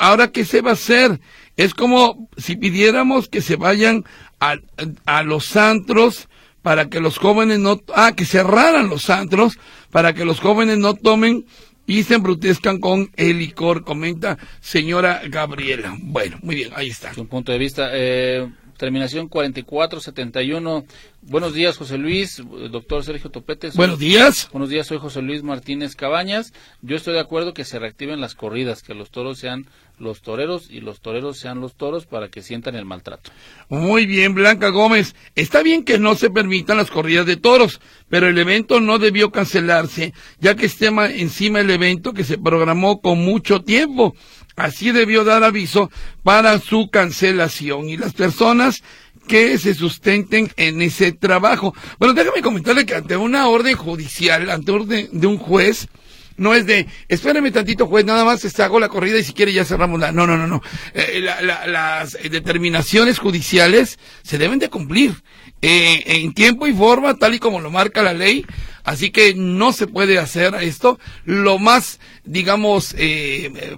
ahora 0.00 0.32
que 0.32 0.44
se 0.44 0.62
va 0.62 0.70
a 0.70 0.74
hacer, 0.74 1.20
es 1.56 1.74
como 1.74 2.28
si 2.36 2.56
pidiéramos 2.56 3.28
que 3.28 3.42
se 3.42 3.56
vayan 3.56 4.04
a, 4.40 4.56
a 5.04 5.22
los 5.22 5.56
antros 5.56 6.28
para 6.62 6.88
que 6.88 7.00
los 7.00 7.18
jóvenes 7.18 7.58
no, 7.58 7.80
ah, 7.94 8.12
que 8.16 8.24
cerraran 8.24 8.88
los 8.88 9.10
antros 9.10 9.58
para 9.90 10.14
que 10.14 10.24
los 10.24 10.40
jóvenes 10.40 10.78
no 10.78 10.94
tomen 10.94 11.44
y 11.86 12.04
se 12.04 12.14
embrutezcan 12.14 12.78
con 12.78 13.10
el 13.16 13.38
licor, 13.38 13.84
comenta 13.84 14.38
señora 14.60 15.22
Gabriela. 15.28 15.96
Bueno, 16.00 16.38
muy 16.42 16.54
bien, 16.54 16.70
ahí 16.74 16.88
está. 16.88 17.12
Un 17.16 17.26
punto 17.26 17.50
de 17.52 17.58
vista. 17.58 17.90
Eh, 17.92 18.48
terminación 18.80 19.28
4471. 19.28 20.86
Buenos 21.20 21.52
días, 21.52 21.76
José 21.76 21.98
Luis, 21.98 22.42
doctor 22.70 23.04
Sergio 23.04 23.30
Topete. 23.30 23.68
Buenos 23.74 23.98
días. 23.98 24.48
Buenos 24.52 24.70
días, 24.70 24.86
soy 24.86 24.96
José 24.96 25.20
Luis 25.20 25.42
Martínez 25.42 25.94
Cabañas. 25.94 26.54
Yo 26.80 26.96
estoy 26.96 27.12
de 27.12 27.20
acuerdo 27.20 27.52
que 27.52 27.66
se 27.66 27.78
reactiven 27.78 28.22
las 28.22 28.34
corridas, 28.34 28.82
que 28.82 28.94
los 28.94 29.10
toros 29.10 29.38
sean 29.38 29.66
los 29.98 30.22
toreros 30.22 30.70
y 30.70 30.80
los 30.80 31.00
toreros 31.00 31.38
sean 31.38 31.60
los 31.60 31.74
toros 31.74 32.06
para 32.06 32.28
que 32.28 32.40
sientan 32.40 32.74
el 32.74 32.86
maltrato. 32.86 33.30
Muy 33.68 34.06
bien, 34.06 34.34
Blanca 34.34 34.70
Gómez. 34.70 35.14
Está 35.34 35.62
bien 35.62 35.84
que 35.84 35.98
no 35.98 36.14
se 36.14 36.30
permitan 36.30 36.78
las 36.78 36.90
corridas 36.90 37.26
de 37.26 37.36
toros, 37.36 37.82
pero 38.08 38.28
el 38.28 38.38
evento 38.38 38.80
no 38.80 38.98
debió 38.98 39.30
cancelarse, 39.30 40.14
ya 40.38 40.56
que 40.56 40.64
esté 40.64 40.86
encima 40.86 41.60
el 41.60 41.68
evento 41.68 42.14
que 42.14 42.24
se 42.24 42.38
programó 42.38 43.02
con 43.02 43.18
mucho 43.18 43.60
tiempo. 43.60 44.14
Así 44.60 44.90
debió 44.92 45.24
dar 45.24 45.42
aviso 45.42 45.90
para 46.22 46.58
su 46.58 46.90
cancelación 46.90 47.88
y 47.88 47.96
las 47.96 48.12
personas 48.12 48.82
que 49.26 49.58
se 49.58 49.74
sustenten 49.74 50.50
en 50.56 50.82
ese 50.82 51.12
trabajo. 51.12 51.74
Bueno, 51.98 52.14
déjame 52.14 52.42
comentarle 52.42 52.84
que 52.84 52.94
ante 52.94 53.16
una 53.16 53.48
orden 53.48 53.76
judicial, 53.76 54.50
ante 54.50 54.72
orden 54.72 55.08
de 55.12 55.26
un 55.26 55.38
juez, 55.38 55.88
no 56.36 56.54
es 56.54 56.66
de, 56.66 56.86
espérame 57.08 57.52
tantito 57.52 57.86
juez, 57.86 58.04
nada 58.04 58.24
más 58.24 58.44
este, 58.44 58.62
hago 58.62 58.80
la 58.80 58.88
corrida 58.88 59.18
y 59.18 59.24
si 59.24 59.32
quiere 59.32 59.52
ya 59.52 59.64
cerramos 59.64 60.00
la... 60.00 60.10
No, 60.10 60.26
no, 60.26 60.36
no, 60.36 60.46
no. 60.46 60.62
Eh, 60.94 61.20
las 61.20 62.18
determinaciones 62.30 63.18
judiciales 63.18 63.98
se 64.22 64.38
deben 64.38 64.58
de 64.58 64.70
cumplir 64.70 65.14
eh, 65.62 66.02
en 66.06 66.32
tiempo 66.34 66.66
y 66.66 66.72
forma, 66.72 67.14
tal 67.14 67.34
y 67.34 67.38
como 67.38 67.60
lo 67.60 67.70
marca 67.70 68.02
la 68.02 68.14
ley. 68.14 68.44
Así 68.84 69.10
que 69.10 69.34
no 69.34 69.72
se 69.72 69.86
puede 69.86 70.18
hacer 70.18 70.54
esto 70.56 70.98
lo 71.24 71.58
más, 71.58 72.00
digamos, 72.24 72.94
eh, 72.98 73.76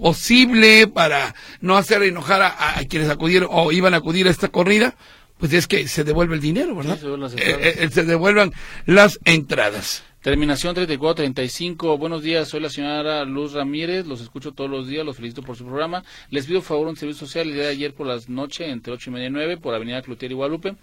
posible 0.00 0.86
para 0.86 1.34
no 1.60 1.76
hacer 1.76 2.02
enojar 2.02 2.42
a, 2.42 2.80
quienes 2.88 3.08
acudieron 3.08 3.48
o 3.52 3.72
iban 3.72 3.94
a 3.94 3.98
acudir 3.98 4.26
a 4.26 4.30
esta 4.30 4.48
corrida. 4.48 4.94
Pues 5.38 5.54
es 5.54 5.66
que 5.66 5.88
se 5.88 6.04
devuelve 6.04 6.34
el 6.34 6.42
dinero, 6.42 6.76
¿verdad? 6.76 6.98
se 6.98 8.04
devuelvan 8.04 8.52
las 8.84 9.18
entradas. 9.24 10.02
Terminación 10.22 10.74
3435. 10.74 11.96
Buenos 11.96 12.22
días, 12.22 12.46
soy 12.46 12.60
la 12.60 12.68
señora 12.68 13.24
Luz 13.24 13.54
Ramírez. 13.54 14.06
Los 14.06 14.20
escucho 14.20 14.52
todos 14.52 14.68
los 14.68 14.86
días, 14.86 15.02
los 15.02 15.16
felicito 15.16 15.40
por 15.42 15.56
su 15.56 15.64
programa. 15.64 16.04
Les 16.28 16.44
pido 16.44 16.60
favor 16.60 16.88
un 16.88 16.96
servicio 16.96 17.26
social 17.26 17.48
el 17.48 17.54
día 17.54 17.62
de 17.62 17.70
ayer 17.70 17.94
por 17.94 18.06
las 18.06 18.28
noches, 18.28 18.68
entre 18.68 18.92
8 18.92 19.08
y 19.08 19.12
media 19.14 19.28
y 19.28 19.30
9, 19.30 19.56
por 19.56 19.74
Avenida 19.74 20.02
Cloutier 20.02 20.32
y 20.32 20.34
Guadalupe. 20.34 20.76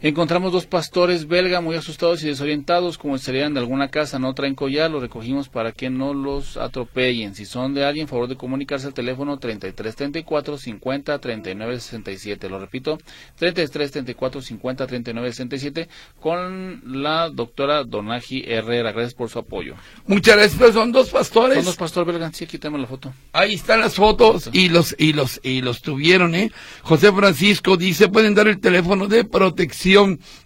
Encontramos 0.00 0.52
dos 0.52 0.64
pastores 0.64 1.26
belga 1.26 1.60
muy 1.60 1.74
asustados 1.74 2.22
y 2.22 2.28
desorientados, 2.28 2.98
como 2.98 3.18
salieran 3.18 3.54
de 3.54 3.58
alguna 3.58 3.88
casa, 3.88 4.20
no 4.20 4.32
traen 4.32 4.54
collar, 4.54 4.88
los 4.92 5.02
recogimos 5.02 5.48
para 5.48 5.72
que 5.72 5.90
no 5.90 6.14
los 6.14 6.56
atropellen. 6.56 7.34
Si 7.34 7.44
son 7.44 7.74
de 7.74 7.84
alguien, 7.84 8.06
favor 8.06 8.28
de 8.28 8.36
comunicarse 8.36 8.86
al 8.86 8.94
teléfono 8.94 9.40
33 9.40 9.96
34 9.96 10.56
50 10.56 11.18
39 11.18 11.80
67. 11.80 12.48
Lo 12.48 12.60
repito, 12.60 12.98
33 13.38 13.90
34 13.90 14.40
50 14.40 14.86
39 14.86 15.32
67 15.32 15.88
con 16.20 16.80
la 17.02 17.28
doctora 17.28 17.82
Donaji 17.82 18.44
Herrera. 18.46 18.92
Gracias 18.92 19.14
por 19.14 19.30
su 19.30 19.40
apoyo. 19.40 19.74
Muchas 20.06 20.36
gracias, 20.36 20.56
pero 20.60 20.72
son 20.74 20.92
dos 20.92 21.10
pastores. 21.10 21.56
Son 21.56 21.64
dos 21.64 21.76
pastores 21.76 22.06
belgas, 22.06 22.36
sí, 22.36 22.44
aquí 22.44 22.58
tenemos 22.58 22.82
la 22.82 22.86
foto. 22.86 23.12
Ahí 23.32 23.54
están 23.54 23.80
las 23.80 23.96
fotos 23.96 24.48
y 24.52 24.68
los 24.68 24.94
y 24.96 25.12
los 25.12 25.40
y 25.42 25.60
los 25.60 25.82
tuvieron, 25.82 26.36
¿eh? 26.36 26.52
José 26.82 27.10
Francisco 27.12 27.76
dice, 27.76 28.06
pueden 28.06 28.36
dar 28.36 28.46
el 28.46 28.60
teléfono 28.60 29.08
de 29.08 29.24
protección 29.24 29.87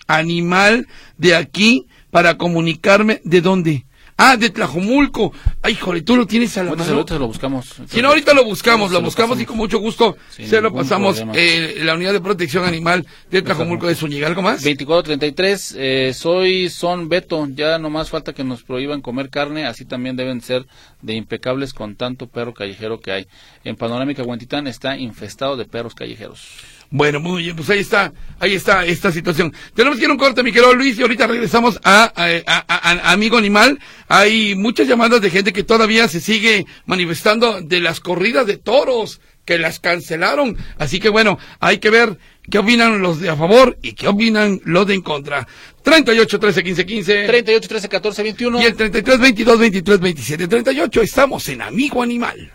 animal 0.06 0.86
de 1.18 1.34
aquí 1.34 1.86
para 2.10 2.36
comunicarme 2.36 3.20
de 3.24 3.40
dónde. 3.40 3.86
Ah, 4.24 4.36
de 4.36 4.50
Tlajomulco. 4.50 5.32
Ay, 5.62 5.74
joder, 5.74 6.04
tú 6.04 6.16
lo 6.16 6.26
tienes 6.26 6.56
a 6.56 6.62
la 6.62 6.70
mano. 6.70 6.84
ahorita 6.84 7.18
lo 7.18 7.26
buscamos. 7.26 7.74
Si 7.88 8.00
no, 8.00 8.08
ahorita 8.08 8.34
lo 8.34 8.44
buscamos, 8.44 8.92
lo 8.92 9.00
lo 9.00 9.04
buscamos 9.06 9.40
y 9.40 9.46
con 9.46 9.56
mucho 9.56 9.78
gusto 9.80 10.16
Sin 10.30 10.46
se 10.46 10.60
lo 10.60 10.72
pasamos. 10.72 11.24
Eh, 11.34 11.80
la 11.82 11.94
unidad 11.94 12.12
de 12.12 12.20
protección 12.20 12.64
animal 12.64 13.04
de 13.30 13.42
Tlajomulco 13.42 13.88
de 13.88 13.94
Zúñiga. 13.94 14.28
¿Algo 14.28 14.42
más? 14.42 14.62
2433, 14.62 15.74
eh, 15.76 16.12
soy 16.14 16.68
Son 16.68 17.08
Beto, 17.08 17.48
ya 17.52 17.78
no 17.78 17.90
más 17.90 18.10
falta 18.10 18.32
que 18.32 18.44
nos 18.44 18.62
prohíban 18.62 19.00
comer 19.00 19.28
carne, 19.28 19.66
así 19.66 19.84
también 19.84 20.14
deben 20.14 20.40
ser 20.40 20.66
de 21.00 21.14
impecables 21.14 21.72
con 21.72 21.96
tanto 21.96 22.28
perro 22.28 22.54
callejero 22.54 23.00
que 23.00 23.12
hay. 23.12 23.26
En 23.64 23.74
Panorámica 23.76 24.22
Huentitán 24.22 24.66
está 24.66 24.96
infestado 24.96 25.56
de 25.56 25.64
perros 25.64 25.94
callejeros. 25.94 26.81
Bueno, 26.94 27.20
muy 27.20 27.42
bien, 27.42 27.56
pues 27.56 27.70
ahí 27.70 27.78
está, 27.78 28.12
ahí 28.38 28.54
está 28.54 28.84
esta 28.84 29.10
situación. 29.10 29.52
Tenemos 29.74 29.96
que 29.98 30.04
ir 30.04 30.10
a 30.10 30.12
un 30.12 30.18
corte, 30.18 30.42
mi 30.42 30.52
querido 30.52 30.74
Luis, 30.74 30.98
y 30.98 31.02
ahorita 31.02 31.26
regresamos 31.26 31.80
a, 31.84 32.04
a- 32.14 32.26
a- 32.46 32.64
a- 32.68 32.90
a 33.08 33.12
Amigo 33.12 33.38
Animal. 33.38 33.78
Hay 34.08 34.54
muchas 34.54 34.86
llamadas 34.86 35.22
de 35.22 35.30
gente 35.30 35.54
que 35.54 35.62
todavía 35.64 36.06
se 36.06 36.20
sigue 36.20 36.66
manifestando 36.84 37.62
de 37.62 37.80
las 37.80 38.00
corridas 38.00 38.46
de 38.46 38.58
toros, 38.58 39.22
que 39.46 39.58
las 39.58 39.80
cancelaron. 39.80 40.56
Así 40.78 41.00
que 41.00 41.08
bueno, 41.08 41.38
hay 41.60 41.78
que 41.78 41.88
ver 41.88 42.18
qué 42.50 42.58
opinan 42.58 43.00
los 43.00 43.20
de 43.20 43.30
a 43.30 43.36
favor 43.36 43.78
y 43.82 43.94
qué 43.94 44.06
opinan 44.08 44.60
los 44.64 44.86
de 44.86 44.92
en 44.94 45.00
contra. 45.00 45.48
38, 45.82 46.38
13, 46.38 46.62
15, 46.62 46.86
15. 46.86 47.24
38, 47.26 47.68
13, 47.68 47.88
14, 47.88 48.22
21. 48.22 48.60
Y 48.60 48.64
el 48.66 48.74
33, 48.76 49.18
22, 49.18 49.58
23, 49.58 49.98
27, 49.98 50.46
38. 50.46 51.00
Estamos 51.02 51.48
en 51.48 51.62
Amigo 51.62 52.02
Animal. 52.02 52.52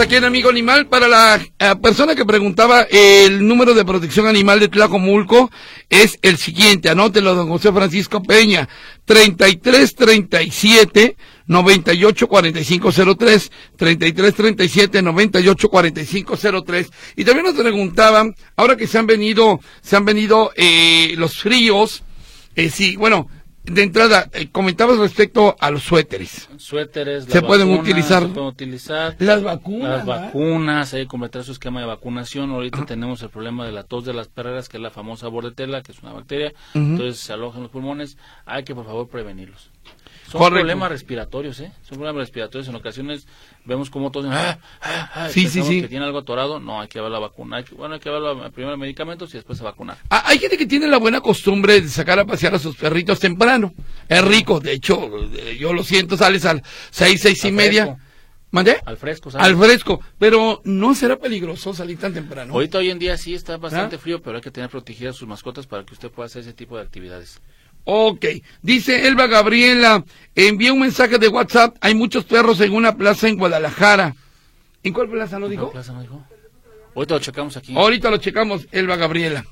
Aquí 0.00 0.16
en 0.16 0.24
Amigo 0.24 0.50
Animal. 0.50 0.88
Para 0.88 1.06
la 1.06 1.36
eh, 1.36 1.74
persona 1.80 2.16
que 2.16 2.24
preguntaba, 2.24 2.82
el 2.82 3.46
número 3.46 3.74
de 3.74 3.84
protección 3.84 4.26
animal 4.26 4.58
de 4.58 4.66
Tlacomulco 4.68 5.52
es 5.88 6.18
el 6.22 6.36
siguiente. 6.36 6.88
Anótelo, 6.88 7.36
don 7.36 7.48
José 7.48 7.72
Francisco 7.72 8.20
Peña. 8.20 8.68
3337 9.04 11.16
984503 11.46 13.52
3337 13.76 15.02
984503 15.02 16.90
y 17.16 17.24
también 17.24 17.46
nos 17.46 17.54
preguntaban 17.54 18.34
ahora 18.56 18.76
que 18.76 18.86
se 18.86 18.96
han 18.96 19.06
venido 19.06 19.60
se 19.82 19.96
han 19.96 20.06
venido 20.06 20.52
eh, 20.56 21.12
los 21.18 21.36
fríos 21.36 22.02
eh, 22.56 22.70
sí 22.70 22.96
bueno 22.96 23.28
de 23.64 23.82
entrada 23.82 24.28
eh, 24.34 24.48
comentabas 24.52 24.98
respecto 24.98 25.56
a 25.58 25.70
los 25.70 25.82
suéteres 25.82 26.48
Suéteres, 26.58 27.24
Se 27.24 27.40
pueden 27.42 27.70
utilizar. 27.70 28.22
se 28.22 28.28
pueden 28.28 28.48
utilizar. 28.48 29.16
Las 29.18 29.42
vacunas, 29.42 29.88
Las 29.98 30.06
¿verdad? 30.06 30.24
vacunas, 30.26 30.94
hay 30.94 31.02
que 31.02 31.08
completar 31.08 31.42
su 31.44 31.52
esquema 31.52 31.80
de 31.80 31.86
vacunación. 31.86 32.50
Ahorita 32.50 32.84
tenemos 32.86 33.22
el 33.22 33.30
problema 33.30 33.64
de 33.64 33.72
la 33.72 33.82
tos 33.84 34.04
de 34.04 34.12
las 34.12 34.28
perreras, 34.28 34.68
que 34.68 34.76
es 34.76 34.82
la 34.82 34.90
famosa 34.90 35.28
bordetela, 35.28 35.82
que 35.82 35.92
es 35.92 36.02
una 36.02 36.12
bacteria. 36.12 36.52
Entonces 36.74 37.18
se 37.18 37.32
aloja 37.32 37.56
en 37.56 37.62
los 37.64 37.72
pulmones. 37.72 38.16
Hay 38.44 38.64
que, 38.64 38.74
por 38.74 38.84
favor, 38.84 39.08
prevenirlos. 39.08 39.70
Son 40.34 40.40
Correcto. 40.40 40.62
problemas 40.62 40.88
respiratorios, 40.90 41.60
¿eh? 41.60 41.70
Son 41.88 41.96
problemas 41.96 42.22
respiratorios. 42.22 42.66
En 42.66 42.74
ocasiones 42.74 43.28
vemos 43.64 43.88
como 43.88 44.10
todos 44.10 44.26
ah, 44.32 44.58
ah, 44.80 45.10
ah, 45.14 45.28
Sí, 45.28 45.48
sí, 45.48 45.62
que 45.80 45.86
tiene 45.86 46.04
algo 46.04 46.18
atorado. 46.18 46.58
No, 46.58 46.80
hay 46.80 46.88
que 46.88 47.00
ver 47.00 47.08
la 47.08 47.20
vacuna. 47.20 47.58
Hay 47.58 47.62
que- 47.64 47.76
bueno, 47.76 47.94
hay 47.94 48.00
que 48.00 48.10
la- 48.10 48.50
primero 48.50 48.76
medicamentos 48.76 49.30
y 49.32 49.34
después 49.34 49.60
a 49.60 49.64
vacunar. 49.64 49.96
Ah, 50.10 50.24
hay 50.26 50.40
gente 50.40 50.58
que 50.58 50.66
tiene 50.66 50.88
la 50.88 50.98
buena 50.98 51.20
costumbre 51.20 51.80
de 51.80 51.88
sacar 51.88 52.18
a 52.18 52.24
pasear 52.24 52.52
a 52.52 52.58
sus 52.58 52.74
perritos 52.74 53.20
temprano. 53.20 53.72
Es 54.08 54.24
rico, 54.24 54.58
de 54.58 54.72
hecho, 54.72 55.08
eh, 55.36 55.56
yo 55.56 55.72
lo 55.72 55.84
siento, 55.84 56.16
sales 56.16 56.44
al 56.46 56.64
seis, 56.90 57.20
seis 57.20 57.44
y 57.44 57.46
Al 57.46 57.52
media. 57.54 57.84
fresco. 57.84 58.00
¿Mandé? 58.50 58.76
Al 58.86 58.96
fresco, 58.96 59.30
¿sabes? 59.30 59.46
Al 59.46 59.56
fresco. 59.56 60.00
Pero 60.18 60.62
no 60.64 60.96
será 60.96 61.16
peligroso 61.16 61.74
salir 61.74 61.96
tan 61.98 62.12
temprano. 62.12 62.54
Ahorita 62.54 62.78
hoy 62.78 62.90
en 62.90 62.98
día 62.98 63.16
sí 63.16 63.34
está 63.34 63.56
bastante 63.56 63.94
¿Ah? 63.94 63.98
frío, 64.00 64.20
pero 64.20 64.36
hay 64.38 64.42
que 64.42 64.50
tener 64.50 64.68
protegidas 64.68 65.14
sus 65.14 65.28
mascotas 65.28 65.68
para 65.68 65.84
que 65.84 65.94
usted 65.94 66.10
pueda 66.10 66.26
hacer 66.26 66.42
ese 66.42 66.52
tipo 66.54 66.76
de 66.76 66.82
actividades. 66.82 67.40
Ok. 67.84 68.24
Dice 68.62 69.06
Elba 69.06 69.26
Gabriela, 69.26 70.04
envía 70.34 70.72
un 70.72 70.80
mensaje 70.80 71.18
de 71.18 71.28
WhatsApp. 71.28 71.76
Hay 71.80 71.94
muchos 71.94 72.24
perros 72.24 72.60
en 72.60 72.72
una 72.72 72.96
plaza 72.96 73.28
en 73.28 73.36
Guadalajara. 73.36 74.14
¿En 74.82 74.92
cuál 74.92 75.08
plaza 75.08 75.38
no 75.38 75.48
dijo? 75.48 75.68
¿Qué 75.68 75.72
plaza 75.72 75.92
no 75.92 76.00
dijo? 76.00 76.24
Ahorita 76.94 77.14
lo 77.14 77.20
checamos 77.20 77.56
aquí. 77.56 77.74
Ahorita 77.76 78.10
lo 78.10 78.18
checamos, 78.18 78.66
Elba 78.70 78.96
Gabriela. 78.96 79.44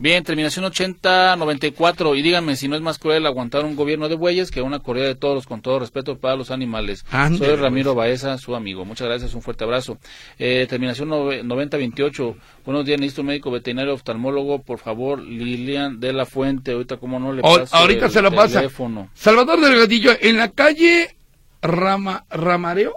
Bien, 0.00 0.24
terminación 0.24 0.64
8094. 0.64 2.14
Y 2.16 2.22
díganme 2.22 2.56
si 2.56 2.68
no 2.68 2.74
es 2.74 2.80
más 2.80 2.98
cruel 2.98 3.26
aguantar 3.26 3.66
un 3.66 3.76
gobierno 3.76 4.08
de 4.08 4.14
bueyes 4.14 4.50
que 4.50 4.62
una 4.62 4.78
corrida 4.78 5.04
de 5.04 5.14
toros, 5.14 5.46
con 5.46 5.60
todo 5.60 5.78
respeto 5.78 6.16
para 6.18 6.36
los 6.36 6.50
animales. 6.50 7.04
Soy 7.36 7.54
Ramiro 7.56 7.94
Baeza, 7.94 8.38
su 8.38 8.56
amigo. 8.56 8.86
Muchas 8.86 9.06
gracias, 9.08 9.34
un 9.34 9.42
fuerte 9.42 9.64
abrazo. 9.64 9.98
Eh, 10.38 10.66
terminación 10.70 11.10
nove- 11.10 11.42
9028. 11.44 12.34
Buenos 12.64 12.86
días, 12.86 13.18
un 13.18 13.26
médico 13.26 13.50
veterinario 13.50 13.92
oftalmólogo. 13.92 14.62
Por 14.62 14.78
favor, 14.78 15.20
Lilian 15.20 16.00
de 16.00 16.14
la 16.14 16.24
Fuente. 16.24 16.72
Ahorita, 16.72 16.96
como 16.96 17.20
no 17.20 17.34
le 17.34 17.42
Ahor- 17.42 17.60
paso 17.60 17.76
ahorita 17.76 18.06
el 18.06 18.10
se 18.12 18.22
lo 18.22 18.32
pasa. 18.32 18.60
teléfono. 18.60 19.10
Salvador 19.12 19.60
Delgadillo, 19.60 20.12
en 20.18 20.38
la 20.38 20.48
calle 20.50 21.14
Rama, 21.60 22.24
Ramareo, 22.30 22.94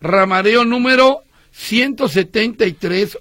Ramareo 0.00 0.64
número 0.64 1.22
173 1.50 3.18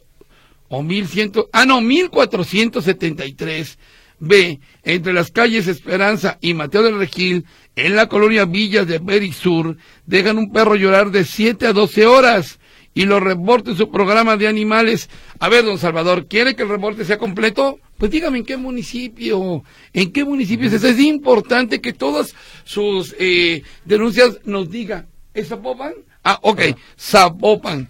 o 0.70 0.84
1100, 0.84 1.34
ah 1.53 1.65
no, 1.65 1.82
1473 1.82 3.78
B, 4.20 4.59
entre 4.84 5.13
las 5.13 5.32
calles 5.32 5.68
Esperanza 5.68 6.38
y 6.41 6.53
Mateo 6.53 6.84
del 6.84 6.97
Regil, 6.97 7.45
en 7.76 7.95
la 7.95 8.07
colonia 8.07 8.45
Villas 8.45 8.88
de 8.88 8.99
Berisur, 8.99 9.78
dejan 10.05 10.38
un 10.38 10.51
perro 10.51 10.76
llorar 10.76 11.11
de 11.11 11.24
7 11.24 11.68
a 11.68 11.74
12 11.74 12.05
horas 12.07 12.59
y 12.97 13.05
lo 13.05 13.20
reporte 13.20 13.72
en 13.72 13.78
su 13.78 13.91
programa 13.91 14.38
de 14.38 14.47
animales. 14.47 15.07
A 15.39 15.49
ver, 15.49 15.63
don 15.63 15.78
Salvador, 15.78 16.26
¿quiere 16.28 16.55
que 16.55 16.63
el 16.63 16.70
reporte 16.70 17.05
sea 17.05 17.20
completo? 17.20 17.80
Pues 17.99 18.09
dígame 18.09 18.39
en 18.39 18.45
qué 18.45 18.57
municipio, 18.57 19.63
en 19.93 20.11
qué 20.11 20.26
municipio 20.26 20.68
es? 20.68 20.84
Es 20.84 20.99
importante 20.99 21.80
que 21.80 21.93
todas 21.93 22.34
sus 22.63 23.15
eh, 23.20 23.61
denuncias 23.86 24.39
nos 24.45 24.72
diga. 24.72 25.05
¿Es 25.36 25.49
Zapopan? 25.49 25.93
Ah, 26.24 26.39
ok, 26.41 26.61
Zapopan. 26.99 27.88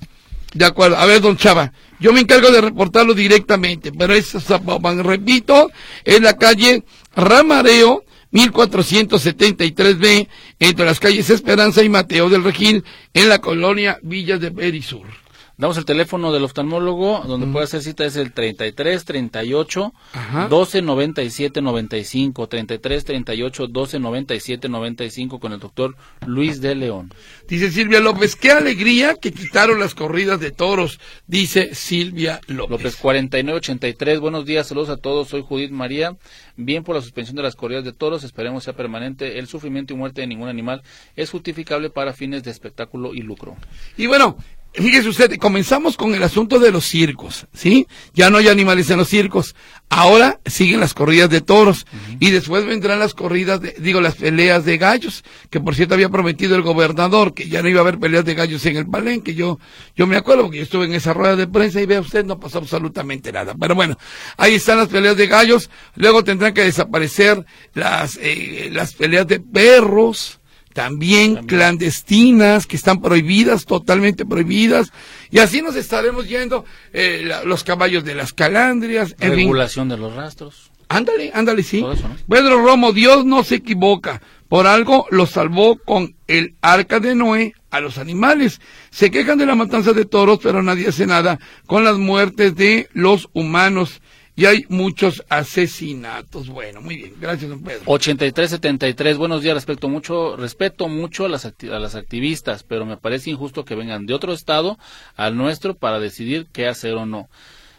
De 0.54 0.66
acuerdo. 0.66 0.98
A 0.98 1.06
ver, 1.06 1.22
don 1.22 1.38
Chava, 1.38 1.74
yo 2.00 2.14
me 2.14 2.22
encargo 2.22 2.52
de 2.52 2.62
reportarlo 2.62 3.14
directamente, 3.14 3.92
pero 3.92 4.14
es 4.14 4.32
Zapopan. 4.32 5.04
Repito, 5.04 5.70
es 6.04 6.22
la 6.22 6.38
calle 6.38 6.84
Ramareo, 7.16 8.04
1473B, 8.32 10.28
entre 10.60 10.86
las 10.86 11.00
calles 11.00 11.30
Esperanza 11.30 11.84
y 11.84 11.90
Mateo 11.90 12.30
del 12.30 12.44
Regil, 12.44 12.84
en 13.14 13.30
la 13.30 13.40
colonia 13.40 14.00
Villas 14.02 14.40
de 14.40 14.50
Berisur. 14.50 15.27
Damos 15.60 15.76
el 15.80 15.86
teléfono 15.86 16.32
del 16.32 16.44
oftalmólogo, 16.44 17.24
donde 17.26 17.48
puede 17.48 17.64
hacer 17.64 17.82
cita 17.82 18.06
es 18.06 18.16
el 18.16 18.32
33 18.32 19.04
38 19.04 19.92
Ajá. 20.14 20.48
12 20.50 20.84
97 20.84 21.64
95, 21.64 22.48
33 22.48 23.04
38 23.04 23.68
12 23.68 24.00
97 24.00 24.70
95 24.70 25.40
con 25.40 25.54
el 25.54 25.60
doctor 25.60 25.96
Luis 26.28 26.62
de 26.62 26.76
León. 26.76 27.12
Dice 27.48 27.72
Silvia 27.72 28.00
López, 28.00 28.36
qué 28.36 28.52
alegría 28.52 29.16
que 29.16 29.32
quitaron 29.32 29.80
las 29.80 29.96
corridas 29.96 30.40
de 30.40 30.52
toros, 30.52 31.00
dice 31.26 31.74
Silvia 31.74 32.40
López. 32.46 32.70
López 32.70 32.96
4983, 32.98 34.20
buenos 34.20 34.46
días, 34.46 34.68
saludos 34.68 34.90
a 34.90 34.98
todos, 34.98 35.30
soy 35.30 35.42
Judith 35.42 35.72
María, 35.72 36.18
bien 36.56 36.84
por 36.84 36.96
la 36.96 37.02
suspensión 37.02 37.36
de 37.36 37.42
las 37.42 37.56
corridas 37.56 37.84
de 37.84 37.94
toros, 37.94 38.24
esperemos 38.24 38.64
sea 38.64 38.74
permanente, 38.74 39.40
el 39.40 39.48
sufrimiento 39.48 39.96
y 39.96 39.98
muerte 39.98 40.22
de 40.22 40.28
ningún 40.28 40.50
animal 40.50 40.84
es 41.16 41.32
justificable 41.32 41.90
para 41.90 42.14
fines 42.14 42.44
de 42.44 42.52
espectáculo 42.52 43.16
y 43.16 43.24
lucro. 43.24 43.56
Y 43.98 44.06
bueno, 44.06 44.38
fíjese 44.78 45.10
usted, 45.10 45.38
comenzamos 45.38 45.98
con 45.98 46.14
el 46.14 46.24
asunto 46.24 46.60
de 46.60 46.72
los 46.72 46.86
circos, 46.86 47.48
¿sí? 47.54 47.88
Ya 48.14 48.30
no 48.30 48.38
hay 48.38 48.48
animales 48.48 48.90
en 48.90 48.98
los 48.98 49.10
circos. 49.10 49.56
Ahora 49.90 50.40
siguen 50.46 50.80
las 50.80 50.94
corridas 50.94 51.30
de 51.30 51.42
toros 51.42 51.86
y 52.20 52.32
después 52.32 52.66
vendrán 52.66 53.00
las 53.00 53.14
corridas, 53.14 53.62
de, 53.62 53.76
digo, 53.80 54.02
las 54.02 54.16
peleas 54.16 54.66
de 54.66 54.78
gallos, 54.78 55.24
que 55.50 55.60
por 55.60 55.76
cierto 55.76 55.94
había 55.94 56.10
prometido 56.10 56.56
el 56.56 56.62
gobernador 56.62 57.34
que 57.34 57.48
ya 57.48 57.62
no 57.62 57.70
iba 57.70 57.80
a 57.80 57.84
haber 57.84 57.98
peleas 57.98 58.26
de 58.26 58.36
gallos 58.36 58.66
en 58.66 58.78
el 58.78 58.88
palenque. 58.88 59.34
Yo, 59.34 59.60
yo 59.96 60.06
me 60.06 60.18
acuerdo 60.18 60.44
porque 60.44 60.58
yo 60.58 60.64
estuve 60.64 60.86
en 60.86 60.94
esa 60.94 61.14
rueda 61.14 61.36
de 61.36 61.48
prensa 61.48 61.82
y 61.82 61.86
vea 61.86 62.02
usted, 62.02 62.26
no 62.26 62.40
pasó 62.40 62.58
absolutamente 62.60 63.32
nada. 63.32 63.56
Pero 63.60 63.76
bueno, 63.76 63.98
ahí 64.38 64.56
están 64.56 64.78
las 64.78 64.90
peleas 64.90 65.16
de 65.16 65.28
gallos. 65.28 65.70
Luego 65.96 66.24
tendrán 66.24 66.54
que 66.54 66.64
desaparecer 66.64 67.46
las, 67.74 68.18
eh, 68.22 68.70
las 68.72 68.94
peleas 68.94 69.26
de 69.28 69.40
perros 69.40 70.40
también, 70.78 71.48
clandestinas, 71.48 72.68
que 72.68 72.76
están 72.76 73.02
prohibidas, 73.02 73.66
totalmente 73.66 74.28
prohibidas, 74.28 74.94
y 75.32 75.40
así 75.40 75.64
nos 75.64 75.76
estaremos 75.76 76.30
yendo 76.30 76.66
eh, 76.94 77.28
los 77.46 77.64
caballos 77.64 78.04
de 78.04 78.14
las 78.14 78.32
calandrias, 78.32 79.16
en 79.20 79.32
regulación 79.32 79.90
de 79.90 79.98
los 79.98 80.14
rastros. 80.14 80.70
Ándale, 80.88 81.32
ándale, 81.34 81.64
sí. 81.64 81.84
Pedro 82.30 82.64
Romo, 82.64 82.94
Dios 82.94 83.26
no 83.26 83.44
se 83.44 83.56
equivoca, 83.56 84.22
por 84.50 84.68
algo 84.68 85.08
lo 85.10 85.26
salvó 85.26 85.80
con 85.80 86.16
el 86.28 86.54
arca 86.62 87.00
de 87.00 87.16
Noé 87.16 87.56
a 87.72 87.80
los 87.80 87.98
animales. 87.98 88.62
Se 88.92 89.10
quejan 89.10 89.40
de 89.40 89.48
la 89.48 89.56
matanza 89.56 89.94
de 89.94 90.06
toros, 90.06 90.38
pero 90.44 90.62
nadie 90.62 90.90
hace 90.90 91.08
nada 91.08 91.40
con 91.66 91.86
las 91.86 91.98
muertes 91.98 92.56
de 92.56 92.88
los 92.94 93.30
humanos 93.34 94.00
y 94.38 94.46
hay 94.46 94.66
muchos 94.70 95.26
asesinatos. 95.30 96.48
Bueno, 96.48 96.80
muy 96.80 96.96
bien, 96.96 97.16
gracias, 97.20 97.50
don 97.50 97.64
Pedro. 97.64 97.82
8373, 97.88 99.18
buenos 99.18 99.42
días, 99.42 99.56
respeto 99.56 99.90
mucho, 99.90 100.38
respeto 100.38 100.88
mucho 100.88 101.26
a 101.26 101.30
las, 101.30 101.46
a 101.46 101.80
las 101.80 101.96
activistas, 101.96 102.62
pero 102.62 102.86
me 102.86 102.98
parece 102.98 103.32
injusto 103.32 103.66
que 103.66 103.74
vengan 103.74 104.06
de 104.06 104.14
otro 104.14 104.34
estado 104.34 104.78
al 105.16 105.36
nuestro 105.36 105.76
para 105.76 106.00
decidir 106.00 106.46
qué 106.54 106.68
hacer 106.68 106.94
o 106.94 107.08
no. 107.08 107.30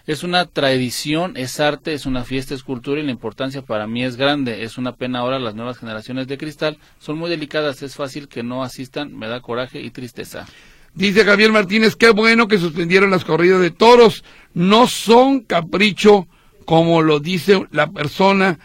Es 0.08 0.24
una 0.24 0.46
tradición, 0.46 1.36
es 1.36 1.60
arte, 1.60 1.92
es 1.92 2.06
una 2.06 2.24
fiesta, 2.24 2.54
es 2.54 2.64
cultura 2.64 3.00
y 3.00 3.04
la 3.04 3.12
importancia 3.12 3.62
para 3.62 3.86
mí 3.86 4.02
es 4.02 4.16
grande. 4.16 4.64
Es 4.64 4.78
una 4.78 4.96
pena 4.96 5.20
ahora 5.20 5.38
las 5.38 5.54
nuevas 5.54 5.78
generaciones 5.78 6.26
de 6.26 6.38
cristal 6.38 6.78
son 6.98 7.18
muy 7.18 7.30
delicadas, 7.30 7.82
es 7.82 7.94
fácil 7.94 8.26
que 8.26 8.42
no 8.42 8.64
asistan, 8.64 9.16
me 9.16 9.28
da 9.28 9.40
coraje 9.40 9.80
y 9.80 9.90
tristeza. 9.90 10.46
Dice 10.94 11.24
Javier 11.24 11.52
Martínez, 11.52 11.94
qué 11.94 12.10
bueno 12.10 12.48
que 12.48 12.58
suspendieron 12.58 13.10
las 13.10 13.24
corridas 13.24 13.60
de 13.60 13.70
toros, 13.70 14.24
no 14.54 14.88
son 14.88 15.40
capricho 15.40 16.26
como 16.68 17.00
lo 17.00 17.18
dice 17.18 17.66
la 17.70 17.86
persona 17.86 18.58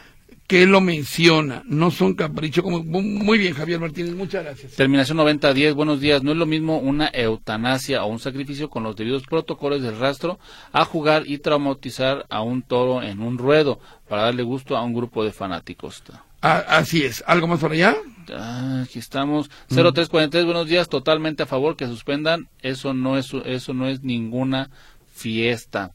que 0.46 0.66
lo 0.66 0.82
menciona, 0.82 1.64
no 1.66 1.90
son 1.90 2.16
caprichos. 2.16 2.62
Como, 2.62 2.84
muy 2.84 3.38
bien, 3.38 3.54
Javier 3.54 3.80
Martínez, 3.80 4.14
muchas 4.14 4.44
gracias. 4.44 4.74
Terminación 4.74 5.16
9010, 5.16 5.74
buenos 5.74 6.02
días. 6.02 6.22
No 6.22 6.34
es 6.34 6.38
lo 6.38 6.46
mismo 6.46 6.80
una 6.80 7.08
eutanasia 7.14 8.04
o 8.04 8.08
un 8.08 8.20
sacrificio 8.20 8.70
con 8.70 8.84
los 8.84 8.98
debidos 8.98 9.24
protocolos 9.24 9.82
del 9.82 9.98
rastro 9.98 10.38
a 10.74 10.84
jugar 10.84 11.24
y 11.28 11.38
traumatizar 11.38 12.26
a 12.30 12.42
un 12.42 12.62
toro 12.62 13.02
en 13.02 13.22
un 13.22 13.38
ruedo 13.38 13.80
para 14.10 14.24
darle 14.24 14.44
gusto 14.44 14.76
a 14.76 14.84
un 14.84 14.94
grupo 14.94 15.24
de 15.24 15.32
fanáticos. 15.32 16.04
Ah, 16.42 16.62
así 16.68 17.04
es. 17.04 17.24
¿Algo 17.26 17.48
más 17.48 17.62
por 17.62 17.72
allá? 17.72 17.96
Ah, 18.34 18.84
aquí 18.84 19.00
estamos. 19.00 19.50
0343, 19.70 20.44
buenos 20.44 20.68
días. 20.68 20.90
Totalmente 20.90 21.44
a 21.44 21.46
favor 21.46 21.78
que 21.78 21.88
suspendan. 21.88 22.50
Eso 22.62 22.94
no 22.94 23.18
es, 23.18 23.34
eso 23.46 23.74
no 23.74 23.88
es 23.88 24.04
ninguna 24.04 24.72
fiesta. 25.14 25.94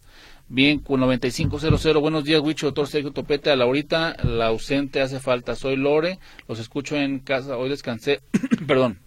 Bien, 0.51 0.79
con 0.79 1.01
9500, 1.01 2.01
buenos 2.01 2.25
días, 2.25 2.41
Huicho, 2.41 2.69
doctor 2.69 2.87
Sergio 2.87 3.11
Topete, 3.11 3.51
a 3.51 3.57
la 3.57 3.65
ahorita, 3.65 4.17
la 4.25 4.47
ausente 4.47 5.03
hace 5.03 5.21
falta, 5.21 5.55
soy 5.55 5.77
Lore, 5.77 6.19
los 6.49 6.59
escucho 6.59 6.97
en 6.97 7.19
casa, 7.19 7.59
hoy 7.59 7.69
descansé, 7.69 8.23
perdón, 8.67 8.99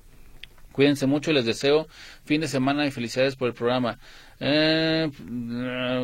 cuídense 0.71 1.07
mucho 1.07 1.31
y 1.31 1.33
les 1.33 1.45
deseo 1.45 1.87
fin 2.25 2.41
de 2.41 2.47
semana 2.47 2.85
y 2.85 2.91
felicidades 2.91 3.35
por 3.35 3.47
el 3.47 3.55
programa. 3.55 3.97
Eh, 4.39 5.09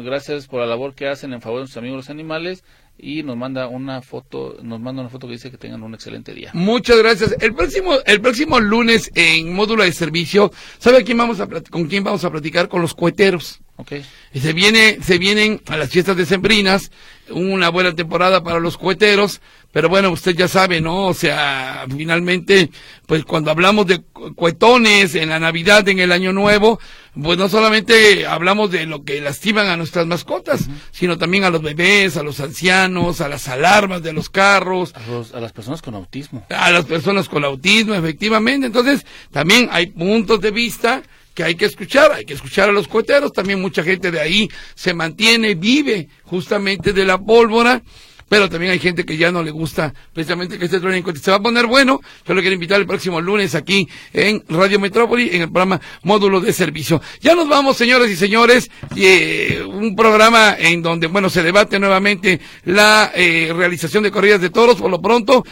gracias 0.03 0.47
por 0.47 0.61
la 0.61 0.65
labor 0.65 0.95
que 0.95 1.07
hacen 1.07 1.31
en 1.33 1.41
favor 1.41 1.59
de 1.59 1.61
nuestros 1.65 1.83
amigos 1.83 1.97
los 1.97 2.09
animales 2.09 2.63
y 2.97 3.21
nos 3.21 3.37
manda 3.37 3.67
una 3.67 4.01
foto, 4.01 4.57
nos 4.63 4.79
manda 4.79 5.01
una 5.01 5.11
foto 5.11 5.27
que 5.27 5.33
dice 5.33 5.51
que 5.51 5.57
tengan 5.57 5.83
un 5.83 5.93
excelente 5.93 6.33
día. 6.33 6.49
Muchas 6.55 6.97
gracias. 6.97 7.35
El 7.39 7.53
próximo, 7.53 7.93
el 8.07 8.21
próximo 8.21 8.59
lunes 8.59 9.11
en 9.13 9.53
módulo 9.53 9.83
de 9.83 9.91
servicio, 9.91 10.51
¿sabe 10.79 11.03
quién 11.03 11.19
vamos 11.19 11.39
a 11.39 11.47
con 11.47 11.85
quién 11.85 12.03
vamos 12.03 12.25
a 12.25 12.31
platicar? 12.31 12.69
Con 12.69 12.81
los 12.81 12.95
coheteros. 12.95 13.61
Okay. 13.79 14.03
Y 14.33 14.39
se 14.39 14.53
viene, 14.53 14.97
se 15.03 15.19
vienen 15.19 15.61
a 15.67 15.77
las 15.77 15.91
fiestas 15.91 16.17
decembrinas, 16.17 16.91
una 17.29 17.69
buena 17.69 17.93
temporada 17.93 18.43
para 18.43 18.59
los 18.59 18.75
coheteros, 18.75 19.39
pero 19.71 19.87
bueno, 19.87 20.09
usted 20.09 20.35
ya 20.35 20.47
sabe, 20.47 20.81
¿no? 20.81 21.05
O 21.05 21.13
sea, 21.13 21.85
finalmente, 21.95 22.71
pues 23.05 23.23
cuando 23.23 23.51
hablamos 23.51 23.85
de 23.85 24.01
cohetones 24.35 25.13
en 25.13 25.29
la 25.29 25.39
Navidad, 25.39 25.87
en 25.87 25.99
el 25.99 26.11
Año 26.11 26.33
Nuevo, 26.33 26.79
pues 27.21 27.37
no 27.37 27.49
solamente 27.49 28.25
hablamos 28.25 28.71
de 28.71 28.87
lo 28.87 29.03
que 29.03 29.21
lastiman 29.21 29.67
a 29.67 29.77
nuestras 29.77 30.07
mascotas, 30.07 30.67
sino 30.91 31.19
también 31.19 31.43
a 31.43 31.51
los 31.51 31.61
bebés, 31.61 32.17
a 32.17 32.23
los 32.23 32.39
ancianos, 32.39 33.21
a 33.21 33.27
las 33.27 33.47
alarmas 33.47 34.01
de 34.01 34.13
los 34.13 34.31
carros. 34.31 34.95
A, 34.95 35.37
a 35.37 35.39
las 35.39 35.53
personas 35.53 35.83
con 35.83 35.93
autismo. 35.93 36.43
A 36.49 36.71
las 36.71 36.85
personas 36.85 37.29
con 37.29 37.45
autismo, 37.45 37.93
efectivamente. 37.93 38.65
Entonces, 38.65 39.05
también 39.31 39.69
hay 39.71 39.87
puntos 39.87 40.41
de 40.41 40.49
vista 40.49 41.03
que 41.37 41.43
hay 41.43 41.53
que 41.53 41.65
escuchar, 41.65 42.11
hay 42.13 42.25
que 42.25 42.33
escuchar 42.33 42.67
a 42.67 42.71
los 42.71 42.87
coheteros, 42.87 43.31
también 43.31 43.61
mucha 43.61 43.83
gente 43.83 44.09
de 44.09 44.19
ahí 44.19 44.49
se 44.73 44.95
mantiene, 44.95 45.53
vive 45.53 46.09
justamente 46.23 46.93
de 46.93 47.05
la 47.05 47.19
pólvora 47.19 47.83
pero 48.29 48.49
también 48.49 48.71
hay 48.71 48.79
gente 48.79 49.05
que 49.05 49.17
ya 49.17 49.31
no 49.31 49.43
le 49.43 49.51
gusta 49.51 49.93
precisamente 50.13 50.57
que 50.57 50.65
este 50.65 50.79
training 50.79 51.03
se 51.15 51.31
va 51.31 51.37
a 51.37 51.41
poner 51.41 51.65
bueno. 51.65 52.01
Yo 52.27 52.33
lo 52.33 52.41
quiero 52.41 52.53
invitar 52.53 52.79
el 52.79 52.87
próximo 52.87 53.21
lunes 53.21 53.55
aquí 53.55 53.87
en 54.13 54.43
Radio 54.49 54.79
Metrópoli 54.79 55.29
en 55.33 55.43
el 55.43 55.51
programa 55.51 55.79
Módulo 56.03 56.39
de 56.39 56.53
Servicio. 56.53 57.01
Ya 57.21 57.35
nos 57.35 57.47
vamos, 57.47 57.77
señores 57.77 58.11
y 58.11 58.15
señores, 58.15 58.69
eh, 58.95 59.63
un 59.65 59.95
programa 59.95 60.55
en 60.57 60.81
donde, 60.81 61.07
bueno, 61.07 61.29
se 61.29 61.43
debate 61.43 61.79
nuevamente 61.79 62.39
la 62.65 63.11
eh, 63.15 63.51
realización 63.55 64.03
de 64.03 64.11
corridas 64.11 64.41
de 64.41 64.49
toros. 64.49 64.75
Por 64.75 64.91
lo 64.91 65.01
pronto, 65.01 65.45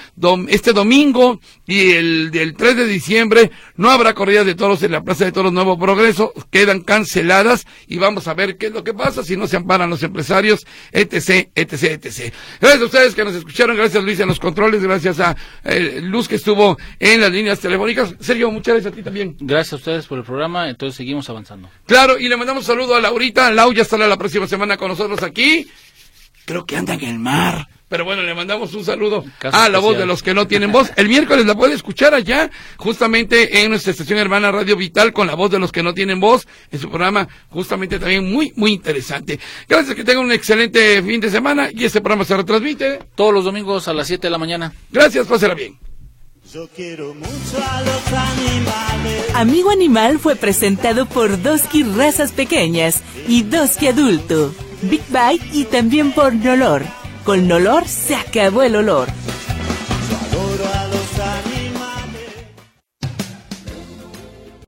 este 0.47 0.73
domingo 0.73 1.39
y 1.65 1.91
el 1.91 2.31
del 2.31 2.55
3 2.55 2.77
de 2.77 2.87
diciembre 2.87 3.51
no 3.77 3.89
habrá 3.89 4.13
corridas 4.13 4.45
de 4.45 4.55
toros 4.55 4.83
en 4.83 4.91
la 4.91 5.03
Plaza 5.03 5.25
de 5.25 5.31
Toros 5.31 5.53
Nuevo 5.53 5.77
Progreso, 5.77 6.33
quedan 6.49 6.81
canceladas 6.81 7.65
y 7.87 7.97
vamos 7.97 8.27
a 8.27 8.33
ver 8.33 8.57
qué 8.57 8.67
es 8.67 8.73
lo 8.73 8.83
que 8.83 8.93
pasa 8.93 9.23
si 9.23 9.37
no 9.37 9.47
se 9.47 9.57
amparan 9.57 9.89
los 9.89 10.03
empresarios, 10.03 10.65
etc, 10.91 11.49
etc, 11.55 12.05
etc. 12.05 12.33
Gracias 12.65 12.81
a 12.81 12.85
ustedes 12.85 13.13
que 13.13 13.23
nos 13.23 13.35
escucharon, 13.35 13.77
gracias 13.77 14.03
Luis 14.03 14.19
en 14.19 14.27
los 14.27 14.39
controles, 14.39 14.81
gracias 14.81 15.19
a 15.19 15.35
eh, 15.63 15.99
Luz 16.01 16.27
que 16.27 16.37
estuvo 16.37 16.75
en 16.97 17.21
las 17.21 17.31
líneas 17.31 17.59
telefónicas. 17.59 18.15
Sergio, 18.19 18.49
muchas 18.49 18.73
gracias 18.73 18.91
a 18.91 18.95
ti 18.95 19.03
también. 19.03 19.37
Gracias 19.39 19.73
a 19.73 19.75
ustedes 19.75 20.07
por 20.07 20.17
el 20.17 20.23
programa, 20.23 20.67
entonces 20.67 20.97
seguimos 20.97 21.29
avanzando. 21.29 21.69
Claro, 21.85 22.17
y 22.17 22.27
le 22.27 22.35
mandamos 22.35 22.63
un 22.63 22.67
saludo 22.67 22.95
a 22.95 23.01
Laurita. 23.01 23.51
Lau 23.51 23.71
ya 23.71 23.83
estará 23.83 24.07
la 24.07 24.17
próxima 24.17 24.47
semana 24.47 24.77
con 24.77 24.87
nosotros 24.87 25.21
aquí. 25.21 25.67
Creo 26.45 26.65
que 26.65 26.75
anda 26.75 26.95
en 26.95 27.03
el 27.03 27.19
mar. 27.19 27.67
Pero 27.95 28.03
bueno, 28.03 28.23
le 28.23 28.35
mandamos 28.35 28.73
un 28.73 28.83
saludo 28.83 29.23
a 29.53 29.69
la 29.69 29.79
voz 29.79 29.97
de 29.97 30.05
los 30.05 30.21
que 30.21 30.33
no 30.33 30.45
tienen 30.47 30.69
voz. 30.69 30.91
El 30.97 31.07
miércoles 31.07 31.45
la 31.45 31.55
puede 31.55 31.75
escuchar 31.75 32.13
allá, 32.13 32.51
justamente 32.75 33.63
en 33.63 33.69
nuestra 33.69 33.91
estación 33.91 34.19
hermana 34.19 34.51
Radio 34.51 34.75
Vital, 34.75 35.13
con 35.13 35.27
la 35.27 35.35
voz 35.35 35.49
de 35.49 35.59
los 35.59 35.71
que 35.71 35.81
no 35.81 35.93
tienen 35.93 36.19
voz, 36.19 36.45
en 36.73 36.77
su 36.77 36.89
programa, 36.89 37.25
justamente 37.47 37.97
también 37.97 38.29
muy, 38.29 38.51
muy 38.57 38.73
interesante. 38.73 39.39
Gracias, 39.69 39.95
que 39.95 40.03
tengan 40.03 40.25
un 40.25 40.33
excelente 40.33 41.01
fin 41.03 41.21
de 41.21 41.29
semana 41.29 41.69
y 41.71 41.85
este 41.85 42.01
programa 42.01 42.25
se 42.25 42.35
retransmite. 42.35 42.99
Todos 43.15 43.33
los 43.33 43.45
domingos 43.45 43.87
a 43.87 43.93
las 43.93 44.07
7 44.07 44.27
de 44.27 44.31
la 44.31 44.39
mañana. 44.39 44.73
Gracias, 44.91 45.25
pásela 45.25 45.53
bien. 45.53 45.79
Yo 46.51 46.67
quiero 46.75 47.13
mucho 47.13 47.63
a 47.65 47.81
los 47.81 48.11
animales. 48.11 49.35
Amigo 49.35 49.69
Animal 49.71 50.19
fue 50.19 50.35
presentado 50.35 51.05
por 51.05 51.41
Doski 51.41 51.83
Razas 51.83 52.33
Pequeñas 52.33 53.03
y 53.29 53.43
Doski 53.43 53.87
Adulto, 53.87 54.53
Big 54.81 55.03
Bite 55.07 55.47
y 55.53 55.63
también 55.63 56.11
por 56.11 56.33
Nolor. 56.33 56.83
Con 57.25 57.47
Nolor 57.47 57.87
se 57.87 58.15
acabó 58.15 58.61
el 58.61 58.75
olor. 58.75 59.07